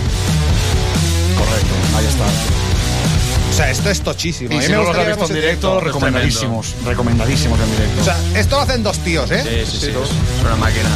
Correcto, 1.36 1.74
ahí 1.98 2.06
está. 2.06 2.24
O 3.54 3.56
sea, 3.56 3.70
esto 3.70 3.88
es 3.88 4.00
tochísimo. 4.00 4.52
Y 4.52 4.62
si 4.62 4.68
me 4.68 4.74
no 4.74 4.82
los 4.82 4.88
has 4.90 4.96
gustaría 4.96 5.14
visto 5.14 5.32
en 5.32 5.40
directo, 5.40 5.80
recomendadísimos. 5.80 6.74
Recomendadísimos 6.84 7.60
en 7.60 7.70
directo. 7.70 8.00
O 8.00 8.04
sea, 8.04 8.16
esto 8.34 8.56
lo 8.56 8.62
hacen 8.62 8.82
dos 8.82 8.98
tíos, 8.98 9.30
¿eh? 9.30 9.64
Sí, 9.64 9.70
sí, 9.70 9.86
sí. 9.86 9.90
Es 9.90 10.44
una 10.44 10.56
máquina. 10.56 10.88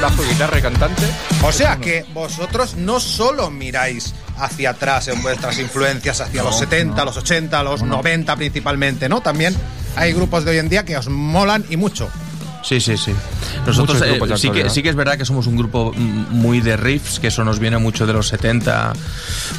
Bajo, 0.00 0.22
guitarra 0.22 0.58
y 0.58 0.62
cantante. 0.62 1.02
O 1.42 1.52
sea 1.52 1.76
que 1.76 2.06
vosotros 2.14 2.76
no 2.76 2.98
solo 3.00 3.50
miráis 3.50 4.14
hacia 4.38 4.70
atrás 4.70 5.08
en 5.08 5.20
vuestras 5.20 5.58
influencias, 5.58 6.22
hacia 6.22 6.42
los 6.42 6.58
70, 6.58 7.04
los 7.04 7.18
80, 7.18 7.62
los 7.64 7.82
90 7.82 8.34
principalmente, 8.36 9.10
¿no? 9.10 9.20
También 9.20 9.54
hay 9.94 10.14
grupos 10.14 10.46
de 10.46 10.52
hoy 10.52 10.58
en 10.58 10.70
día 10.70 10.86
que 10.86 10.96
os 10.96 11.10
molan 11.10 11.66
y 11.68 11.76
mucho. 11.76 12.08
Sí, 12.64 12.80
sí, 12.80 12.96
sí. 12.96 13.12
Nosotros 13.66 14.00
eh, 14.00 14.18
sí, 14.36 14.50
que, 14.50 14.70
sí 14.70 14.82
que 14.82 14.88
es 14.88 14.96
verdad 14.96 15.18
que 15.18 15.26
somos 15.26 15.46
un 15.46 15.56
grupo 15.56 15.92
muy 15.94 16.60
de 16.60 16.78
riffs, 16.78 17.20
que 17.20 17.26
eso 17.28 17.44
nos 17.44 17.58
viene 17.58 17.76
mucho 17.76 18.06
de 18.06 18.14
los 18.14 18.28
70 18.28 18.94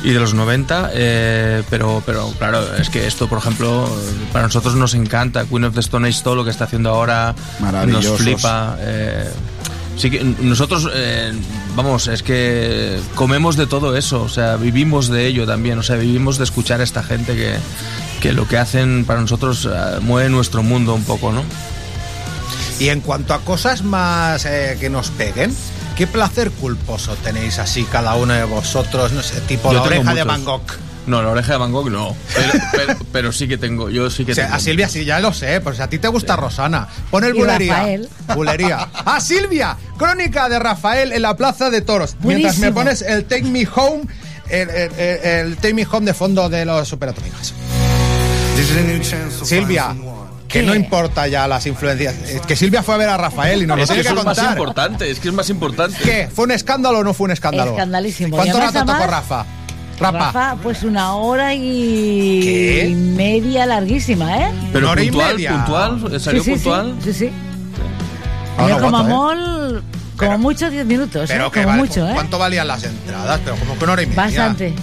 y 0.04 0.12
de 0.12 0.20
los 0.20 0.34
90, 0.34 0.90
eh, 0.94 1.64
pero, 1.70 2.02
pero 2.04 2.28
claro, 2.40 2.76
es 2.76 2.90
que 2.90 3.06
esto, 3.06 3.28
por 3.28 3.38
ejemplo, 3.38 3.88
para 4.34 4.46
nosotros 4.46 4.76
nos 4.76 4.96
encanta. 4.96 5.46
Queen 5.46 5.66
of 5.66 5.76
the 5.76 5.82
Stone 5.82 6.08
Age, 6.08 6.22
todo 6.24 6.36
lo 6.36 6.44
que 6.44 6.50
está 6.50 6.64
haciendo 6.64 6.90
ahora, 6.90 7.36
nos 7.86 8.08
flipa. 8.18 8.76
eh, 8.80 9.30
sí 9.98 10.10
que 10.10 10.24
nosotros, 10.24 10.90
eh, 10.94 11.32
vamos, 11.76 12.08
es 12.08 12.24
que 12.24 13.00
comemos 13.16 13.56
de 13.56 13.68
todo 13.68 13.96
eso, 13.96 14.24
o 14.24 14.30
sea, 14.30 14.56
vivimos 14.58 15.10
de 15.10 15.28
ello 15.28 15.46
también, 15.46 15.78
o 15.80 15.84
sea, 15.84 15.96
vivimos 15.96 16.38
de 16.38 16.44
escuchar 16.44 16.82
a 16.82 16.84
esta 16.84 17.04
gente 17.04 17.36
que, 17.36 17.56
que 18.22 18.34
lo 18.34 18.48
que 18.48 18.58
hacen 18.58 19.06
para 19.06 19.22
nosotros 19.22 19.70
eh, 19.72 20.00
mueve 20.02 20.30
nuestro 20.30 20.64
mundo 20.64 20.94
un 20.94 21.04
poco, 21.04 21.32
¿no? 21.32 21.44
Y 22.80 22.90
en 22.90 23.02
cuanto 23.02 23.34
a 23.34 23.40
cosas 23.42 23.84
más 23.84 24.46
eh, 24.46 24.78
que 24.80 24.90
nos 24.90 25.10
peguen, 25.12 25.56
¿qué 25.96 26.08
placer 26.08 26.52
culposo 26.52 27.16
tenéis 27.24 27.58
así 27.60 27.84
cada 27.86 28.16
uno 28.16 28.34
de 28.34 28.44
vosotros? 28.44 29.14
No 29.14 29.24
sé, 29.24 29.40
tipo 29.42 29.70
Yo 29.72 29.80
la 29.80 29.82
oreja 29.84 30.14
de. 30.14 30.24
Van 30.24 30.44
Gogh. 30.44 30.64
No, 31.08 31.22
la 31.22 31.30
oreja 31.30 31.54
de 31.54 31.58
Van 31.60 31.72
Gogh 31.72 31.90
no. 31.90 32.16
Pero, 32.36 32.54
pero- 32.74 32.98
pero 33.14 33.32
sí 33.32 33.48
que 33.48 33.58
tengo, 33.58 33.90
yo 33.90 34.10
sí 34.10 34.26
que 34.26 34.32
O 34.34 34.36
sea, 34.36 34.46
tengo. 34.46 34.58
a 34.58 34.60
Silvia 34.60 34.90
sí, 34.90 35.06
ya 35.06 35.20
lo 35.20 35.32
sé, 35.32 35.62
pues 35.62 35.80
a 35.80 35.88
ti 35.88 36.00
te 36.00 36.08
gusta 36.10 36.36
Rosana. 36.36 36.88
Pon 37.12 37.24
el 37.24 37.36
Y 37.36 37.40
bulería. 37.40 37.76
Rafael. 37.78 38.10
Bulería. 38.36 38.90
¡Ah, 39.06 39.22
Silvia! 39.22 39.78
Crónica 39.98 40.50
de 40.50 40.60
Rafael 40.60 41.14
en 41.14 41.22
la 41.22 41.38
Plaza 41.38 41.70
de 41.70 41.82
Toros. 41.82 42.16
Mientras 42.22 42.58
me 42.58 42.72
pones 42.74 43.02
el 43.04 43.24
Take 43.26 43.44
Me 43.44 43.66
Home, 43.74 44.04
el, 44.50 44.70
el- 44.70 44.92
el- 45.00 45.26
el 45.48 45.56
Take 45.58 45.74
Me 45.76 45.88
Home 45.90 46.08
de 46.08 46.14
fondo 46.14 46.50
de 46.50 46.66
los 46.66 46.88
superatómicos. 46.90 47.54
Silvia, 49.44 49.96
que 50.62 50.64
no 50.64 50.76
importa 50.76 51.28
ya 51.28 51.48
las 51.48 51.66
influencias. 51.66 52.16
Es 52.28 52.42
que 52.42 52.56
Silvia 52.56 52.82
fue 52.84 52.96
a 52.96 52.98
ver 52.98 53.10
a 53.10 53.18
Rafael 53.18 53.62
y 53.64 53.68
nos 53.68 53.78
lo 53.78 53.84
que 53.84 53.88
tiene 53.88 54.02
eso 54.02 54.14
que 54.14 54.20
es 54.20 54.26
más 54.26 54.36
contar. 54.38 54.58
importante, 54.58 55.12
es 55.12 55.20
que 55.20 55.28
es 55.30 55.34
más 55.34 55.50
importante. 55.50 55.98
¿Qué? 56.04 56.30
¿Fue 56.34 56.46
un 56.46 56.52
escándalo 56.52 57.00
o 57.00 57.04
no 57.04 57.14
fue 57.14 57.26
un 57.26 57.32
escándalo? 57.32 57.72
Escandalísimo. 57.72 58.36
¿Cuánto 58.36 58.58
Y 58.58 58.62
además, 58.62 58.74
rato 58.74 58.92
tocó 58.94 59.08
Rafa? 59.08 59.46
Rafa. 60.00 60.18
Rafa, 60.20 60.56
pues 60.62 60.84
una 60.84 61.16
hora 61.16 61.54
y, 61.54 62.42
¿Qué? 62.44 62.88
y 62.90 62.96
media 62.96 63.66
larguísima, 63.66 64.38
¿eh? 64.38 64.52
Pero 64.74 64.92
hora 64.92 65.02
y 65.04 65.10
puntual, 65.10 65.36
media. 65.36 65.52
puntual, 65.52 66.20
salió 66.22 66.44
sí, 66.44 66.50
sí, 66.50 66.52
puntual. 66.56 66.96
Sí, 67.04 67.14
sí. 67.14 67.20
sí. 67.28 67.32
Ah, 68.58 68.68
no, 68.70 68.80
como 68.80 69.00
¿eh? 69.02 69.04
mol, 69.04 69.84
como 70.18 70.32
Pero- 70.32 70.40
mucho 70.40 70.70
10 70.70 70.86
minutos, 70.86 71.30
Pero 71.30 71.48
¿eh? 71.48 71.52
que 71.52 71.64
como 71.64 71.78
vale, 71.78 71.82
mucho, 71.88 72.08
¿eh? 72.10 72.12
¿Cuánto 72.14 72.38
valían 72.40 72.68
las 72.68 72.84
entradas? 72.84 73.40
Pero 73.44 73.56
como 73.58 73.78
que 73.78 73.84
una 73.84 73.94
hora 73.94 74.02
y 74.02 74.06
media. 74.08 74.22
Bastante. 74.24 74.74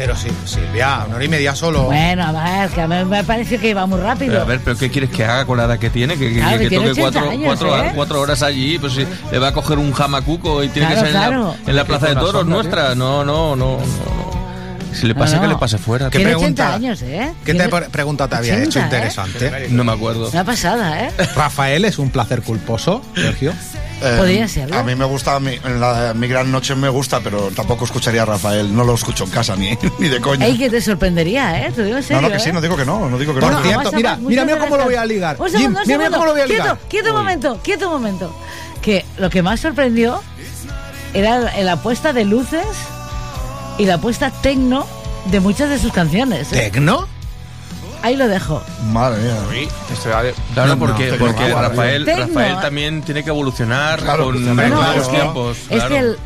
Pero 0.00 0.16
sí, 0.16 0.28
Silvia, 0.46 1.04
una 1.06 1.16
hora 1.16 1.24
y 1.26 1.28
media 1.28 1.54
solo. 1.54 1.82
Bueno, 1.82 2.24
a 2.26 2.32
ver, 2.32 2.70
que 2.70 2.80
a 2.80 2.86
mí 2.88 3.04
me 3.04 3.22
pareció 3.22 3.60
que 3.60 3.68
iba 3.68 3.84
muy 3.84 4.00
rápido. 4.00 4.30
Pero, 4.32 4.42
a 4.42 4.46
ver, 4.46 4.60
pero 4.64 4.78
¿qué 4.78 4.88
quieres 4.90 5.10
que 5.10 5.26
haga 5.26 5.44
con 5.44 5.58
la 5.58 5.64
edad 5.64 5.78
que 5.78 5.90
tiene? 5.90 6.16
Que, 6.16 6.32
que- 6.32 6.40
Claro, 6.40 6.56
que 6.56 6.62
que 6.64 6.68
tiene 6.70 6.88
toque 6.88 7.02
80 7.02 7.20
cuatro, 7.20 7.30
años, 7.30 7.44
cuatro, 7.44 7.84
¿eh? 7.84 7.92
cuatro 7.94 8.20
horas 8.22 8.42
allí, 8.42 8.78
pues 8.78 8.94
si 8.94 9.06
le 9.30 9.38
va 9.38 9.48
a 9.48 9.52
coger 9.52 9.76
un 9.76 9.92
jamacuco 9.92 10.64
y 10.64 10.70
tiene 10.70 10.88
Claro, 10.88 11.02
que 11.06 11.12
salir 11.12 11.16
en, 11.28 11.30
claro. 11.42 11.54
la, 11.66 11.70
en 11.70 11.76
la 11.76 11.84
plaza 11.84 12.06
de 12.08 12.14
toros 12.14 12.46
nuestra. 12.46 12.94
No, 12.94 13.26
no, 13.26 13.54
no, 13.54 13.76
no, 13.76 13.76
no. 13.76 14.94
Si 14.94 15.06
le 15.06 15.14
pasa, 15.14 15.36
No, 15.36 15.42
que 15.42 15.48
le 15.48 15.56
pase 15.56 15.76
fuera. 15.76 16.08
¿Qué 16.08 16.16
Tiene 16.16 16.30
pregunta? 16.32 16.62
80 16.70 16.74
años, 16.74 17.02
¿eh? 17.02 17.32
¿Qué 17.44 17.52
te 17.52 17.68
pregunta 17.68 18.26
te 18.26 18.36
había 18.36 18.54
80, 18.54 18.64
hecho 18.68 18.80
¿eh? 18.80 18.82
interesante? 18.84 19.66
No 19.68 19.84
me 19.84 19.92
acuerdo. 19.92 20.30
Una 20.30 20.44
pasada, 20.44 21.04
¿eh? 21.04 21.10
Rafael 21.36 21.84
es 21.84 21.98
un 21.98 22.08
placer 22.08 22.40
culposo, 22.40 23.02
Sergio. 23.14 23.52
Eh, 24.02 24.14
Podría 24.16 24.48
serlo. 24.48 24.76
A 24.78 24.82
mí 24.82 24.94
me 24.94 25.04
gusta, 25.04 25.38
mi, 25.40 25.54
en 25.62 25.80
la, 25.80 26.12
mi 26.14 26.26
gran 26.26 26.50
noche 26.50 26.74
me 26.74 26.88
gusta, 26.88 27.20
pero 27.20 27.50
tampoco 27.54 27.84
escucharía 27.84 28.22
a 28.22 28.24
Rafael. 28.24 28.74
No 28.74 28.82
lo 28.84 28.94
escucho 28.94 29.24
en 29.24 29.30
casa 29.30 29.56
ni, 29.56 29.76
ni 29.98 30.08
de 30.08 30.20
coña. 30.20 30.46
Ey, 30.46 30.56
que 30.56 30.70
te 30.70 30.80
sorprendería, 30.80 31.66
¿eh? 31.66 31.72
Te 31.72 31.84
digo 31.84 31.96
en 31.98 32.02
no, 32.02 32.06
serio, 32.08 32.22
no, 32.22 32.30
que 32.30 32.38
sí, 32.40 32.48
¿eh? 32.48 32.52
no 32.52 32.60
digo 32.60 32.76
que 32.76 32.84
no, 32.86 33.08
no 33.10 33.18
digo 33.18 33.34
que 33.34 33.40
Por 33.40 33.52
no. 33.52 33.60
cierto, 33.62 33.92
mira, 33.92 34.16
mira, 34.16 34.44
mira 34.44 34.58
cómo 34.58 34.76
lo 34.76 34.84
voy 34.84 34.94
a 34.94 35.04
ligar. 35.04 35.36
Un 35.38 35.48
Jim, 35.48 35.58
segundo, 35.58 35.80
un 35.80 35.86
mira 35.86 35.98
segundo. 36.00 36.16
cómo 36.18 36.26
lo 36.26 36.32
voy 36.32 36.40
a 36.40 36.44
quieto, 36.46 36.62
ligar. 36.62 36.78
Quieto 36.88 37.10
un 37.10 37.16
momento, 37.16 37.60
quieto 37.62 37.86
un 37.88 37.92
momento. 37.92 38.34
Que 38.80 39.04
lo 39.18 39.28
que 39.28 39.42
más 39.42 39.60
sorprendió 39.60 40.22
era 41.12 41.38
la- 41.38 41.60
la 41.62 41.76
puesta 41.82 42.12
de 42.14 42.24
luces 42.24 42.64
y 43.76 43.84
la 43.84 43.98
puesta 43.98 44.30
tecno 44.30 44.86
de 45.26 45.40
muchas 45.40 45.68
de 45.68 45.78
sus 45.78 45.92
canciones. 45.92 46.52
¿eh? 46.52 46.70
¿Tecno? 46.72 47.06
Ahí 48.02 48.16
lo 48.16 48.28
dejo. 48.28 48.62
Madre 48.92 49.20
mía. 49.22 49.34
Uy, 49.50 49.68
esto 49.92 50.08
de- 50.08 50.34
Claro, 50.54 50.68
No, 50.70 50.78
porque, 50.78 51.10
no, 51.12 51.18
porque 51.18 51.42
tecno- 51.44 51.60
Rafael, 51.60 52.04
Tecno. 52.04 52.26
Rafael 52.26 52.60
también 52.60 53.02
tiene 53.02 53.22
que 53.22 53.30
evolucionar 53.30 54.00
Claro, 54.00 54.24
con 54.26 54.36
hombre, 54.48 54.68
No, 54.70 54.76
claro. 54.78 54.90
es 54.92 54.96
los 54.98 55.08
que, 55.08 55.16
tiempos. 55.16 55.56
es 55.58 55.66
claro. 55.68 55.88
que 55.88 55.98
el 55.98 56.16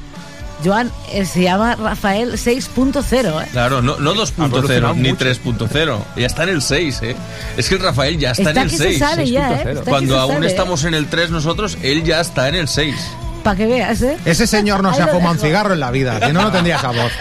Joan 0.65 0.91
eh, 1.13 1.25
se 1.27 1.43
llama 1.43 1.75
Rafael 1.75 2.39
6.0, 2.39 3.41
¿eh? 3.43 3.49
Claro, 3.51 3.83
no, 3.83 3.97
no 3.99 4.15
2.0 4.15 4.45
evolucionado 4.47 4.95
ni 4.95 5.11
mucho. 5.11 5.25
3.0. 5.25 5.99
Ya 6.17 6.27
está 6.27 6.45
en 6.45 6.49
el 6.51 6.63
6, 6.63 7.01
¿eh? 7.03 7.17
Es 7.57 7.69
que 7.69 7.75
el 7.75 7.83
Rafael 7.83 8.19
ya 8.19 8.31
está, 8.31 8.51
Está 8.51 8.61
en 8.61 8.67
el 8.67 8.71
que 8.71 8.77
se 8.77 8.85
6. 8.85 8.99
sabe 8.99 9.31
ya, 9.31 9.51
¿eh? 9.51 9.65
6.0. 9.65 9.69
Está 9.71 9.85
que 9.85 9.91
Cuando 9.91 10.21
aún 10.21 10.45
estamos 10.45 10.85
en 10.85 10.95
el 10.95 11.07
3 11.09 11.31
nosotros, 11.31 11.77
él 11.83 12.05
ya 12.05 12.21
está 12.21 12.49
en 12.49 12.55
el 12.55 12.69
6. 12.69 12.95
Para 13.43 13.57
que 13.57 13.67
veas, 13.67 14.01
¿eh? 14.01 14.17
Ese 14.25 14.47
señor 14.47 14.83
no 14.83 14.89
Ahí 14.91 14.95
se 14.97 15.03
ha 15.03 15.07
lo 15.07 15.13
fumado 15.13 15.33
un 15.33 15.37
dejo. 15.37 15.47
cigarro 15.49 15.75
en 15.75 15.81
la 15.81 15.91
vida, 15.91 16.19
si 16.25 16.33
no, 16.33 16.43
no 16.45 16.53
tendría 16.53 16.77
esa 16.77 16.89
voz. 16.93 17.13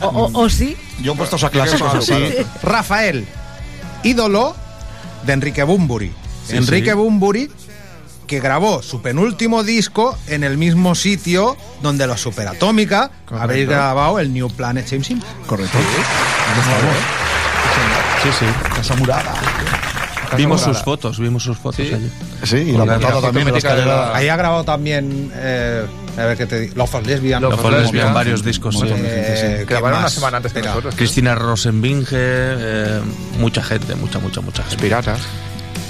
O, 0.00 0.06
o- 0.06 0.42
o 0.44 0.48
sí. 0.48 0.76
Yo 1.00 1.16
puestos 1.16 1.42
a 1.42 1.50
clase 1.50 1.76
Sí, 1.78 1.82
cosas 1.82 2.04
sí. 2.04 2.12
así. 2.12 2.46
Rafael, 2.62 3.26
ídolo 4.02 4.54
de 5.24 5.32
Enrique 5.32 5.62
Bumburi. 5.62 6.12
Sí, 6.46 6.56
Enrique 6.56 6.90
sí. 6.90 6.96
Bumburi, 6.96 7.50
que 8.26 8.40
grabó 8.40 8.82
su 8.82 9.02
penúltimo 9.02 9.62
disco 9.62 10.16
en 10.26 10.44
el 10.44 10.58
mismo 10.58 10.94
sitio 10.94 11.56
donde 11.82 12.06
los 12.06 12.20
Superatómica 12.20 13.10
habéis 13.30 13.68
grabado 13.68 14.18
el 14.18 14.32
New 14.32 14.50
Planet 14.50 14.86
James. 14.88 15.12
Correcto. 15.46 15.78
Sí, 18.22 18.28
sí. 18.38 18.46
Casa 18.74 18.94
murada. 18.96 19.34
Vimos 20.36 20.60
sus 20.62 20.78
fotos, 20.78 21.18
vimos 21.18 21.42
sus 21.42 21.56
fotos 21.58 21.80
allí. 21.80 22.10
Sí, 22.44 22.56
y 22.56 22.72
la 22.72 22.84
la 22.86 22.98
foto 23.00 23.20
también, 23.22 23.50
la 23.52 23.58
escalera. 23.58 24.16
Ahí 24.16 24.28
ha 24.28 24.36
grabado 24.36 24.64
también, 24.64 25.30
eh, 25.34 25.84
a 26.16 26.24
ver 26.24 26.36
qué 26.36 26.46
te 26.46 26.60
digo, 26.60 26.74
Love 26.76 26.90
for 26.90 27.06
Lesbian. 27.06 27.42
Love 27.42 27.52
Lo 27.52 27.58
for 27.58 27.72
fue 27.72 27.82
Lesbian. 27.82 28.14
varios 28.14 28.44
discos. 28.44 28.78
sí. 28.78 28.86
Eh, 28.88 29.56
¿qué 29.60 29.64
Grabaron 29.74 30.00
una 30.00 30.08
semana 30.08 30.36
antes 30.38 30.52
que 30.52 30.60
Mira, 30.60 30.70
nosotros. 30.72 30.94
Cristina 30.94 31.34
Rosenbinge, 31.34 32.16
eh, 32.16 33.00
mucha 33.38 33.62
gente, 33.62 33.94
mucha, 33.94 34.18
mucha, 34.18 34.40
mucha 34.40 34.62
gente. 34.64 34.82
Piratas. 34.82 35.20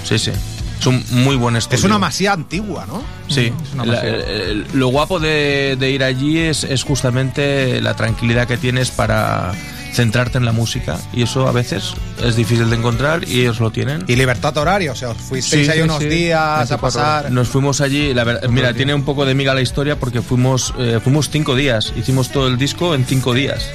Sí, 0.04 0.18
sí. 0.18 0.32
Es 0.80 0.86
un 0.86 1.04
muy 1.10 1.36
buen 1.36 1.54
estudio. 1.54 1.78
Es 1.78 1.84
una 1.84 1.98
masía 1.98 2.32
antigua, 2.32 2.84
¿no? 2.88 3.02
Sí, 3.28 3.52
una 3.74 3.84
la- 3.84 3.92
masía. 3.94 4.08
el- 4.10 4.20
el- 4.22 4.66
lo 4.72 4.88
guapo 4.88 5.20
de, 5.20 5.76
de 5.78 5.90
ir 5.90 6.02
allí 6.02 6.38
es, 6.38 6.64
es 6.64 6.82
justamente 6.82 7.80
la 7.80 7.94
tranquilidad 7.94 8.48
que 8.48 8.56
tienes 8.56 8.90
para 8.90 9.52
centrarte 9.92 10.38
en 10.38 10.44
la 10.44 10.52
música 10.52 10.98
y 11.12 11.22
eso 11.22 11.46
a 11.46 11.52
veces 11.52 11.94
es 12.24 12.36
difícil 12.36 12.70
de 12.70 12.76
encontrar 12.76 13.28
y 13.28 13.40
ellos 13.42 13.60
lo 13.60 13.70
tienen. 13.70 14.04
Y 14.08 14.16
libertad 14.16 14.56
horaria, 14.56 14.92
o 14.92 14.94
sea, 14.94 15.10
os 15.10 15.18
fuisteis 15.18 15.66
Sí, 15.66 15.70
ahí 15.70 15.78
sí, 15.78 15.82
unos 15.84 15.98
sí. 16.02 16.08
días 16.08 16.40
a 16.40 16.56
24 16.58 16.78
pasar. 16.80 17.30
Nos 17.30 17.48
fuimos 17.48 17.80
allí, 17.80 18.14
la 18.14 18.24
verdad, 18.24 18.48
mira, 18.48 18.72
tiene 18.74 18.94
un 18.94 19.04
poco 19.04 19.24
de 19.26 19.34
miga 19.34 19.54
la 19.54 19.60
historia 19.60 19.96
porque 19.98 20.22
fuimos, 20.22 20.74
eh, 20.78 21.00
fuimos 21.02 21.28
cinco 21.30 21.54
días, 21.54 21.92
hicimos 21.96 22.30
todo 22.30 22.48
el 22.48 22.56
disco 22.58 22.94
en 22.94 23.04
cinco 23.04 23.34
días. 23.34 23.68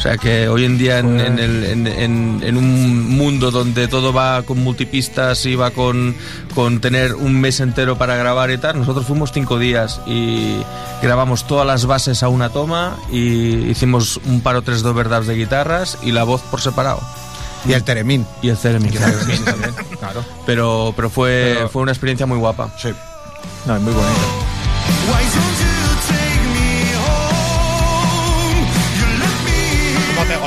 O 0.00 0.02
sea 0.02 0.16
que 0.16 0.48
hoy 0.48 0.64
en 0.64 0.78
día 0.78 0.98
en, 0.98 1.20
en 1.20 1.38
el- 1.38 1.62
en- 1.64 1.86
en- 1.86 2.40
en 2.42 2.56
un 2.56 3.06
mundo 3.18 3.50
donde 3.50 3.86
todo 3.86 4.14
va 4.14 4.42
con 4.44 4.58
multipistas 4.64 5.44
y 5.44 5.56
va 5.56 5.72
con, 5.72 6.16
con 6.54 6.80
tener 6.80 7.14
un 7.14 7.38
mes 7.38 7.60
entero 7.60 7.98
para 7.98 8.16
grabar 8.16 8.50
y 8.50 8.56
tal, 8.56 8.78
nosotros 8.78 9.04
fuimos 9.04 9.30
cinco 9.30 9.58
días 9.58 10.00
y 10.06 10.56
grabamos 11.02 11.46
todas 11.46 11.66
las 11.66 11.84
bases 11.84 12.22
a 12.22 12.28
una 12.30 12.48
toma 12.48 12.96
y 13.12 13.68
hicimos 13.70 14.18
un 14.24 14.40
par 14.40 14.56
o 14.56 14.62
tres 14.62 14.82
de 14.82 14.88
overdubs 14.88 15.26
de 15.26 15.34
guitarras 15.36 15.98
y 16.02 16.12
la 16.12 16.24
voz 16.24 16.40
por 16.50 16.62
separado. 16.62 17.00
Y 17.68 17.74
el 17.74 17.84
Teremín. 17.84 18.26
Y 18.40 18.48
el 18.48 18.56
Ceremix. 18.56 18.98
Claro. 20.00 20.24
Pero, 20.46 20.94
pero 20.96 21.10
fue, 21.10 21.56
Pero- 21.58 21.68
fue 21.68 21.82
una 21.82 21.92
experiencia 21.92 22.24
muy 22.24 22.38
guapa. 22.38 22.70
Sí. 22.78 22.88
No, 23.66 23.76
es 23.76 23.82
muy 23.82 23.92
bonito. 23.92 24.18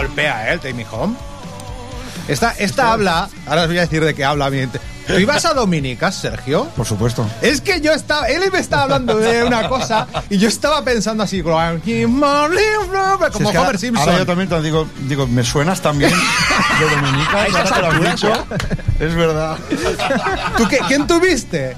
Golpea, 0.08 0.50
eh, 0.50 0.54
el 0.54 0.60
Take 0.60 0.74
Me 0.74 0.86
Home? 0.92 1.16
Esta, 2.28 2.52
esta 2.52 2.92
habla, 2.94 3.30
ahora 3.48 3.64
os 3.64 3.68
voy 3.68 3.78
a 3.78 3.82
decir 3.82 4.04
de 4.04 4.14
qué 4.14 4.24
habla 4.24 4.50
mi 4.50 4.58
gente. 4.58 4.80
¿Tú 5.06 5.14
ibas 5.16 5.44
a 5.44 5.54
Dominicas, 5.54 6.16
Sergio? 6.16 6.64
Por 6.78 6.86
supuesto. 6.86 7.30
Es 7.42 7.60
que 7.60 7.82
yo 7.82 7.92
estaba, 7.92 8.28
él 8.28 8.42
me 8.54 8.60
estaba 8.60 8.84
hablando 8.84 9.18
de 9.18 9.44
una 9.44 9.68
cosa 9.68 10.08
y 10.30 10.38
yo 10.38 10.48
estaba 10.48 10.82
pensando 10.86 11.24
así, 11.24 11.42
como 13.30 13.44
Si 13.44 13.50
es 13.50 13.52
que 13.52 13.58
Homer 13.58 13.78
Simpson. 13.78 14.08
Ahora 14.08 14.20
yo 14.20 14.26
también 14.26 14.48
te 14.48 14.62
digo, 14.62 14.88
digo, 15.10 15.28
me 15.28 15.44
suenas 15.44 15.82
también 15.82 16.12
de 16.12 16.90
Dominica. 16.90 17.44
ahora 17.54 17.70
que 17.74 17.82
lo 17.82 17.88
has 17.88 18.12
dicho. 18.16 18.48
Es 19.02 19.16
verdad. 19.16 19.58
¿Tú 20.56 20.68
qué- 20.70 20.80
¿Quién 20.88 21.06
tuviste? 21.06 21.76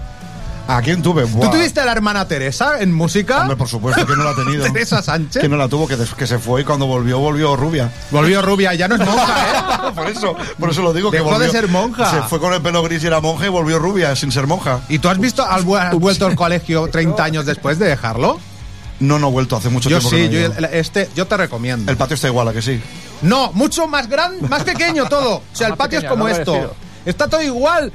¿A 0.68 0.82
quién 0.82 1.04
tuve? 1.04 1.24
¿Tú 1.28 1.38
Buah. 1.38 1.52
tuviste 1.52 1.80
a 1.80 1.86
la 1.86 1.92
hermana 1.92 2.28
Teresa 2.28 2.80
en 2.80 2.92
música? 2.92 3.42
Hombre, 3.42 3.56
por 3.56 3.68
supuesto 3.68 4.04
que 4.06 4.16
no 4.16 4.24
la 4.24 4.32
ha 4.32 4.36
tenido. 4.36 4.64
Teresa 4.74 5.02
Sánchez. 5.04 5.40
Que 5.42 5.48
no 5.48 5.58
la 5.58 5.68
tuvo, 5.68 5.88
que, 5.88 5.96
des- 5.96 6.16
que 6.16 6.26
se 6.26 6.40
fue 6.40 6.62
y 6.62 6.64
cuando 6.64 6.88
volvió, 6.88 7.20
volvió 7.20 7.56
rubia. 7.56 7.92
Volvió 8.10 8.42
rubia, 8.42 8.74
ya 8.74 8.88
no 8.88 8.96
es 8.96 9.06
monja, 9.06 9.46
¿eh? 9.90 9.92
por 9.96 10.10
eso, 10.10 10.36
por 10.60 10.70
eso 10.72 10.82
lo 10.82 10.92
digo. 10.92 11.12
que 11.12 11.18
Dejó 11.18 11.38
de 11.38 11.48
volvió- 11.48 11.52
ser 11.52 11.68
monja. 11.68 12.10
Se 12.10 12.22
fue 12.24 12.40
con 12.40 12.52
el 12.52 12.64
pelo 12.64 12.82
gris 12.82 13.04
y 13.04 13.08
era 13.08 13.20
monja 13.22 13.46
y 13.46 13.50
volvió 13.50 13.78
rubia 13.78 14.16
sin 14.16 14.32
ser 14.32 14.48
monja. 14.48 14.80
¿Y 14.90 14.98
tú 14.98 15.08
has 15.08 15.20
visto, 15.20 15.44
has 15.46 15.64
vu- 15.64 15.78
has 15.78 15.94
vuelto 15.94 16.26
al 16.26 16.36
colegio 16.36 16.88
30 16.92 17.24
años 17.24 17.46
después 17.46 17.78
de 17.78 17.86
dejarlo? 17.88 18.40
No, 19.00 19.20
no 19.20 19.28
he 19.28 19.32
vuelto, 19.32 19.58
hace 19.58 19.70
mucho 19.70 19.88
Yo 19.90 20.00
tiempo 20.00 20.10
sí, 20.10 20.30
que 20.30 20.48
no 20.50 20.56
yo, 20.56 20.60
el- 20.68 20.74
este, 20.74 21.10
yo 21.16 21.28
te 21.28 21.38
recomiendo. 21.38 21.92
El 21.92 21.98
patio 21.98 22.16
está 22.16 22.28
igual, 22.28 22.48
¿a 22.48 22.54
que 22.54 22.64
sí? 22.64 22.82
No, 23.22 23.52
mucho 23.54 23.86
más 23.88 24.10
grande, 24.10 24.48
más 24.48 24.64
pequeño 24.64 25.06
todo. 25.06 25.36
O 25.36 25.44
sea, 25.54 25.68
el 25.68 25.76
patio 25.76 26.00
es 26.00 26.06
como 26.06 26.24
no 26.28 26.30
esto. 26.34 26.74
Está 27.06 27.28
todo 27.28 27.44
igual. 27.44 27.92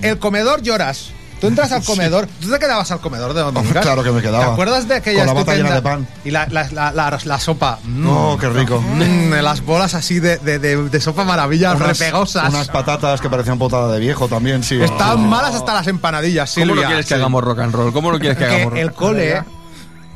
El 0.00 0.18
comedor 0.18 0.62
lloras. 0.62 1.10
Tú 1.40 1.48
entras 1.48 1.72
al 1.72 1.82
comedor. 1.84 2.26
¿Tú 2.40 2.50
te 2.50 2.58
quedabas 2.58 2.90
al 2.90 3.00
comedor 3.00 3.34
de 3.34 3.40
Dominicas? 3.42 3.82
Claro 3.84 4.02
que 4.02 4.10
me 4.12 4.22
quedaba. 4.22 4.46
¿Te 4.46 4.52
acuerdas 4.52 4.88
de 4.88 4.94
aquella 4.94 5.18
Con 5.18 5.26
la 5.26 5.32
bata 5.34 5.54
llena 5.54 5.74
de 5.74 5.82
pan. 5.82 6.08
Y 6.24 6.30
la, 6.30 6.46
la, 6.50 6.68
la, 6.72 6.92
la- 6.92 7.18
la 7.22 7.40
sopa. 7.40 7.78
Mm. 7.84 8.04
No, 8.04 8.36
qué 8.40 8.48
rico. 8.48 8.80
Mm, 8.80 9.32
las 9.42 9.60
bolas 9.64 9.94
así 9.94 10.20
de, 10.20 10.38
de, 10.38 10.58
de- 10.58 10.88
de 10.88 11.00
sopa 11.00 11.24
maravilla, 11.24 11.74
Unas- 11.74 11.98
repegosas. 11.98 12.48
Unas 12.48 12.68
patatas 12.68 13.20
que 13.20 13.28
parecían 13.28 13.58
potada 13.58 13.92
de 13.92 14.00
viejo 14.00 14.28
también, 14.28 14.62
sí. 14.62 14.80
Estaban 14.80 15.28
malas 15.28 15.54
hasta 15.54 15.74
las 15.74 15.86
empanadillas, 15.86 16.52
¿Cómo 16.54 16.66
no 16.66 16.72
Silvia. 16.72 16.86
quieres 16.88 17.06
que 17.06 17.14
Sí. 17.14 17.20
hagamos 17.20 17.44
rock 17.44 17.58
and 17.60 17.74
roll? 17.74 17.92
¿Cómo 17.92 18.10
no 18.12 18.18
quieres 18.18 18.38
que 18.38 18.44
Que 18.46 18.50
hagamos 18.50 18.72
rock 18.72 18.78
el 18.80 18.92
cole... 18.92 19.42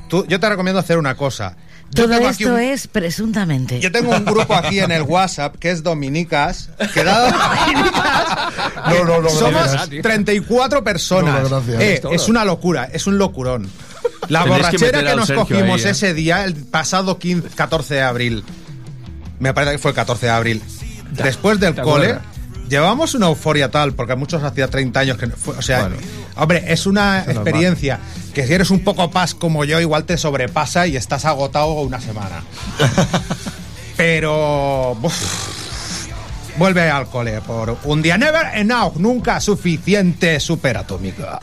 tú- 0.09 0.25
yo 0.29 0.41
te 0.41 0.49
recomiendo 0.49 0.81
hacer 0.81 0.99
una 0.99 1.15
cosa. 1.15 1.55
Yo 1.91 2.05
Todo 2.07 2.29
esto 2.29 2.53
un- 2.55 2.61
es 2.61 2.87
presuntamente. 2.87 3.81
Yo 3.81 3.91
tengo 3.91 4.11
un 4.15 4.25
grupo 4.25 4.55
aquí 4.55 4.79
en 4.79 4.91
el 4.93 5.03
WhatsApp 5.03 5.57
que 5.59 5.71
es 5.71 5.83
Dominicas, 5.83 6.69
que 6.93 7.03
dado 7.03 7.27
Dominicas, 7.67 8.55
No, 8.89 9.05
no, 9.05 9.23
no, 9.23 9.29
somos 9.31 9.73
gracias. 9.73 10.03
34 10.03 10.85
personas. 10.85 11.43
No, 11.45 11.49
no, 11.49 11.63
gracias. 11.67 11.81
Eh, 11.83 12.03
es 12.13 12.29
una 12.29 12.45
locura, 12.45 12.89
es 12.93 13.07
un 13.07 13.17
locurón. 13.19 13.69
La 14.29 14.45
borrachera 14.45 15.03
que, 15.03 15.17
nos 15.17 15.27
Sergio 15.29 15.47
cogimos 15.47 15.81
ahí, 15.81 15.89
¿eh? 15.89 15.91
ese 15.93 16.13
día, 16.13 16.45
el 16.45 16.55
pasado 16.55 17.19
15, 17.19 17.49
14 17.51 17.95
de 17.95 18.03
abril. 18.03 18.45
Me 19.39 19.55
parece 19.55 19.73
que 19.73 19.79
fue 19.79 19.93
el 19.93 19.95
14 19.95 20.27
de 20.27 20.33
abril. 20.33 20.63
Después 21.13 21.59
del 21.59 21.75
¿te 21.75 21.81
cole, 21.83 22.19
llevamos 22.69 23.15
una 23.15 23.29
euforia 23.29 23.71
tal, 23.71 23.95
porque 23.95 24.13
a 24.13 24.17
muchos 24.17 24.43
hacía 24.43 24.69
30 24.69 25.01
años 25.01 25.17
que 25.17 25.27
no 25.27 25.37
fue, 25.37 25.57
o 25.57 25.63
sea, 25.63 25.89
hombre, 26.37 26.65
es 26.69 26.85
una 26.87 27.21
experiencia 27.27 27.99
que 28.35 28.47
si 28.47 28.55
eres 28.55 28.71
un 28.71 28.85
poco 28.85 29.11
paz 29.11 29.35
como 29.35 29.65
yo, 29.65 29.81
igual 29.81 30.05
te 30.05 30.17
sobrepasa 30.17 30.87
y 30.87 30.97
estás 30.97 31.25
agotado 31.25 31.73
una 31.73 32.01
semana. 32.01 32.45
Pero 33.97 34.93
uf, 34.93 36.57
vuelve 36.57 36.89
al 36.91 37.09
cole 37.09 37.41
por 37.41 37.79
un 37.85 38.03
día 38.03 38.17
never 38.17 38.57
enough, 38.57 38.97
nunca 38.97 39.41
suficiente 39.41 40.39
superatómica. 40.41 41.41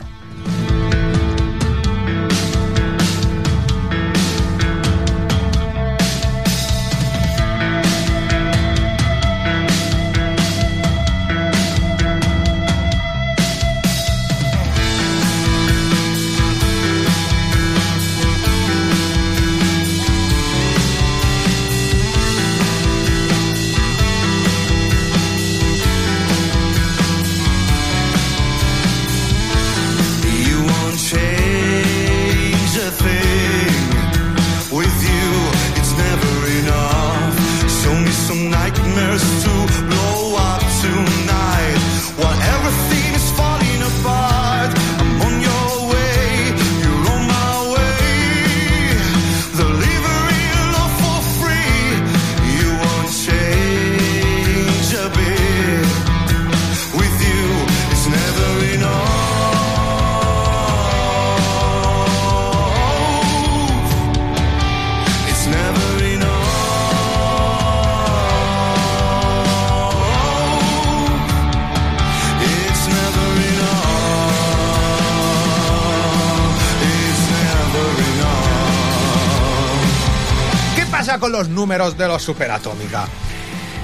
Números 81.66 81.98
de 81.98 82.06
los 82.06 82.22
Superatómica? 82.22 83.06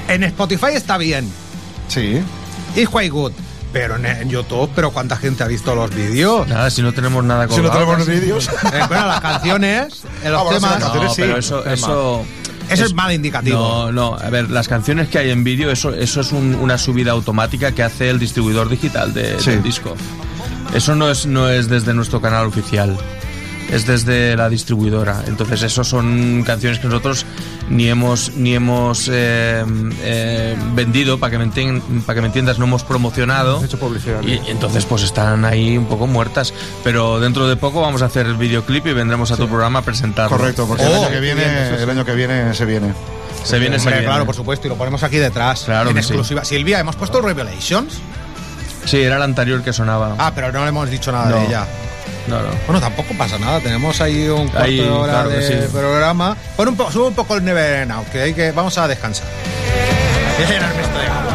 En 0.08 0.22
Spotify 0.22 0.66
está 0.74 0.96
bien. 0.98 1.28
Sí. 1.88 2.20
Y 2.76 2.86
quite 2.86 3.08
good. 3.08 3.32
Pero 3.72 3.96
en, 3.96 4.28
YouTube, 4.28 4.70
¿pero 4.74 4.90
cuánta 4.92 5.16
gente 5.16 5.42
ha 5.42 5.48
visto 5.48 5.74
los 5.74 5.92
vídeos? 5.92 6.46
Nada, 6.46 6.70
si 6.70 6.80
no 6.82 6.92
tenemos 6.92 7.24
nada 7.24 7.48
Si 7.48 7.60
no 7.60 7.70
tenemos 7.70 7.98
los 7.98 8.06
vídeos. 8.06 8.48
Eh, 8.72 8.80
bueno, 8.86 9.06
las 9.08 9.20
canciones, 9.20 10.02
en 10.22 10.30
los 10.32 10.40
Ah, 10.40 10.44
bueno, 10.44 10.60
temas. 10.60 10.70
las 10.72 10.80
canciones 10.82 11.08
No, 11.08 11.14
sí. 11.14 11.22
pero 11.22 11.38
eso, 11.38 11.64
eso, 11.66 12.24
Eso 12.68 12.84
es 12.84 12.94
mal 12.94 13.12
indicativo. 13.12 13.58
No, 13.58 13.90
no, 13.92 14.14
a 14.14 14.30
ver, 14.30 14.48
las 14.50 14.68
canciones 14.68 15.08
que 15.08 15.18
hay 15.18 15.30
en 15.30 15.42
vídeo, 15.42 15.70
eso, 15.72 15.92
eso 15.92 16.20
es 16.20 16.30
un- 16.32 16.54
una 16.54 16.78
subida 16.78 17.10
automática 17.12 17.72
que 17.72 17.82
hace 17.82 18.10
el 18.10 18.18
distribuidor 18.20 18.68
digital 18.68 19.12
de- 19.12 19.40
Sí. 19.40 19.50
del 19.50 19.62
disco. 19.62 19.96
Eso 20.74 20.94
no 20.94 21.10
es, 21.10 21.26
no 21.26 21.48
es 21.48 21.68
desde 21.68 21.94
nuestro 21.94 22.20
canal 22.20 22.46
oficial, 22.46 22.96
es 23.70 23.86
desde 23.86 24.36
la 24.36 24.48
distribuidora. 24.50 25.22
Entonces, 25.26 25.62
eso 25.62 25.82
son 25.82 26.42
canciones 26.46 26.78
que 26.78 26.86
nosotros 26.88 27.24
ni 27.72 27.88
hemos, 27.88 28.32
ni 28.36 28.54
hemos 28.54 29.08
eh, 29.10 29.64
eh, 30.02 30.56
vendido, 30.74 31.18
para 31.18 31.30
que, 31.30 31.38
me 31.38 31.46
entien- 31.46 31.80
para 32.04 32.14
que 32.16 32.20
me 32.20 32.26
entiendas, 32.26 32.58
no 32.58 32.66
hemos 32.66 32.84
promocionado. 32.84 33.64
Hecho 33.64 33.78
publicidad. 33.78 34.20
Y, 34.22 34.34
y 34.34 34.50
entonces 34.50 34.84
pues 34.84 35.02
están 35.02 35.44
ahí 35.46 35.76
un 35.78 35.86
poco 35.86 36.06
muertas. 36.06 36.52
Pero 36.84 37.18
dentro 37.18 37.48
de 37.48 37.56
poco 37.56 37.80
vamos 37.80 38.02
a 38.02 38.04
hacer 38.06 38.26
el 38.26 38.36
videoclip 38.36 38.86
y 38.86 38.92
vendremos 38.92 39.30
a 39.32 39.36
tu 39.36 39.48
programa 39.48 39.78
a 39.78 39.82
presentarlo. 39.82 40.36
Correcto, 40.36 40.66
porque 40.68 40.82
el 40.84 40.92
Oh, 40.92 40.96
año 41.02 41.10
que 41.10 41.20
viene, 41.20 41.68
el 41.82 41.88
año 41.90 42.04
que 42.04 42.14
viene 42.14 42.52
se 42.54 42.64
viene. 42.66 42.92
Se 43.42 43.58
viene, 43.58 43.78
se 43.80 43.88
viene. 43.88 44.04
claro, 44.04 44.24
por 44.26 44.36
supuesto, 44.36 44.66
y 44.68 44.70
lo 44.70 44.76
ponemos 44.76 45.02
aquí 45.02 45.16
detrás. 45.16 45.62
Claro 45.64 45.90
en 45.90 45.96
que 45.96 46.02
sí. 46.02 46.08
exclusiva. 46.10 46.44
Silvia, 46.44 46.78
¿hemos 46.78 46.94
puesto 46.94 47.20
Revelations? 47.20 47.94
Sí, 48.84 49.00
era 49.00 49.16
el 49.16 49.22
anterior 49.22 49.62
que 49.62 49.72
sonaba. 49.72 50.14
Ah, 50.18 50.32
pero 50.34 50.52
no 50.52 50.62
le 50.62 50.68
hemos 50.68 50.90
dicho 50.90 51.10
nada 51.10 51.30
No. 51.30 51.36
de 51.38 51.46
ella. 51.46 51.66
No, 52.28 52.40
no. 52.40 52.48
Bueno, 52.66 52.80
tampoco 52.80 53.14
pasa 53.18 53.38
nada. 53.38 53.60
Tenemos 53.60 54.00
ahí 54.00 54.28
un 54.28 54.48
cuarto 54.48 54.68
Ahí, 54.68 54.76
de 54.78 54.88
hora 54.88 55.12
claro 55.12 55.30
de 55.30 55.62
sí. 55.62 55.68
programa. 55.72 56.36
Pon 56.56 56.68
un 56.68 56.76
poco, 56.76 56.92
sube 56.92 57.08
un 57.08 57.14
poco 57.14 57.34
el 57.36 57.44
Never 57.44 57.90
Out, 57.90 58.08
que 58.08 58.22
hay 58.22 58.34
que 58.34 58.52
vamos 58.52 58.78
a 58.78 58.86
descansar. 58.88 59.26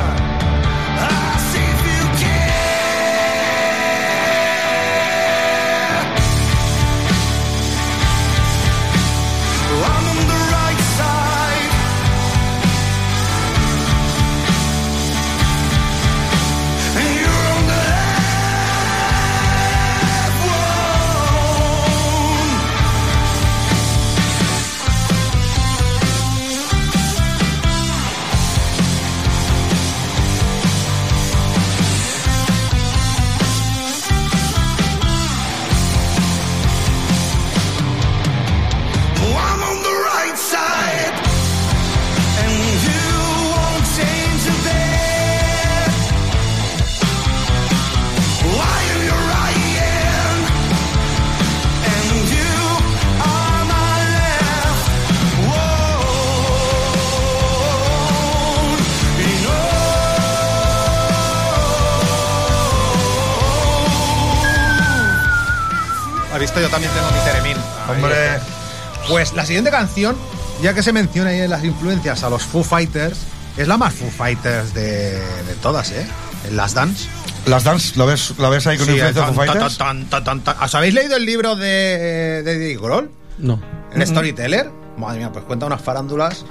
siguiente 69.47 69.71
canción, 69.71 70.15
ya 70.61 70.73
que 70.73 70.83
se 70.83 70.91
menciona 70.93 71.31
ahí 71.31 71.39
en 71.41 71.49
las 71.49 71.63
influencias 71.63 72.23
a 72.23 72.29
los 72.29 72.43
Foo 72.43 72.63
Fighters, 72.63 73.17
es 73.57 73.67
la 73.67 73.77
más 73.77 73.93
Foo 73.93 74.09
Fighters 74.11 74.73
de, 74.73 75.11
de 75.13 75.53
todas, 75.61 75.91
¿eh? 75.91 76.05
En 76.47 76.55
Las 76.55 76.73
Dance. 76.75 77.07
las 77.47 77.63
dance, 77.63 77.93
¿lo 77.97 78.05
ves, 78.05 78.33
¿la 78.37 78.49
ves 78.49 78.67
ahí 78.67 78.77
con 78.77 78.85
Sí, 78.85 78.93
influencia 78.93 79.21
de 79.25 79.27
Foo 79.33 79.43
tan, 79.45 79.47
Fighters? 79.53 79.77
tan, 79.77 80.05
tan, 80.05 80.23
tan, 80.23 80.41
tan. 80.41 80.63
¿Os 80.63 80.75
habéis 80.75 80.93
leído 80.93 81.15
el 81.17 81.25
libro 81.25 81.55
de, 81.55 82.43
de 82.43 82.53
Dave 82.53 82.75
Grohl? 82.77 83.09
No. 83.39 83.59
¿En 83.93 84.05
Storyteller? 84.05 84.69
Madre 84.97 85.19
mía, 85.19 85.31
pues 85.31 85.45
cuenta 85.45 85.65
unas 85.65 85.81
farándulas. 85.81 86.45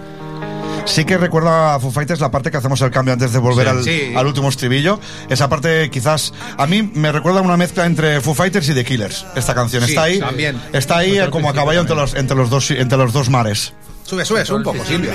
Sí 0.87 1.05
que 1.05 1.19
recuerda 1.19 1.75
a 1.75 1.81
Foo 1.81 1.91
Fighters 1.91 2.21
la 2.21 2.31
parte 2.31 2.51
que 2.51 2.57
hacemos 2.57 2.81
el 2.81 2.91
cambio 2.91 3.13
antes 3.13 3.33
de 3.33 3.39
volver 3.39 3.67
Sí. 3.67 3.71
al, 3.77 3.85
Sí. 3.85 4.13
al 4.17 4.27
último 4.27 4.49
estribillo. 4.49 4.99
Esa 5.29 5.49
parte 5.49 5.91
quizás 5.91 6.33
a 6.57 6.67
mí 6.67 6.83
me 6.95 7.13
recuerda 7.13 7.43
una 7.43 7.57
mezcla 7.57 7.85
entre 7.87 8.21
Foo 8.21 8.35
Fighters 8.35 8.69
y 8.71 8.75
The 8.75 8.85
Killers. 8.85 9.27
Esta 9.35 9.55
canción 9.55 9.83
Sí, 9.85 9.91
está 9.91 10.03
ahí, 10.05 10.21
también. 10.21 10.61
está 10.73 10.99
ahí 10.99 11.19
como 11.31 11.51
a 11.51 11.55
caballo 11.55 11.81
entre 11.81 11.97
los, 11.97 12.15
entre 12.15 12.37
los 12.37 12.49
dos 12.51 12.71
entre 12.71 12.97
los 12.99 13.13
dos 13.13 13.29
mares. 13.31 13.75
Sube, 14.05 14.25
sube, 14.25 14.45
sube 14.47 14.59
un 14.59 14.63
poco, 14.63 14.85
Silvia. 14.85 15.13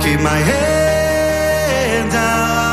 Keep 0.00 0.20
my 0.20 0.38
head 0.38 2.10
down. 2.10 2.71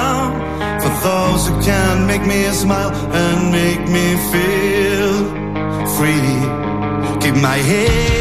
Can 1.61 2.07
make 2.07 2.25
me 2.25 2.43
smile 2.51 2.91
and 2.91 3.51
make 3.51 3.83
me 3.95 4.07
feel 4.31 5.13
free. 5.97 6.35
Keep 7.21 7.35
my 7.41 7.57
head 7.57 8.18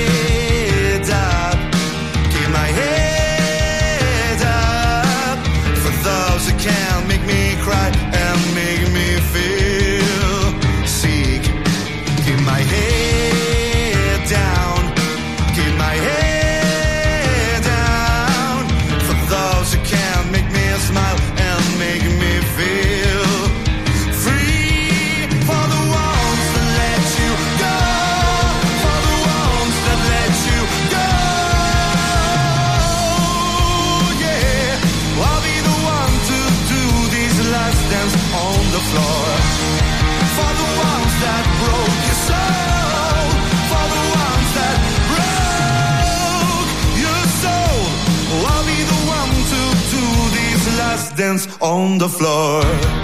on 51.60 51.98
the 51.98 52.08
floor. 52.08 52.97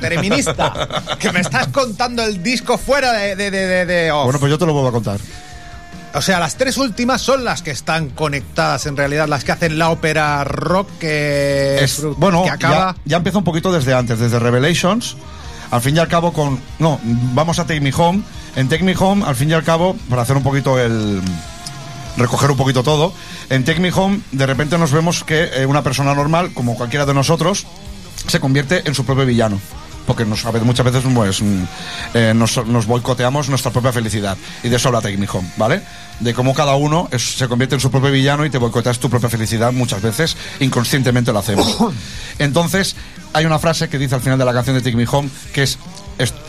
Terminista, 0.00 0.88
que 1.18 1.32
me 1.32 1.40
estás 1.40 1.68
contando 1.68 2.22
el 2.24 2.42
disco 2.42 2.78
fuera 2.78 3.12
de, 3.12 3.36
de, 3.36 3.50
de, 3.50 3.66
de- 3.66 3.86
de 3.86 4.12
off. 4.12 4.24
Bueno, 4.24 4.38
pues 4.40 4.50
yo 4.50 4.58
te 4.58 4.66
lo 4.66 4.72
vuelvo 4.72 4.88
a 4.88 4.92
contar. 4.92 5.18
O 6.14 6.22
sea, 6.22 6.40
las 6.40 6.56
tres 6.56 6.78
últimas 6.78 7.20
son 7.20 7.44
las 7.44 7.60
que 7.62 7.70
están 7.70 8.08
conectadas 8.08 8.86
en 8.86 8.96
realidad, 8.96 9.28
las 9.28 9.44
que 9.44 9.52
hacen 9.52 9.78
la 9.78 9.90
ópera 9.90 10.42
rock 10.44 10.88
que, 10.98 11.78
Es- 11.84 12.02
bueno, 12.16 12.44
que 12.44 12.50
acaba. 12.50 12.94
ya, 12.96 13.02
ya 13.04 13.16
empieza 13.18 13.38
un 13.38 13.44
poquito 13.44 13.70
desde 13.72 13.94
antes, 13.94 14.18
desde 14.18 14.38
Revelations. 14.38 15.16
Al 15.70 15.82
fin 15.82 15.94
y 15.96 15.98
al 15.98 16.08
cabo 16.08 16.32
con... 16.32 16.58
No, 16.78 16.98
vamos 17.02 17.58
a 17.58 17.66
Take 17.66 17.82
Me 17.82 17.92
Home. 17.94 18.22
En 18.56 18.68
Take 18.70 18.82
Me 18.84 18.94
Home, 18.98 19.24
al 19.26 19.36
fin 19.36 19.50
y 19.50 19.52
al 19.52 19.62
cabo, 19.64 19.96
para 20.08 20.22
hacer 20.22 20.34
un 20.36 20.42
poquito 20.42 20.78
el... 20.78 21.20
recoger 22.16 22.50
un 22.50 22.56
poquito 22.56 22.82
todo, 22.82 23.12
en 23.50 23.64
Take 23.64 23.78
Me 23.78 23.92
Home 23.92 24.20
de 24.32 24.46
repente 24.46 24.78
nos 24.78 24.90
vemos 24.92 25.22
que 25.24 25.44
eh, 25.54 25.66
una 25.66 25.82
persona 25.82 26.14
normal, 26.14 26.52
como 26.54 26.74
cualquiera 26.74 27.04
de 27.04 27.12
nosotros, 27.14 27.66
se 28.26 28.40
convierte 28.40 28.82
en 28.86 28.94
su 28.94 29.04
propio 29.04 29.24
villano. 29.26 29.60
porque 30.06 30.24
nos, 30.24 30.42
a 30.46 30.50
veces, 30.50 30.66
muchas 30.66 30.86
veces 30.86 31.02
pues, 31.14 31.42
mm, 31.42 31.62
eh, 32.14 32.32
nos, 32.34 32.66
nos 32.66 32.86
boicoteamos 32.86 33.50
nuestra 33.50 33.70
propia 33.70 33.92
felicidad. 33.92 34.38
Y 34.62 34.70
de 34.70 34.76
eso 34.76 34.88
habla 34.88 35.02
Take 35.02 35.18
Me 35.18 35.28
Home, 35.30 35.46
¿vale? 35.58 35.82
De 36.20 36.32
cómo 36.32 36.54
cada 36.54 36.76
uno 36.76 37.08
es- 37.12 37.36
se 37.36 37.46
convierte 37.46 37.74
en 37.74 37.80
su 37.82 37.90
propio 37.90 38.10
villano 38.10 38.46
y 38.46 38.48
te 38.50 38.56
boicoteas 38.56 38.98
tu 38.98 39.10
propia 39.10 39.28
felicidad 39.28 39.70
muchas 39.70 40.00
veces, 40.00 40.34
inconscientemente 40.60 41.30
lo 41.30 41.40
hacemos. 41.40 41.76
Entonces, 42.38 42.96
hay 43.34 43.44
una 43.44 43.58
frase 43.58 43.90
que 43.90 43.98
dice 43.98 44.14
al 44.14 44.22
final 44.22 44.38
de 44.38 44.46
la 44.46 44.54
canción 44.54 44.76
de 44.76 44.82
Take 44.82 44.96
Me 44.96 45.04
Home 45.12 45.28
que 45.52 45.64
es 45.64 45.78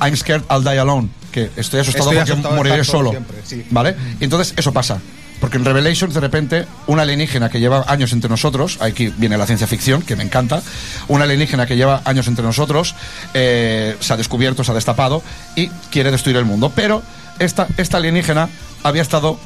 I'm 0.02 0.16
scared 0.16 0.44
I'll 0.50 0.64
die 0.64 0.80
alone, 0.80 1.10
que 1.34 1.52
estoy 1.58 1.82
asustado 1.82 2.12
Estoy 2.12 2.18
porque 2.18 2.32
asustado 2.32 2.56
moriré 2.56 2.84
solo 2.86 2.98
solo, 2.98 3.12
siempre, 3.12 3.38
sí. 3.44 3.66
¿vale? 3.72 3.94
Y 4.22 4.24
entonces 4.24 4.54
eso 4.56 4.72
pasa. 4.72 5.02
Porque 5.40 5.58
en 5.58 5.66
Revelations, 5.66 6.14
de 6.14 6.20
repente, 6.20 6.66
una 6.88 7.04
alienígena 7.04 7.50
que 7.50 7.60
lleva 7.60 7.86
años 7.88 8.12
entre 8.12 8.30
nosotros, 8.30 8.78
aquí 8.82 9.14
viene 9.18 9.38
la 9.38 9.46
ciencia 9.46 9.68
ficción, 9.68 10.02
que 10.02 10.16
me 10.16 10.24
encanta, 10.24 10.62
una 11.08 11.24
alienígena 11.24 11.66
que 11.66 11.78
lleva 11.78 12.02
años 12.06 12.28
entre 12.28 12.44
nosotros, 12.44 12.96
eh, 13.34 13.96
se 14.00 14.14
ha 14.14 14.18
descubierto, 14.18 14.64
se 14.64 14.72
ha 14.72 14.76
destapado 14.76 15.24
y 15.56 15.68
quiere 15.92 16.12
destruir 16.12 16.38
el 16.38 16.46
mundo. 16.46 16.72
Pero 16.76 17.02
esta, 17.40 17.68
esta 17.78 17.98
alienígena 17.98 18.50
había 18.84 19.02
estado 19.02 19.40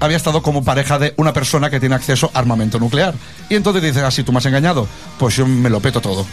había 0.00 0.16
estado 0.16 0.42
como 0.42 0.64
pareja 0.64 0.98
de 0.98 1.14
una 1.16 1.32
persona 1.32 1.70
que 1.70 1.78
tiene 1.78 1.94
acceso 1.94 2.32
a 2.34 2.40
armamento 2.40 2.80
nuclear. 2.80 3.14
Y 3.48 3.54
entonces 3.54 3.82
dices, 3.82 4.02
ah, 4.02 4.10
si 4.10 4.24
tú 4.24 4.32
me 4.32 4.38
has 4.38 4.46
engañado, 4.46 4.88
pues 5.16 5.36
yo 5.36 5.46
me 5.46 5.70
lo 5.70 5.78
peto 5.78 6.00
todo. 6.00 6.26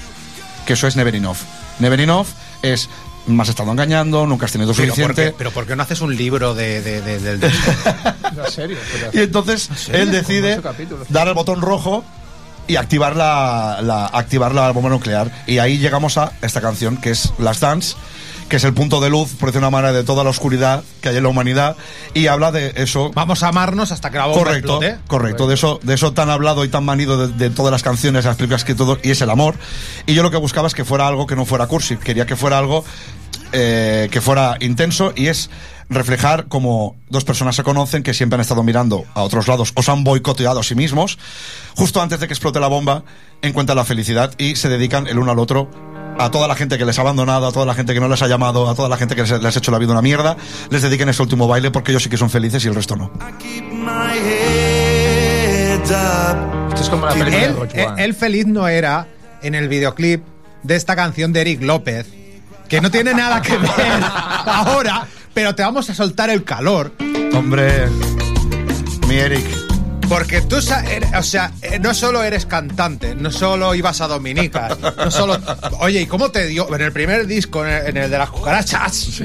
Que 0.65 0.73
eso 0.73 0.87
es 0.87 0.95
Never 0.95 1.13
Enough. 1.13 1.37
Never 1.77 1.99
Enough 1.99 2.25
es, 2.63 2.89
me 3.27 3.43
has 3.43 3.49
estado 3.49 3.71
engañando, 3.71 4.25
nunca 4.25 4.45
has 4.45 4.51
tenido 4.51 4.73
Pero 4.73 4.87
¿por, 4.87 4.95
suficiente. 4.95 5.25
qué, 5.31 5.35
pero 5.37 5.51
¿por 5.51 5.65
qué 5.67 5.75
no 5.75 5.83
haces 5.83 6.01
un 6.01 6.15
libro 6.15 6.53
de, 6.55 6.81
de- 6.81 7.01
de- 7.01 7.19
del 7.19 7.43
En 8.45 8.51
serio. 8.51 8.77
Y 9.13 9.19
entonces 9.19 9.69
serio? 9.75 10.01
él 10.01 10.11
decide 10.11 10.61
dar 11.09 11.27
el 11.27 11.33
botón 11.33 11.61
rojo 11.61 12.03
y 12.67 12.75
activar 12.75 13.15
la, 13.15 13.79
la- 13.81 14.05
activar 14.07 14.53
la 14.53 14.71
bomba 14.71 14.89
nuclear. 14.89 15.31
Y 15.47 15.57
ahí 15.59 15.77
llegamos 15.77 16.17
a 16.17 16.31
esta 16.41 16.61
canción 16.61 16.97
que 16.97 17.11
es 17.11 17.33
Las 17.39 17.59
Dance, 17.59 17.95
que 18.49 18.57
es 18.57 18.63
el 18.63 18.73
punto 18.73 18.99
de 18.99 19.09
luz, 19.09 19.33
por 19.39 19.49
decir 19.49 19.59
una 19.59 19.69
manera, 19.69 19.93
de 19.93 20.03
toda 20.03 20.23
la 20.23 20.31
oscuridad 20.31 20.83
que 21.01 21.09
hay 21.09 21.17
en 21.17 21.23
la 21.23 21.29
humanidad. 21.29 21.77
Y 22.13 22.27
habla 22.27 22.51
de 22.51 22.73
eso. 22.75 23.11
Vamos 23.13 23.43
a 23.43 23.47
amarnos 23.49 23.91
hasta 23.91 24.09
que 24.09 24.17
la 24.17 24.25
bomba 24.25 24.43
Correcto, 24.43 24.81
explote. 24.83 25.07
correcto, 25.07 25.47
de 25.47 25.53
eso, 25.53 25.79
de 25.83 25.93
eso 25.93 26.13
tan 26.13 26.29
hablado 26.29 26.65
y 26.65 26.69
tan 26.69 26.83
manido 26.83 27.27
de, 27.27 27.33
de 27.33 27.49
todas 27.49 27.71
las 27.71 27.83
canciones, 27.83 28.25
las 28.25 28.35
películas 28.35 28.65
que 28.65 28.75
todo, 28.75 28.97
y 29.01 29.11
es 29.11 29.21
el 29.21 29.29
amor. 29.29 29.55
Y 30.05 30.13
yo 30.13 30.23
lo 30.23 30.31
que 30.31 30.37
buscaba 30.37 30.67
es 30.67 30.73
que 30.73 30.83
fuera 30.83 31.07
algo 31.07 31.27
que 31.27 31.35
no 31.35 31.45
fuera 31.45 31.67
cursi, 31.67 31.95
quería 31.97 32.25
que 32.25 32.35
fuera 32.35 32.57
algo 32.57 32.83
eh, 33.51 34.09
que 34.11 34.21
fuera 34.21 34.57
intenso 34.59 35.11
y 35.15 35.25
es 35.25 35.49
reflejar 35.89 36.47
como 36.49 36.95
dos 37.09 37.23
personas 37.23 37.55
se 37.55 37.63
conocen 37.63 38.03
que 38.03 38.13
siempre 38.13 38.35
han 38.35 38.41
estado 38.41 38.61
mirando 38.61 39.05
a 39.15 39.23
otros 39.23 39.47
lados 39.47 39.71
o 39.73 39.81
se 39.81 39.89
han 39.89 40.03
boicoteado 40.03 40.59
a 40.59 40.63
sí 40.63 40.75
mismos, 40.75 41.17
justo 41.75 41.99
antes 41.99 42.19
de 42.19 42.27
que 42.27 42.33
explote 42.33 42.59
la 42.59 42.67
bomba, 42.67 43.03
encuentran 43.41 43.75
la 43.75 43.85
felicidad 43.85 44.33
y 44.37 44.55
se 44.55 44.69
dedican 44.69 45.07
el 45.07 45.17
uno 45.17 45.31
al 45.31 45.39
otro 45.39 45.67
a 46.19 46.29
toda 46.29 46.47
la 46.47 46.55
gente 46.55 46.77
que 46.77 46.85
les 46.85 46.97
ha 46.97 47.01
abandonado, 47.01 47.47
a 47.47 47.51
toda 47.51 47.65
la 47.65 47.73
gente 47.73 47.93
que 47.93 47.99
no 47.99 48.09
les 48.09 48.21
ha 48.21 48.27
llamado, 48.27 48.69
a 48.69 48.75
toda 48.75 48.89
la 48.89 48.97
gente 48.97 49.15
que 49.15 49.21
les, 49.21 49.31
les 49.31 49.55
ha 49.55 49.59
hecho 49.59 49.71
la 49.71 49.79
vida 49.79 49.93
una 49.93 50.01
mierda, 50.01 50.35
les 50.69 50.81
dediquen 50.81 51.09
ese 51.09 51.21
último 51.21 51.47
baile 51.47 51.71
porque 51.71 51.91
ellos 51.91 52.03
sí 52.03 52.09
que 52.09 52.17
son 52.17 52.29
felices 52.29 52.63
y 52.65 52.67
el 52.67 52.75
resto 52.75 52.95
no. 52.95 53.11
Esto 56.69 56.81
es 56.81 56.89
como 56.89 57.05
la 57.05 57.13
película 57.13 57.37
de 57.37 57.45
Él, 57.45 57.55
Rogue 57.55 57.85
One. 57.85 58.03
él 58.03 58.13
feliz 58.13 58.45
no 58.45 58.67
era 58.67 59.07
en 59.41 59.55
el 59.55 59.69
videoclip 59.69 60.23
de 60.61 60.75
esta 60.75 60.95
canción 60.95 61.31
de 61.33 61.41
Eric 61.41 61.61
López, 61.61 62.07
que 62.67 62.81
no 62.81 62.91
tiene 62.91 63.13
nada 63.13 63.41
que 63.41 63.57
ver 63.57 63.69
ahora, 64.45 65.07
pero 65.33 65.55
te 65.55 65.63
vamos 65.63 65.89
a 65.89 65.95
soltar 65.95 66.29
el 66.29 66.43
calor. 66.43 66.93
Hombre, 67.33 67.87
mi 69.07 69.15
Eric. 69.15 69.58
Porque 70.09 70.41
tú, 70.41 70.55
eres- 70.57 71.09
o 71.15 71.21
sea, 71.23 71.51
eh, 71.61 71.77
no 71.79 71.93
solo 71.93 72.23
eres 72.23 72.45
cantante, 72.47 73.13
no 73.13 73.29
solo 73.31 73.75
ibas 73.75 74.01
a 74.01 74.07
Dominicas, 74.07 74.77
no 74.97 75.11
solo... 75.11 75.37
Oye, 75.81 76.01
¿y 76.01 76.05
cómo 76.07 76.31
te 76.31 76.47
dio? 76.47 76.73
En 76.75 76.81
el 76.81 76.91
primer 76.91 77.27
disco, 77.27 77.63
en 77.63 77.71
el, 77.71 77.87
en 77.87 77.97
el 77.97 78.09
de 78.09 78.17
las 78.17 78.29
cucarachas, 78.31 79.21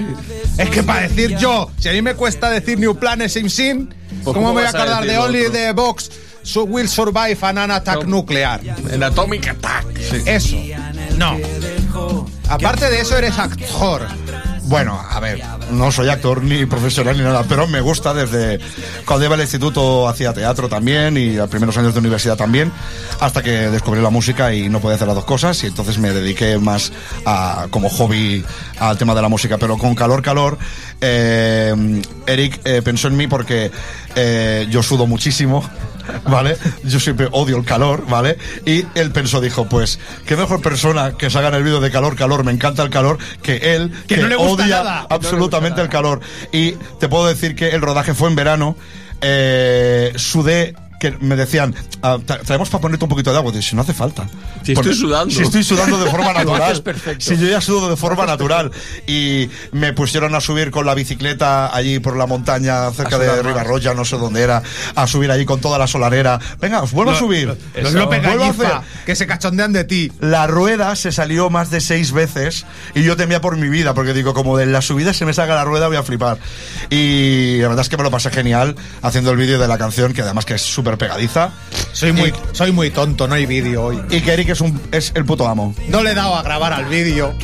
es 0.59 0.71
que 0.71 0.83
para 0.83 1.09
decir 1.09 1.37
yo, 1.39 1.71
si 1.79 1.89
a 1.89 1.93
mí 1.93 2.03
me 2.03 2.15
cuesta 2.15 2.51
decir 2.51 2.79
New 2.79 2.97
Planet 2.97 3.31
Sim 3.31 3.49
Sim, 3.49 3.87
Pues, 3.89 4.25
¿cómo, 4.25 4.35
¿cómo 4.35 4.49
me 4.49 4.61
voy 4.61 4.65
a 4.65 4.69
acordar 4.69 5.05
de 5.07 5.17
Only 5.19 5.51
the 5.51 5.73
Box 5.73 6.11
su- 6.43 6.65
Will 6.65 6.89
Survive 6.89 7.39
an 7.41 7.71
Attack 7.71 8.05
Nuclear? 8.05 8.61
En 8.91 9.03
Atomic 9.03 9.49
Attack. 9.49 9.87
Eso, 10.27 10.57
no. 11.17 11.39
Aparte 12.49 12.91
de 12.91 13.01
eso, 13.01 13.17
eres 13.17 13.39
actor. 13.39 14.07
Bueno, 14.67 14.99
a 15.11 15.21
ver, 15.21 15.43
no 15.73 15.93
soy 15.93 16.09
actor 16.09 16.43
ni 16.43 16.65
profesional 16.65 17.17
ni 17.17 17.23
nada, 17.23 17.45
pero 17.47 17.67
me 17.67 17.83
gusta 17.83 18.15
desde 18.15 18.59
cuando 19.05 19.27
iba 19.27 19.35
al 19.35 19.41
instituto 19.43 20.09
hacía 20.09 20.33
teatro 20.33 20.71
también 20.71 21.19
y 21.19 21.37
a 21.39 21.47
primeros 21.47 21.77
años 21.77 21.93
de 21.93 22.01
universidad 22.01 22.37
también, 22.37 22.73
hasta 23.21 23.43
que 23.43 23.51
descubrí 23.51 24.01
la 24.01 24.09
música 24.09 24.55
y 24.55 24.71
no 24.71 24.81
podía 24.81 24.97
hacer 24.97 25.07
las 25.07 25.17
dos 25.17 25.27
cosas 25.27 25.63
y 25.65 25.67
entonces 25.67 25.99
me 25.99 26.13
dediqué 26.13 26.59
más 26.59 26.93
a, 27.27 27.67
como 27.71 27.91
hobby 27.91 28.43
al 28.79 28.97
tema 28.97 29.15
de 29.15 29.21
la 29.21 29.29
música, 29.29 29.59
pero 29.59 29.77
con 29.77 29.95
calor, 29.95 30.23
calor, 30.23 30.59
eh, 31.01 32.03
Eric 32.27 32.61
eh, 32.65 32.81
pensó 32.83 33.09
en 33.09 33.17
mí 33.19 33.27
porque 33.27 33.71
eh, 34.17 34.67
yo 34.71 34.83
sudo 34.83 35.07
muchísimo. 35.07 35.63
¿Vale? 36.29 36.57
Yo 36.85 37.01
siempre 37.01 37.29
odio 37.33 37.57
el 37.57 37.65
calor, 37.65 38.05
¿vale? 38.09 38.39
Y 38.65 38.85
él 38.95 39.11
pensó, 39.13 39.41
dijo, 39.41 39.67
pues, 39.69 39.99
qué 40.27 40.37
mejor 40.37 40.61
persona 40.61 41.13
que 41.17 41.31
se 41.31 41.39
haga 41.39 41.49
en 41.49 41.55
el 41.55 41.63
vídeo 41.63 41.81
de 41.81 41.91
calor, 41.91 42.17
calor, 42.17 42.45
me 42.45 42.53
encanta 42.53 42.83
el 42.83 42.91
calor, 42.91 43.19
que 43.43 43.75
él, 43.75 43.93
Que 44.07 44.19
no 44.19 44.29
le 44.29 44.37
gusta 44.37 44.65
odia 44.65 44.77
nada. 44.83 45.07
absolutamente 45.11 45.81
el 45.81 45.89
calor. 45.89 46.21
Y 46.53 46.73
te 47.01 47.09
puedo 47.09 47.27
decir 47.27 47.55
que 47.55 47.71
el 47.71 47.81
rodaje 47.81 48.15
fue 48.15 48.29
en 48.29 48.37
verano, 48.37 48.77
eh, 49.21 50.13
sudé 50.17 50.75
que 51.01 51.11
me 51.21 51.37
decían, 51.37 51.75
"Ah, 52.03 52.17
tra- 52.19 52.41
traemos 52.43 52.71
para 52.71 52.81
ponerte 52.83 53.05
un 53.05 53.09
poquito 53.09 53.31
de 53.33 53.37
agua. 53.39 53.51
Digo, 53.53 53.63
si 53.63 53.77
no 53.77 53.83
hace 53.83 53.93
falta. 53.95 54.27
Si 54.63 54.73
estoy 54.73 54.95
sudando. 54.95 55.35
Si 55.35 55.43
estoy 55.43 55.63
sudando 55.63 55.99
de 56.03 56.11
forma 56.11 56.33
natural. 56.33 56.63
haces 56.63 56.81
perfecto. 56.81 57.25
Si 57.25 57.37
yo 57.37 57.47
ya 57.47 57.61
sudo 57.61 57.91
de 57.91 57.97
forma 57.97 58.25
natural. 58.27 58.71
Y 59.07 59.49
me 59.73 59.93
pusieron 59.93 60.35
a 60.35 60.41
subir 60.41 60.71
con 60.71 60.87
la 60.87 60.95
bicicleta 60.95 61.75
allí 61.75 61.99
por 61.99 62.17
la 62.17 62.27
montaña 62.27 62.91
cerca 62.93 63.19
de 63.19 63.43
Ribarroya, 63.43 63.95
no 63.95 64.05
sé 64.05 64.17
dónde 64.17 64.43
era, 64.43 64.63
a 64.95 65.07
subir 65.07 65.31
allí 65.31 65.45
con 65.45 65.61
toda 65.61 65.79
la 65.79 65.87
solarera. 65.87 66.39
Venga, 66.61 66.83
os 66.83 66.93
vuelvo 66.93 67.13
a 67.13 67.19
subir. 67.19 67.49
Los 67.49 67.59
Eso. 67.91 67.99
López 67.99 68.23
Vuelvo 68.23 68.45
a 68.45 68.49
hacer. 68.49 68.73
Que 69.05 69.15
se 69.17 69.27
cachondean 69.27 69.73
de 69.73 69.85
ti. 69.85 70.11
La 70.21 70.47
rueda 70.47 70.95
se 70.97 71.13
salió 71.13 71.51
más 71.51 71.71
de 71.71 71.81
seis 71.81 72.13
veces 72.13 72.65
y 72.95 73.03
yo 73.03 73.17
temía 73.17 73.41
por 73.41 73.57
mi 73.57 73.69
vida, 73.69 73.95
porque 73.95 74.15
digo, 74.15 74.33
como 74.35 74.57
de 74.57 74.67
la 74.67 74.81
subida 74.83 75.13
se 75.13 75.25
me 75.27 75.33
salga 75.35 75.55
la 75.55 75.65
rueda, 75.65 75.89
voy 75.89 75.97
a 75.97 76.03
flipar. 76.03 76.39
Y 76.91 77.59
la 77.61 77.69
verdad 77.69 77.83
es 77.83 77.89
que 77.89 77.97
me 77.97 78.03
lo 78.03 78.11
pasé 78.11 78.31
genial 78.31 78.77
haciendo 79.03 79.31
el 79.31 79.37
vídeo 79.37 79.59
de 79.59 79.69
la 79.69 79.79
canción, 79.79 80.13
que 80.13 80.23
además 80.23 80.45
que 80.45 80.55
es 80.55 80.63
súper 80.63 80.84
pegadiza. 80.97 81.51
Soy 81.93 82.13
muy, 82.13 82.33
soy 82.53 82.73
muy 82.73 82.91
tonto, 82.91 83.27
no 83.29 83.35
hay 83.35 83.47
vídeo 83.47 83.85
hoy. 83.85 84.01
Y 84.11 84.21
que 84.21 84.33
Eric 84.33 84.51
es, 84.51 84.61
un, 84.61 84.81
es 84.93 85.13
el 85.15 85.25
puto 85.25 85.47
amo. 85.49 85.75
No 85.89 86.03
le 86.03 86.11
he 86.11 86.15
dado 86.15 86.35
a 86.35 86.43
grabar 86.43 86.73
al 86.73 86.85
vídeo. 86.87 87.35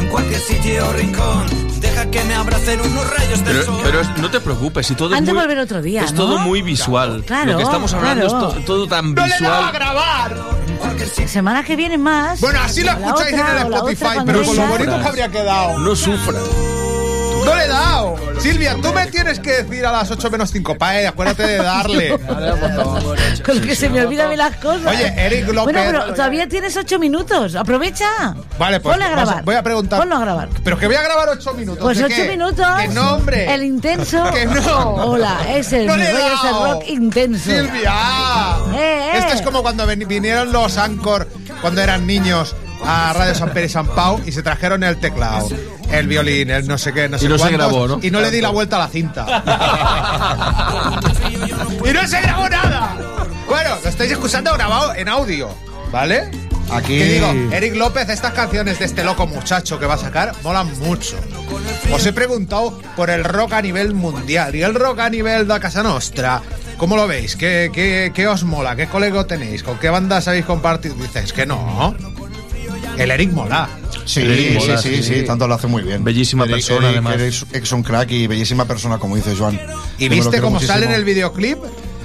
En 0.00 0.08
cualquier 0.08 0.40
sitio 0.40 0.86
o 0.88 0.92
rincón, 0.92 1.46
deja 1.80 2.10
que 2.10 2.22
me 2.24 2.34
abracen 2.34 2.80
unos 2.80 3.10
rayos 3.16 3.44
del 3.44 3.54
Pero, 3.54 3.64
sol. 3.64 3.80
pero 3.84 4.00
es- 4.00 4.08
no 4.18 4.30
te 4.30 4.40
preocupes, 4.40 4.86
si 4.86 4.94
todo 4.94 5.14
Han 5.14 5.20
es 5.22 5.26
de 5.26 5.32
muy, 5.32 5.42
volver 5.42 5.58
otro 5.58 5.80
día, 5.82 6.02
Es 6.04 6.12
¿no? 6.12 6.18
todo 6.22 6.38
muy 6.40 6.62
visual. 6.62 7.22
Claro, 7.26 7.52
Lo 7.52 7.58
que 7.58 7.64
estamos 7.64 7.92
hablando 7.94 8.26
claro. 8.28 8.48
es 8.48 8.54
to- 8.56 8.60
todo 8.64 8.86
tan 8.88 9.14
¡No 9.14 9.26
le 9.26 9.34
he 9.36 9.40
dado 9.40 9.54
a 9.54 9.58
visual. 9.58 9.72
grabar! 9.72 10.36
Semana 11.26 11.64
que 11.64 11.76
viene 11.76 11.96
más. 11.98 12.40
Bueno, 12.40 12.58
así 12.62 12.80
lo 12.80 12.86
la 12.86 12.92
escucháis 12.92 13.34
otra, 13.34 13.50
en 13.52 13.64
el 13.66 13.70
la 13.70 13.76
Spotify, 13.78 14.06
pero 14.26 14.42
con 14.44 14.56
lo 14.56 14.66
bonito 14.66 14.98
que 15.00 15.06
habría 15.06 15.28
quedado. 15.28 15.78
No 15.78 15.94
sufras. 15.96 16.42
¡No 17.44 17.54
le 17.56 17.64
he 17.64 17.68
dado! 17.68 18.16
Silvia, 18.40 18.76
tú 18.80 18.92
me 18.92 19.06
tienes 19.08 19.38
que 19.40 19.62
decir 19.62 19.84
a 19.86 19.92
las 19.92 20.10
8 20.10 20.30
menos 20.30 20.50
5 20.50 20.76
pa, 20.78 20.92
acuérdate 21.08 21.46
de 21.46 21.56
darle. 21.58 22.18
Con 23.44 23.56
lo 23.60 23.62
que 23.66 23.74
se 23.76 23.88
me 23.88 24.00
olvidan 24.04 24.36
las 24.36 24.56
cosas. 24.56 24.86
Oye, 24.86 25.12
Eric 25.16 25.46
López- 25.48 25.64
Bueno, 25.64 25.80
pero 25.86 26.14
todavía 26.14 26.48
tienes 26.48 26.76
ocho 26.76 26.98
minutos. 26.98 27.54
Aprovecha. 27.54 28.34
Vale, 28.58 28.80
pues 28.80 28.92
Ponle 28.94 29.04
a 29.06 29.10
grabar. 29.10 29.44
voy 29.44 29.54
a 29.54 29.62
preguntar. 29.62 29.98
Ponlo 30.00 30.16
a 30.16 30.20
grabar. 30.20 30.48
Pero 30.64 30.78
que 30.78 30.86
voy 30.86 30.96
a 30.96 31.02
grabar 31.02 31.28
8 31.30 31.54
minutos. 31.54 31.82
Pues 31.82 31.98
¿de 31.98 32.04
ocho 32.04 32.14
qué? 32.16 32.28
minutos. 32.28 32.66
Que 32.80 32.88
no, 32.88 33.14
hombre. 33.14 33.52
El 33.54 33.64
intenso. 33.64 34.22
Que 34.32 34.46
no. 34.46 34.94
Hola, 34.94 35.38
es 35.48 35.72
el 35.72 35.86
No 35.86 35.96
le 35.96 36.08
he 36.10 36.12
dado. 36.12 36.72
rock 36.74 36.84
intenso. 36.88 37.50
Silvia. 37.50 37.92
Eh, 38.74 38.76
eh. 38.78 39.10
Esto 39.18 39.34
es 39.34 39.42
como 39.42 39.62
cuando 39.62 39.86
vinieron 39.86 40.52
los 40.52 40.78
Anchor 40.78 41.28
cuando 41.60 41.80
eran 41.80 42.06
niños 42.06 42.54
a 42.84 43.12
Radio 43.12 43.34
San 43.34 43.50
Pedro 43.50 43.66
y 43.66 43.68
San 43.68 43.86
Pau 43.88 44.20
y 44.24 44.32
se 44.32 44.42
trajeron 44.42 44.82
el 44.82 44.96
teclado, 44.98 45.48
el 45.92 46.08
violín, 46.08 46.50
el 46.50 46.66
no 46.66 46.78
sé 46.78 46.92
qué, 46.92 47.08
no 47.08 47.18
sé 47.18 47.28
no 47.28 47.36
se 47.36 47.42
cuántos, 47.42 47.58
grabó, 47.58 47.86
¿no? 47.86 48.00
Y 48.02 48.10
no 48.10 48.20
le 48.20 48.30
di 48.30 48.40
la 48.40 48.48
vuelta 48.48 48.76
a 48.76 48.80
la 48.80 48.88
cinta. 48.88 49.24
y 51.84 51.92
no 51.92 52.06
se 52.06 52.20
grabó 52.20 52.48
nada. 52.48 52.96
Bueno, 53.46 53.70
lo 53.82 53.88
estáis 53.88 54.12
escuchando 54.12 54.52
grabado 54.54 54.94
en 54.94 55.08
audio, 55.08 55.50
¿vale? 55.90 56.30
Aquí. 56.70 56.98
Que 56.98 57.04
digo, 57.04 57.32
Eric 57.52 57.74
López, 57.74 58.08
estas 58.08 58.32
canciones 58.32 58.78
de 58.78 58.86
este 58.86 59.04
loco 59.04 59.26
muchacho 59.26 59.78
que 59.78 59.86
va 59.86 59.94
a 59.94 59.98
sacar 59.98 60.32
molan 60.42 60.72
mucho. 60.80 61.16
Os 61.92 62.06
he 62.06 62.12
preguntado 62.12 62.80
por 62.96 63.10
el 63.10 63.24
rock 63.24 63.52
a 63.52 63.62
nivel 63.62 63.92
mundial 63.92 64.54
y 64.54 64.62
el 64.62 64.74
rock 64.74 65.00
a 65.00 65.10
nivel 65.10 65.46
de 65.46 65.60
Casa 65.60 65.82
Nostra. 65.82 66.40
¿Cómo 66.78 66.96
lo 66.96 67.06
veis? 67.06 67.36
¿Qué, 67.36 67.70
qué, 67.72 68.10
qué 68.14 68.26
os 68.26 68.44
mola? 68.44 68.74
¿Qué 68.74 68.86
colego 68.86 69.26
tenéis? 69.26 69.62
¿Con 69.62 69.78
qué 69.78 69.90
bandas 69.90 70.26
habéis 70.28 70.46
compartido? 70.46 70.94
Dices 70.94 71.32
que 71.32 71.44
no. 71.44 71.94
El 72.96 73.10
Eric 73.10 73.32
mola. 73.32 73.68
Sí, 74.04 74.20
Eric 74.20 74.54
mola, 74.58 74.78
sí, 74.78 74.88
sí, 74.96 75.02
sí. 75.02 75.14
sí, 75.20 75.22
tanto 75.24 75.46
lo 75.46 75.54
hace 75.54 75.66
muy 75.66 75.82
bien. 75.82 76.02
Bellísima 76.04 76.44
Eric- 76.44 76.54
persona, 76.54 76.90
Eric- 76.90 77.06
además. 77.06 77.44
Es 77.52 77.72
un 77.72 77.82
crack 77.82 78.10
y 78.10 78.26
bellísima 78.26 78.64
persona, 78.64 78.98
como 78.98 79.16
dice 79.16 79.34
Joan. 79.36 79.60
¿Y 79.98 80.04
Yo 80.08 80.10
viste 80.10 80.40
cómo 80.40 80.60
sale 80.60 80.86
en 80.86 80.92
el 80.92 81.04
videoclip? 81.04 81.58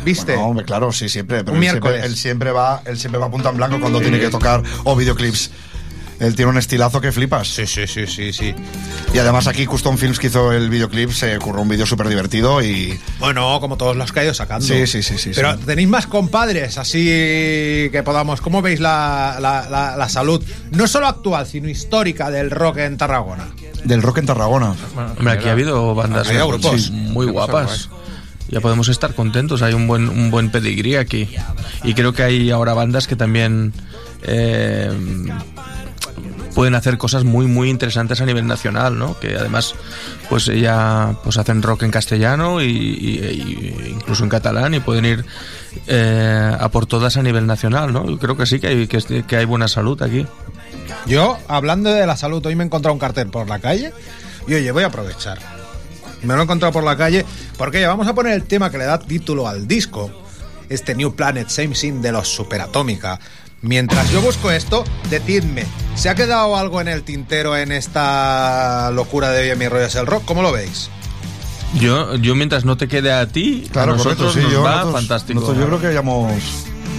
¿Viste? 0.06 0.34
Bueno, 0.34 0.48
hombre, 0.50 0.64
claro, 0.66 0.92
sí, 0.94 1.10
siempre. 1.10 1.44
Pero 1.44 1.52
Un 1.52 1.58
él 1.58 1.70
siempre, 1.70 1.90
miércoles. 1.92 2.12
él 2.12 2.18
siempre 2.18 2.52
va, 2.52 2.82
él 2.86 2.98
siempre 2.98 3.20
va 3.20 3.26
a 3.28 3.32
punta 3.32 3.50
en 3.50 3.58
blanco 3.58 3.80
cuando 3.82 4.00
tiene 4.00 4.20
que 4.20 4.30
tocar 4.30 4.64
o 4.86 4.96
videoclips. 4.96 5.52
Él 6.20 6.34
tiene 6.36 6.50
un 6.50 6.58
estilazo 6.58 7.00
que 7.00 7.12
flipas. 7.12 7.48
Sí, 7.48 7.68
sí, 7.68 7.86
sí, 7.86 8.08
sí, 8.08 8.34
sí. 8.34 8.54
Y 9.14 9.20
además 9.20 9.46
aquí 9.48 9.66
Custom 9.68 9.98
Films 9.98 10.18
que 10.18 10.28
hizo 10.28 10.52
el 10.52 10.70
videoclip 10.70 11.12
se 11.12 11.38
curró 11.38 11.62
un 11.62 11.70
vídeo 11.70 11.86
súper 11.86 12.08
divertido 12.10 12.62
y... 12.64 13.00
Bueno, 13.20 13.60
como 13.60 13.78
todos 13.78 13.96
los 13.96 14.12
que 14.12 14.22
ha 14.22 14.24
ido 14.24 14.34
sacando. 14.34 14.66
Sí, 14.66 14.88
sí, 14.88 15.04
sí, 15.04 15.18
sí, 15.20 15.32
Pero 15.36 15.54
sí. 15.56 15.64
tenéis 15.66 15.88
más 15.88 16.08
compadres, 16.08 16.78
así 16.80 17.06
que 17.06 18.02
podamos. 18.04 18.42
¿Cómo 18.42 18.62
veis 18.64 18.80
la, 18.80 19.38
la- 19.40 19.70
la- 19.70 19.96
la 19.96 20.10
salud? 20.10 20.44
No 20.72 20.88
solo 20.88 21.08
actual, 21.08 21.46
sino 21.46 21.70
histórica 21.70 22.32
del 22.32 22.50
rock 22.50 22.78
en 22.78 22.98
Tarragona. 22.98 23.48
Del 23.84 24.02
rock 24.02 24.18
en 24.18 24.26
Tarragona. 24.26 24.74
Hombre, 25.20 25.34
aquí 25.34 25.48
ha 25.50 25.52
habido 25.52 25.94
bandas 25.94 26.30
Ha 26.30 26.46
grupos. 26.46 26.82
sí, 26.86 26.92
muy 26.92 27.28
guapas. 27.28 27.90
Ya 28.50 28.60
podemos 28.62 28.88
estar 28.88 29.14
contentos, 29.14 29.62
hay 29.62 29.74
un 29.74 29.88
buen, 29.88 30.10
un 30.10 30.32
buen 30.32 30.50
pedigrí 30.50 30.96
aquí. 30.96 31.30
Y 31.84 31.94
creo 31.94 32.14
que 32.14 32.24
hay 32.24 32.50
ahora 32.50 32.74
bandas 32.74 33.06
que 33.06 33.16
también 33.16 33.74
eh, 34.24 34.90
pueden 36.58 36.74
hacer 36.74 36.98
cosas 36.98 37.24
muy, 37.24 37.46
muy 37.46 37.70
interesantes 37.70 38.20
a 38.20 38.26
nivel 38.26 38.48
nacional, 38.48 38.98
¿no? 38.98 39.20
Que 39.20 39.36
además, 39.36 39.76
pues 40.28 40.48
ya 40.48 41.16
pues 41.24 41.38
hacen 41.38 41.62
rock 41.62 41.84
en 41.84 41.92
castellano 41.92 42.64
y, 42.64 43.88
incluso 43.92 44.24
en 44.24 44.30
catalán 44.32 44.74
y 44.74 44.80
pueden 44.80 45.06
ir 45.06 45.24
eh, 45.86 46.58
a 46.60 46.68
por 46.70 46.88
todas 46.88 47.16
a 47.16 47.22
nivel 47.22 47.46
nacional, 47.46 47.94
¿no? 47.94 48.10
Yo 48.10 48.18
creo 48.18 48.36
que 48.36 48.48
sí, 48.48 48.60
que 48.60 48.70
hay, 48.70 48.88
que, 48.88 49.22
que 49.22 49.36
hay 49.38 49.46
buena 49.46 49.68
salud 49.68 50.02
aquí. 50.02 50.26
Yo, 51.06 51.38
hablando 51.48 51.92
de 51.92 52.08
la 52.08 52.18
salud, 52.18 52.44
hoy 52.44 52.56
me 52.56 52.64
he 52.64 52.66
encontrado 52.66 52.92
un 52.92 53.00
cartel 53.00 53.28
por 53.28 53.48
la 53.48 53.60
calle 53.60 53.94
y 54.48 54.56
oye, 54.56 54.72
voy 54.72 54.82
a 54.82 54.88
aprovechar. 54.88 55.38
Me 56.24 56.34
lo 56.34 56.40
he 56.40 56.44
encontrado 56.44 56.74
por 56.74 56.84
la 56.84 56.98
calle 56.98 57.24
porque 57.56 57.82
ya 57.82 57.88
vamos 57.88 58.08
a 58.08 58.16
poner 58.16 58.34
el 58.34 58.46
tema 58.46 58.72
que 58.72 58.80
le 58.80 58.86
da 58.86 58.98
título 58.98 59.48
al 59.48 59.68
disco, 59.68 60.10
este 60.70 60.96
New 60.96 61.14
Planet 61.14 61.50
Same 61.50 61.76
Sin 61.76 62.02
de 62.02 62.12
los 62.12 62.28
Superatómica. 62.28 63.20
Mientras 63.62 64.12
yo 64.12 64.22
busco 64.22 64.52
esto, 64.52 64.84
decidme, 65.10 65.66
¿se 65.96 66.10
ha 66.10 66.16
quedado 66.16 66.56
algo 66.58 66.80
en 66.80 66.88
el 66.88 67.04
tintero 67.04 67.58
en 67.58 67.72
esta 67.72 68.92
locura 68.92 69.32
de 69.32 69.56
Mi 69.56 69.68
Rollo 69.68 69.86
es 69.86 69.96
el 69.96 70.06
Rock? 70.06 70.24
¿Cómo 70.26 70.42
lo 70.44 70.52
veis? 70.52 70.90
Yo, 71.74 72.16
yo 72.16 72.36
mientras 72.36 72.66
no 72.66 72.78
te 72.78 72.88
quede 72.88 73.12
a 73.12 73.28
ti, 73.28 73.68
Claro, 73.74 73.94
a 73.94 73.98
nosotros 73.98 74.32
correcto, 74.34 74.40
sí, 74.40 74.44
nos 74.44 74.52
yo, 74.54 74.64
va 74.64 74.76
nosotros- 74.78 74.94
fantástico. 75.02 75.40
nosotros 75.40 75.60
yo 75.62 75.68
creo 75.68 75.82
que 75.82 75.88
hayamos... 75.88 76.32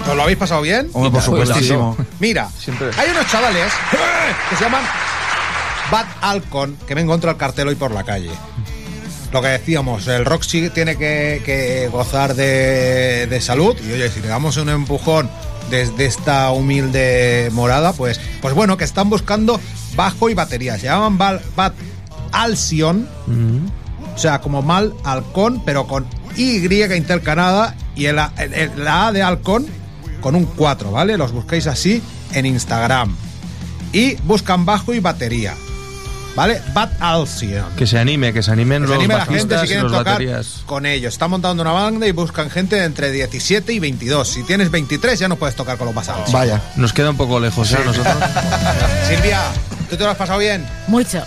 ¿Os 0.09 0.15
lo 0.17 0.23
habéis 0.23 0.39
pasado 0.39 0.61
bien? 0.63 0.91
Hombre, 0.93 1.11
por 1.11 1.25
Pues, 1.25 1.25
supuestísimo. 1.25 1.97
Mira, 2.21 2.49
Siempre. 2.59 2.89
hay 2.97 3.11
unos 3.11 3.27
chavales 3.31 3.73
que 4.51 4.57
se 4.57 4.65
llaman 4.65 4.83
Bad 5.91 6.07
Alcon 6.21 6.77
que 6.87 6.95
me 6.95 7.01
encontró 7.01 7.31
el 7.31 7.37
cartel 7.37 7.69
hoy 7.69 7.75
por 7.77 7.93
la 7.93 8.05
calle. 8.05 8.31
Lo 9.33 9.43
que 9.43 9.49
decíamos, 9.49 10.07
el 10.07 10.25
rock 10.25 10.43
sí 10.43 10.71
tiene 10.71 10.97
que, 10.97 11.43
que 11.45 11.89
gozar 11.91 12.35
de, 12.35 13.27
de 13.29 13.41
salud 13.41 13.77
y 13.87 13.93
oye, 13.93 14.09
si 14.11 14.21
le 14.21 14.29
damos 14.29 14.57
un 14.57 14.69
empujón 14.69 15.29
desde 15.71 16.07
esta 16.07 16.51
humilde 16.51 17.51
morada, 17.53 17.93
pues, 17.93 18.21
pues 18.41 18.55
bueno, 18.55 18.77
que 18.77 18.85
están 18.85 19.11
buscando 19.11 19.61
bajo 19.97 20.29
y 20.31 20.35
batería. 20.35 20.79
Se 20.79 20.85
llaman 20.87 21.19
Bad, 21.19 21.41
Alcyon, 22.33 23.09
o 24.15 24.19
sea, 24.19 24.41
como 24.41 24.63
mal 24.63 24.95
halcón, 25.05 25.63
pero 25.65 25.87
con 25.87 26.07
Y 26.37 26.59
intercalada 26.97 27.75
y 27.97 28.07
el, 28.07 28.19
A- 28.19 28.33
el- 28.39 28.55
el- 28.55 28.85
la 28.85 29.09
A 29.09 29.13
de 29.13 29.23
halcón 29.23 29.67
con 30.21 30.35
un 30.35 30.45
4, 30.45 30.91
¿vale? 30.93 31.17
Los 31.17 31.33
buscáis 31.33 31.67
así 31.67 32.03
en 32.33 32.47
Instagram. 32.47 33.15
Y 33.93 34.15
buscan 34.23 34.65
bajo 34.67 34.93
y 34.95 35.01
batería. 35.01 35.55
¿Vale? 36.39 36.63
Bad 36.73 36.91
Alcyon. 37.01 37.75
Que 37.75 37.85
se 37.85 37.99
anime, 37.99 38.33
que 38.33 38.45
se 38.45 38.53
animen 38.53 38.83
Que 38.83 38.87
se 38.87 38.95
los 38.95 38.99
anime 39.01 39.15
la 39.17 39.27
gente 39.27 39.59
si 39.59 39.67
quieren 39.67 39.83
los 39.83 39.91
tocar 39.93 40.13
baterías. 40.13 40.63
con 40.67 40.87
ellos. 40.87 41.13
Están 41.13 41.31
montando 41.31 41.63
una 41.65 41.73
banda 41.73 42.07
y 42.07 42.13
buscan 42.13 42.49
gente 42.49 42.77
de 42.77 42.85
entre 42.85 43.11
17 43.11 43.73
y 43.73 43.81
22. 43.81 44.29
Si 44.29 44.45
tienes 44.45 44.71
23 44.71 45.19
ya 45.19 45.27
no 45.27 45.35
puedes 45.35 45.57
tocar 45.57 45.77
con 45.79 45.87
los 45.87 45.95
Bad 45.97 46.11
Alcyon. 46.11 46.33
Vaya. 46.33 46.63
Nos 46.77 46.93
queda 46.93 47.11
un 47.11 47.17
poco 47.17 47.41
lejos, 47.41 47.73
¿eh? 47.73 47.79
Nosotros. 47.85 48.15
Silvia, 49.09 49.41
¿tú 49.91 49.97
te 49.97 50.05
lo 50.05 50.11
has 50.11 50.17
pasado 50.17 50.39
bien? 50.39 50.65
Mucho. 50.87 51.25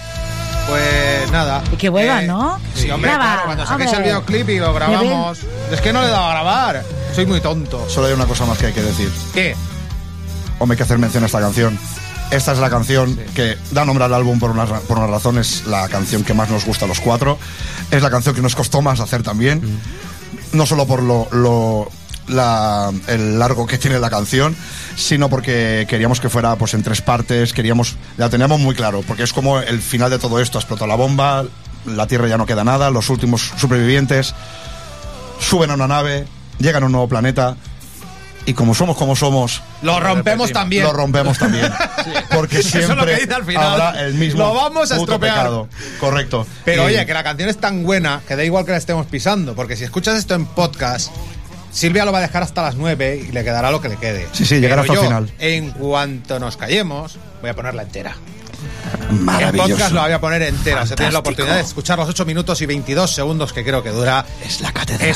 Pues 0.69 1.29
nada. 1.29 1.61
Y 1.73 1.75
que 1.75 1.89
vuelvan, 1.89 2.23
Eh, 2.23 2.27
¿no? 2.27 2.57
Sí, 2.73 2.89
hombre, 2.89 3.09
Graba, 3.11 3.25
claro, 3.25 3.41
cuando 3.47 3.65
saquéis 3.67 3.91
el 3.91 4.03
videoclip 4.03 4.47
y 4.49 4.59
lo 4.59 4.73
grabamos. 4.73 5.39
Es 5.73 5.81
que 5.81 5.91
no 5.91 5.99
le 6.03 6.07
he 6.07 6.11
dado 6.11 6.23
a 6.27 6.31
grabar. 6.31 6.83
Soy 7.13 7.25
muy 7.25 7.41
tonto. 7.41 7.85
Solo 7.89 8.07
hay 8.07 8.13
una 8.13 8.27
cosa 8.27 8.45
más 8.45 8.57
que 8.57 8.67
hay 8.67 8.73
que 8.73 8.81
decir. 8.83 9.11
¿Qué? 9.33 9.57
Hombre, 10.59 10.75
hay 10.75 10.77
que 10.77 10.83
hacer 10.83 10.99
mención 10.99 11.23
a 11.23 11.25
esta 11.25 11.41
canción. 11.41 11.77
Esta 12.31 12.53
es 12.53 12.59
la 12.59 12.69
canción 12.69 13.19
que 13.35 13.57
da 13.71 13.83
nombre 13.83 14.05
al 14.05 14.13
álbum 14.13 14.39
por 14.39 14.51
una, 14.51 14.65
por 14.65 14.97
una 14.97 15.07
razón. 15.07 15.37
Es 15.37 15.65
la 15.67 15.87
canción 15.89 16.23
que 16.23 16.33
más 16.33 16.49
nos 16.49 16.65
gusta 16.65 16.85
a 16.85 16.87
los 16.87 17.01
cuatro. 17.01 17.37
Es 17.91 18.01
la 18.01 18.09
canción 18.09 18.33
que 18.33 18.41
nos 18.41 18.55
costó 18.55 18.81
más 18.81 19.01
hacer 19.01 19.21
también. 19.21 19.61
No 20.53 20.65
solo 20.65 20.87
por 20.87 21.03
lo, 21.03 21.27
lo- 21.31 21.89
la- 22.27 22.91
el 23.07 23.37
largo 23.37 23.67
que 23.67 23.77
tiene 23.77 23.99
la 23.99 24.09
canción, 24.09 24.55
sino 24.95 25.29
porque 25.29 25.85
queríamos 25.89 26.21
que 26.21 26.29
fuera 26.29 26.55
pues 26.55 26.73
en 26.73 26.83
tres 26.83 27.01
partes. 27.01 27.51
Queríamos, 27.51 27.95
la 28.17 28.29
teníamos 28.29 28.61
muy 28.61 28.75
claro, 28.75 29.03
porque 29.05 29.23
es 29.23 29.33
como 29.33 29.59
el 29.59 29.81
final 29.81 30.09
de 30.09 30.17
todo 30.19 30.39
esto. 30.39 30.57
Explota 30.57 30.87
la 30.87 30.95
bomba, 30.95 31.43
la 31.85 32.07
Tierra 32.07 32.29
ya 32.29 32.37
no 32.37 32.45
queda 32.45 32.63
nada, 32.63 32.89
los 32.91 33.09
últimos 33.09 33.51
supervivientes 33.57 34.33
suben 35.39 35.71
a 35.71 35.73
una 35.73 35.87
nave, 35.87 36.25
llegan 36.59 36.83
a 36.83 36.85
un 36.85 36.91
nuevo 36.93 37.09
planeta. 37.09 37.57
Y 38.45 38.53
como 38.53 38.73
somos 38.73 38.97
como 38.97 39.15
somos, 39.15 39.61
Lo 39.83 39.99
rompemos 39.99 40.51
también. 40.51 40.83
lo 40.83 40.93
rompemos 40.93 41.37
también. 41.37 41.71
Porque 42.31 42.57
Eso 42.59 42.67
es 42.79 42.85
siempre 42.85 42.95
lo 42.95 43.05
que 43.05 43.15
dice 43.21 43.33
al 43.33 43.45
final. 43.45 43.81
habrá 43.81 44.01
el 44.01 44.15
mismo 44.15 44.39
Lo 44.39 44.53
vamos 44.55 44.91
a 44.91 44.95
puto 44.95 45.11
estropear. 45.13 45.35
pecado. 45.35 45.67
Correcto. 45.99 46.47
Pero 46.65 46.83
Y- 46.89 46.95
oye, 46.95 47.05
que 47.05 47.13
la 47.13 47.23
canción 47.23 47.49
es 47.49 47.57
tan 47.57 47.83
buena 47.83 48.21
que 48.27 48.35
da 48.35 48.43
igual 48.43 48.65
que 48.65 48.71
la 48.71 48.77
estemos 48.77 49.05
pisando. 49.05 49.53
Porque 49.55 49.75
si 49.75 49.83
escuchas 49.83 50.17
esto 50.17 50.33
en 50.33 50.45
podcast, 50.47 51.11
Silvia 51.71 52.03
lo 52.03 52.11
va 52.11 52.17
a 52.17 52.21
dejar 52.21 52.41
hasta 52.43 52.63
las 52.63 52.75
9 52.75 53.25
y 53.29 53.31
le 53.31 53.43
quedará 53.43 53.69
lo 53.71 53.79
que 53.79 53.89
le 53.89 53.97
quede. 53.97 54.27
Sí, 54.33 54.43
sí, 54.45 54.59
llegará 54.59 54.81
hasta 54.81 54.93
el 54.93 54.99
final. 54.99 55.31
En 55.39 55.69
cuanto 55.71 56.39
nos 56.39 56.57
callemos, 56.57 57.17
voy 57.41 57.51
a 57.51 57.53
ponerla 57.53 57.83
entera. 57.83 58.15
El 59.09 59.15
Maravilloso. 59.19 59.69
podcast 59.69 59.93
lo 59.93 60.01
voy 60.01 60.11
a 60.11 60.19
poner 60.21 60.41
entera. 60.43 60.81
O 60.83 60.85
sea, 60.85 60.95
tienes 60.95 61.13
la 61.13 61.19
oportunidad 61.19 61.55
de 61.55 61.61
escuchar 61.61 61.97
los 61.99 62.07
8 62.09 62.25
minutos 62.25 62.61
y 62.61 62.65
22 62.65 63.09
segundos 63.11 63.53
que 63.53 63.63
creo 63.63 63.81
que 63.83 63.89
dura 63.89 64.25
Es 64.45 64.61
la 64.61 64.71
catedral. 64.71 65.09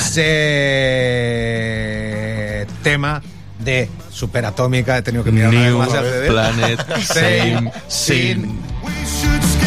ese 1.06 2.66
tema 2.82 3.22
de 3.58 3.88
Superatómica. 4.10 4.96
He 4.98 5.02
tenido 5.02 5.24
que 5.24 5.32
mirar 5.32 5.50
una 5.50 5.60
vez 5.60 5.70
New 5.70 5.78
más 5.78 5.94
el 5.94 6.04
CD. 6.04 6.28
Planet 6.28 7.00
Same 7.02 7.72
Sin. 7.88 8.60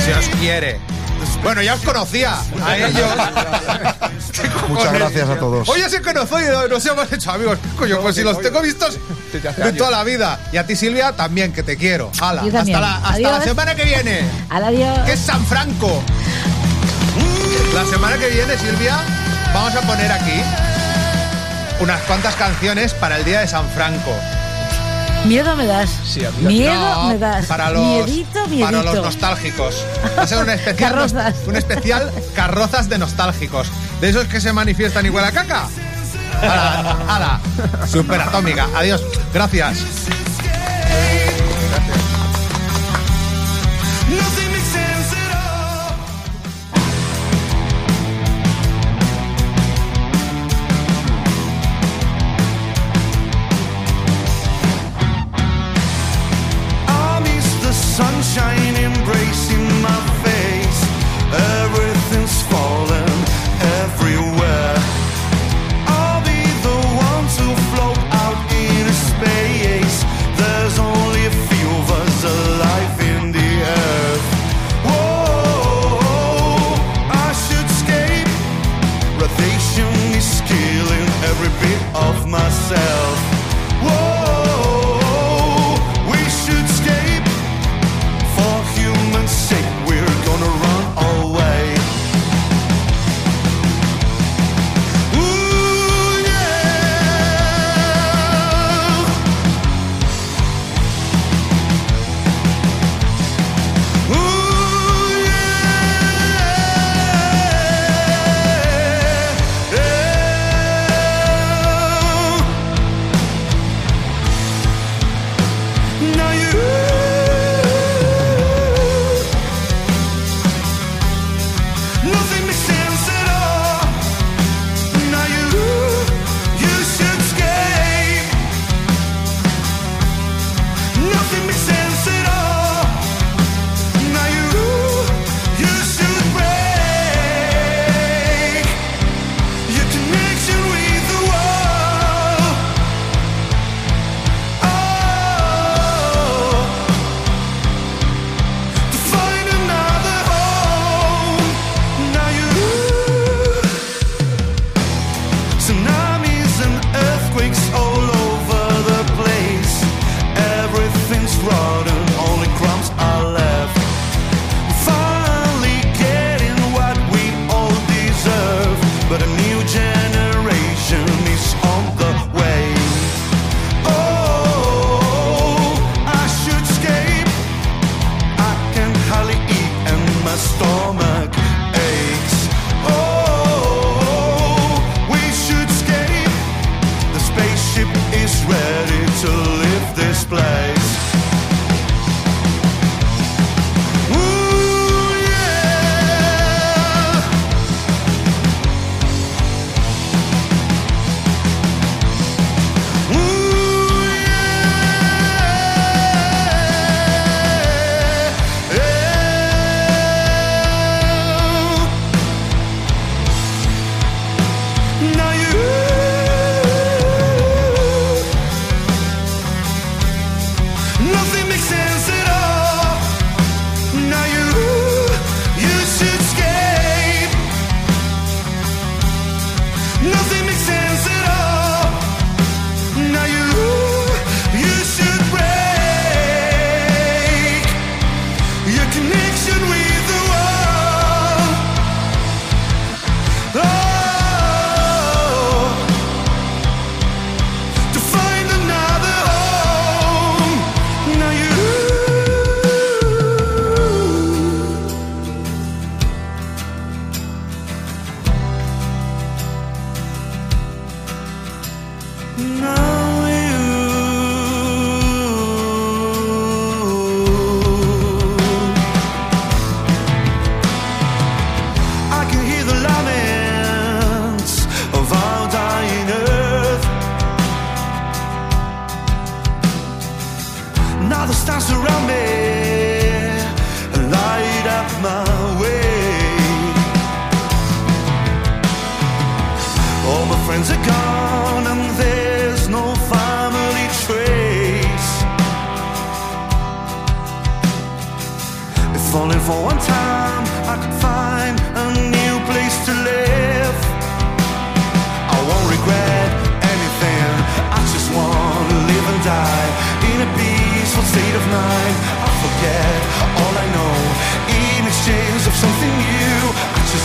Si 0.06 0.12
os 0.12 0.28
quiere. 0.40 0.78
Bueno, 1.44 1.62
ya 1.62 1.74
os 1.76 1.82
conocía 1.82 2.36
a 2.64 2.78
ellos. 2.78 3.10
Muchas 4.70 4.94
gracias 4.94 5.30
a 5.30 5.38
todos. 5.38 5.68
Oye, 5.70 5.90
sí 5.90 5.98
que 6.02 6.14
nos 6.14 6.32
oye, 6.32 6.48
nos 6.70 6.86
hemos 6.86 7.12
hecho 7.12 7.32
amigos. 7.32 7.58
Coño, 7.78 8.00
pues 8.02 8.16
si 8.16 8.24
los 8.24 8.40
tengo 8.42 8.62
vistos 8.62 8.98
de 9.32 9.74
toda 9.74 9.92
la 9.92 10.04
vida. 10.04 10.40
Y 10.52 10.58
a 10.58 10.66
ti, 10.66 10.76
Silvia, 10.76 11.14
también, 11.14 11.52
que 11.54 11.64
te 11.64 11.78
quiero. 11.78 12.12
Hala, 12.20 12.42
hasta, 12.44 12.80
la, 12.80 12.96
hasta 12.98 13.20
la 13.20 13.30
Adiós. 13.36 13.44
semana 13.46 13.76
que 13.76 13.84
viene. 13.86 14.22
Al 14.50 14.64
adiós. 14.66 15.00
Que 15.06 15.14
es 15.14 15.20
San 15.20 15.44
Franco. 15.46 16.02
La 17.74 17.86
semana 17.86 18.18
que 18.18 18.28
viene, 18.30 18.58
Silvia, 18.58 18.98
vamos 19.54 19.76
a 19.76 19.82
poner 19.82 20.12
aquí 20.12 20.42
unas 21.80 22.02
cuantas 22.02 22.36
canciones 22.36 22.94
para 22.94 23.18
el 23.18 23.26
día 23.26 23.40
de 23.42 23.48
San 23.48 23.68
Franco. 23.70 24.12
Miedo 25.26 25.55
me 25.55 25.65
das. 25.67 25.89
Sí, 26.05 26.24
a 26.26 26.32
mí 26.32 26.45
Miedo 26.47 26.74
No, 26.74 27.09
me 27.09 27.17
das. 27.17 27.45
Para 27.45 27.70
los, 27.72 27.82
miedito, 27.84 28.47
miedito. 28.47 28.65
para 28.65 28.84
los 28.84 28.95
nostálgicos. 28.95 29.76
Va 30.17 30.24
a 30.24 30.28
ser 30.28 30.38
un 30.39 30.49
especial, 30.49 30.76
Carrozas. 30.91 31.36
un 31.45 31.55
especial 31.55 32.11
carrozas 32.36 32.89
de 32.89 32.97
nostálgicos. 32.97 33.67
De 34.01 34.09
esos 34.09 34.26
que 34.28 34.39
se 34.41 34.53
manifiestan 34.53 35.05
igual 35.05 35.26
a 35.26 35.32
caca. 35.32 35.67
¡Hala! 36.41 36.97
hala. 37.07 37.39
Super 37.88 38.22
atómica. 38.22 38.67
Adiós. 38.76 39.01
Gracias. 39.34 39.78
Nothing 44.09 44.39
embracing 59.10 59.82
my 59.82 60.09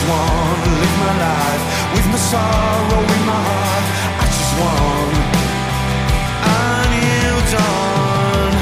just 0.04 0.10
wanna 0.10 0.70
live 0.80 0.96
my 0.98 1.12
life 1.18 1.64
with 1.94 2.06
my 2.12 2.18
sorrow 2.18 3.02
in 3.14 3.22
my 3.26 3.40
heart. 3.48 3.86
I 4.20 4.26
just 4.36 4.52
want 4.60 5.14
a 6.44 6.56
new 6.92 7.36
dawn. 7.52 8.52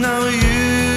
Now 0.00 0.22
you. 0.28 0.93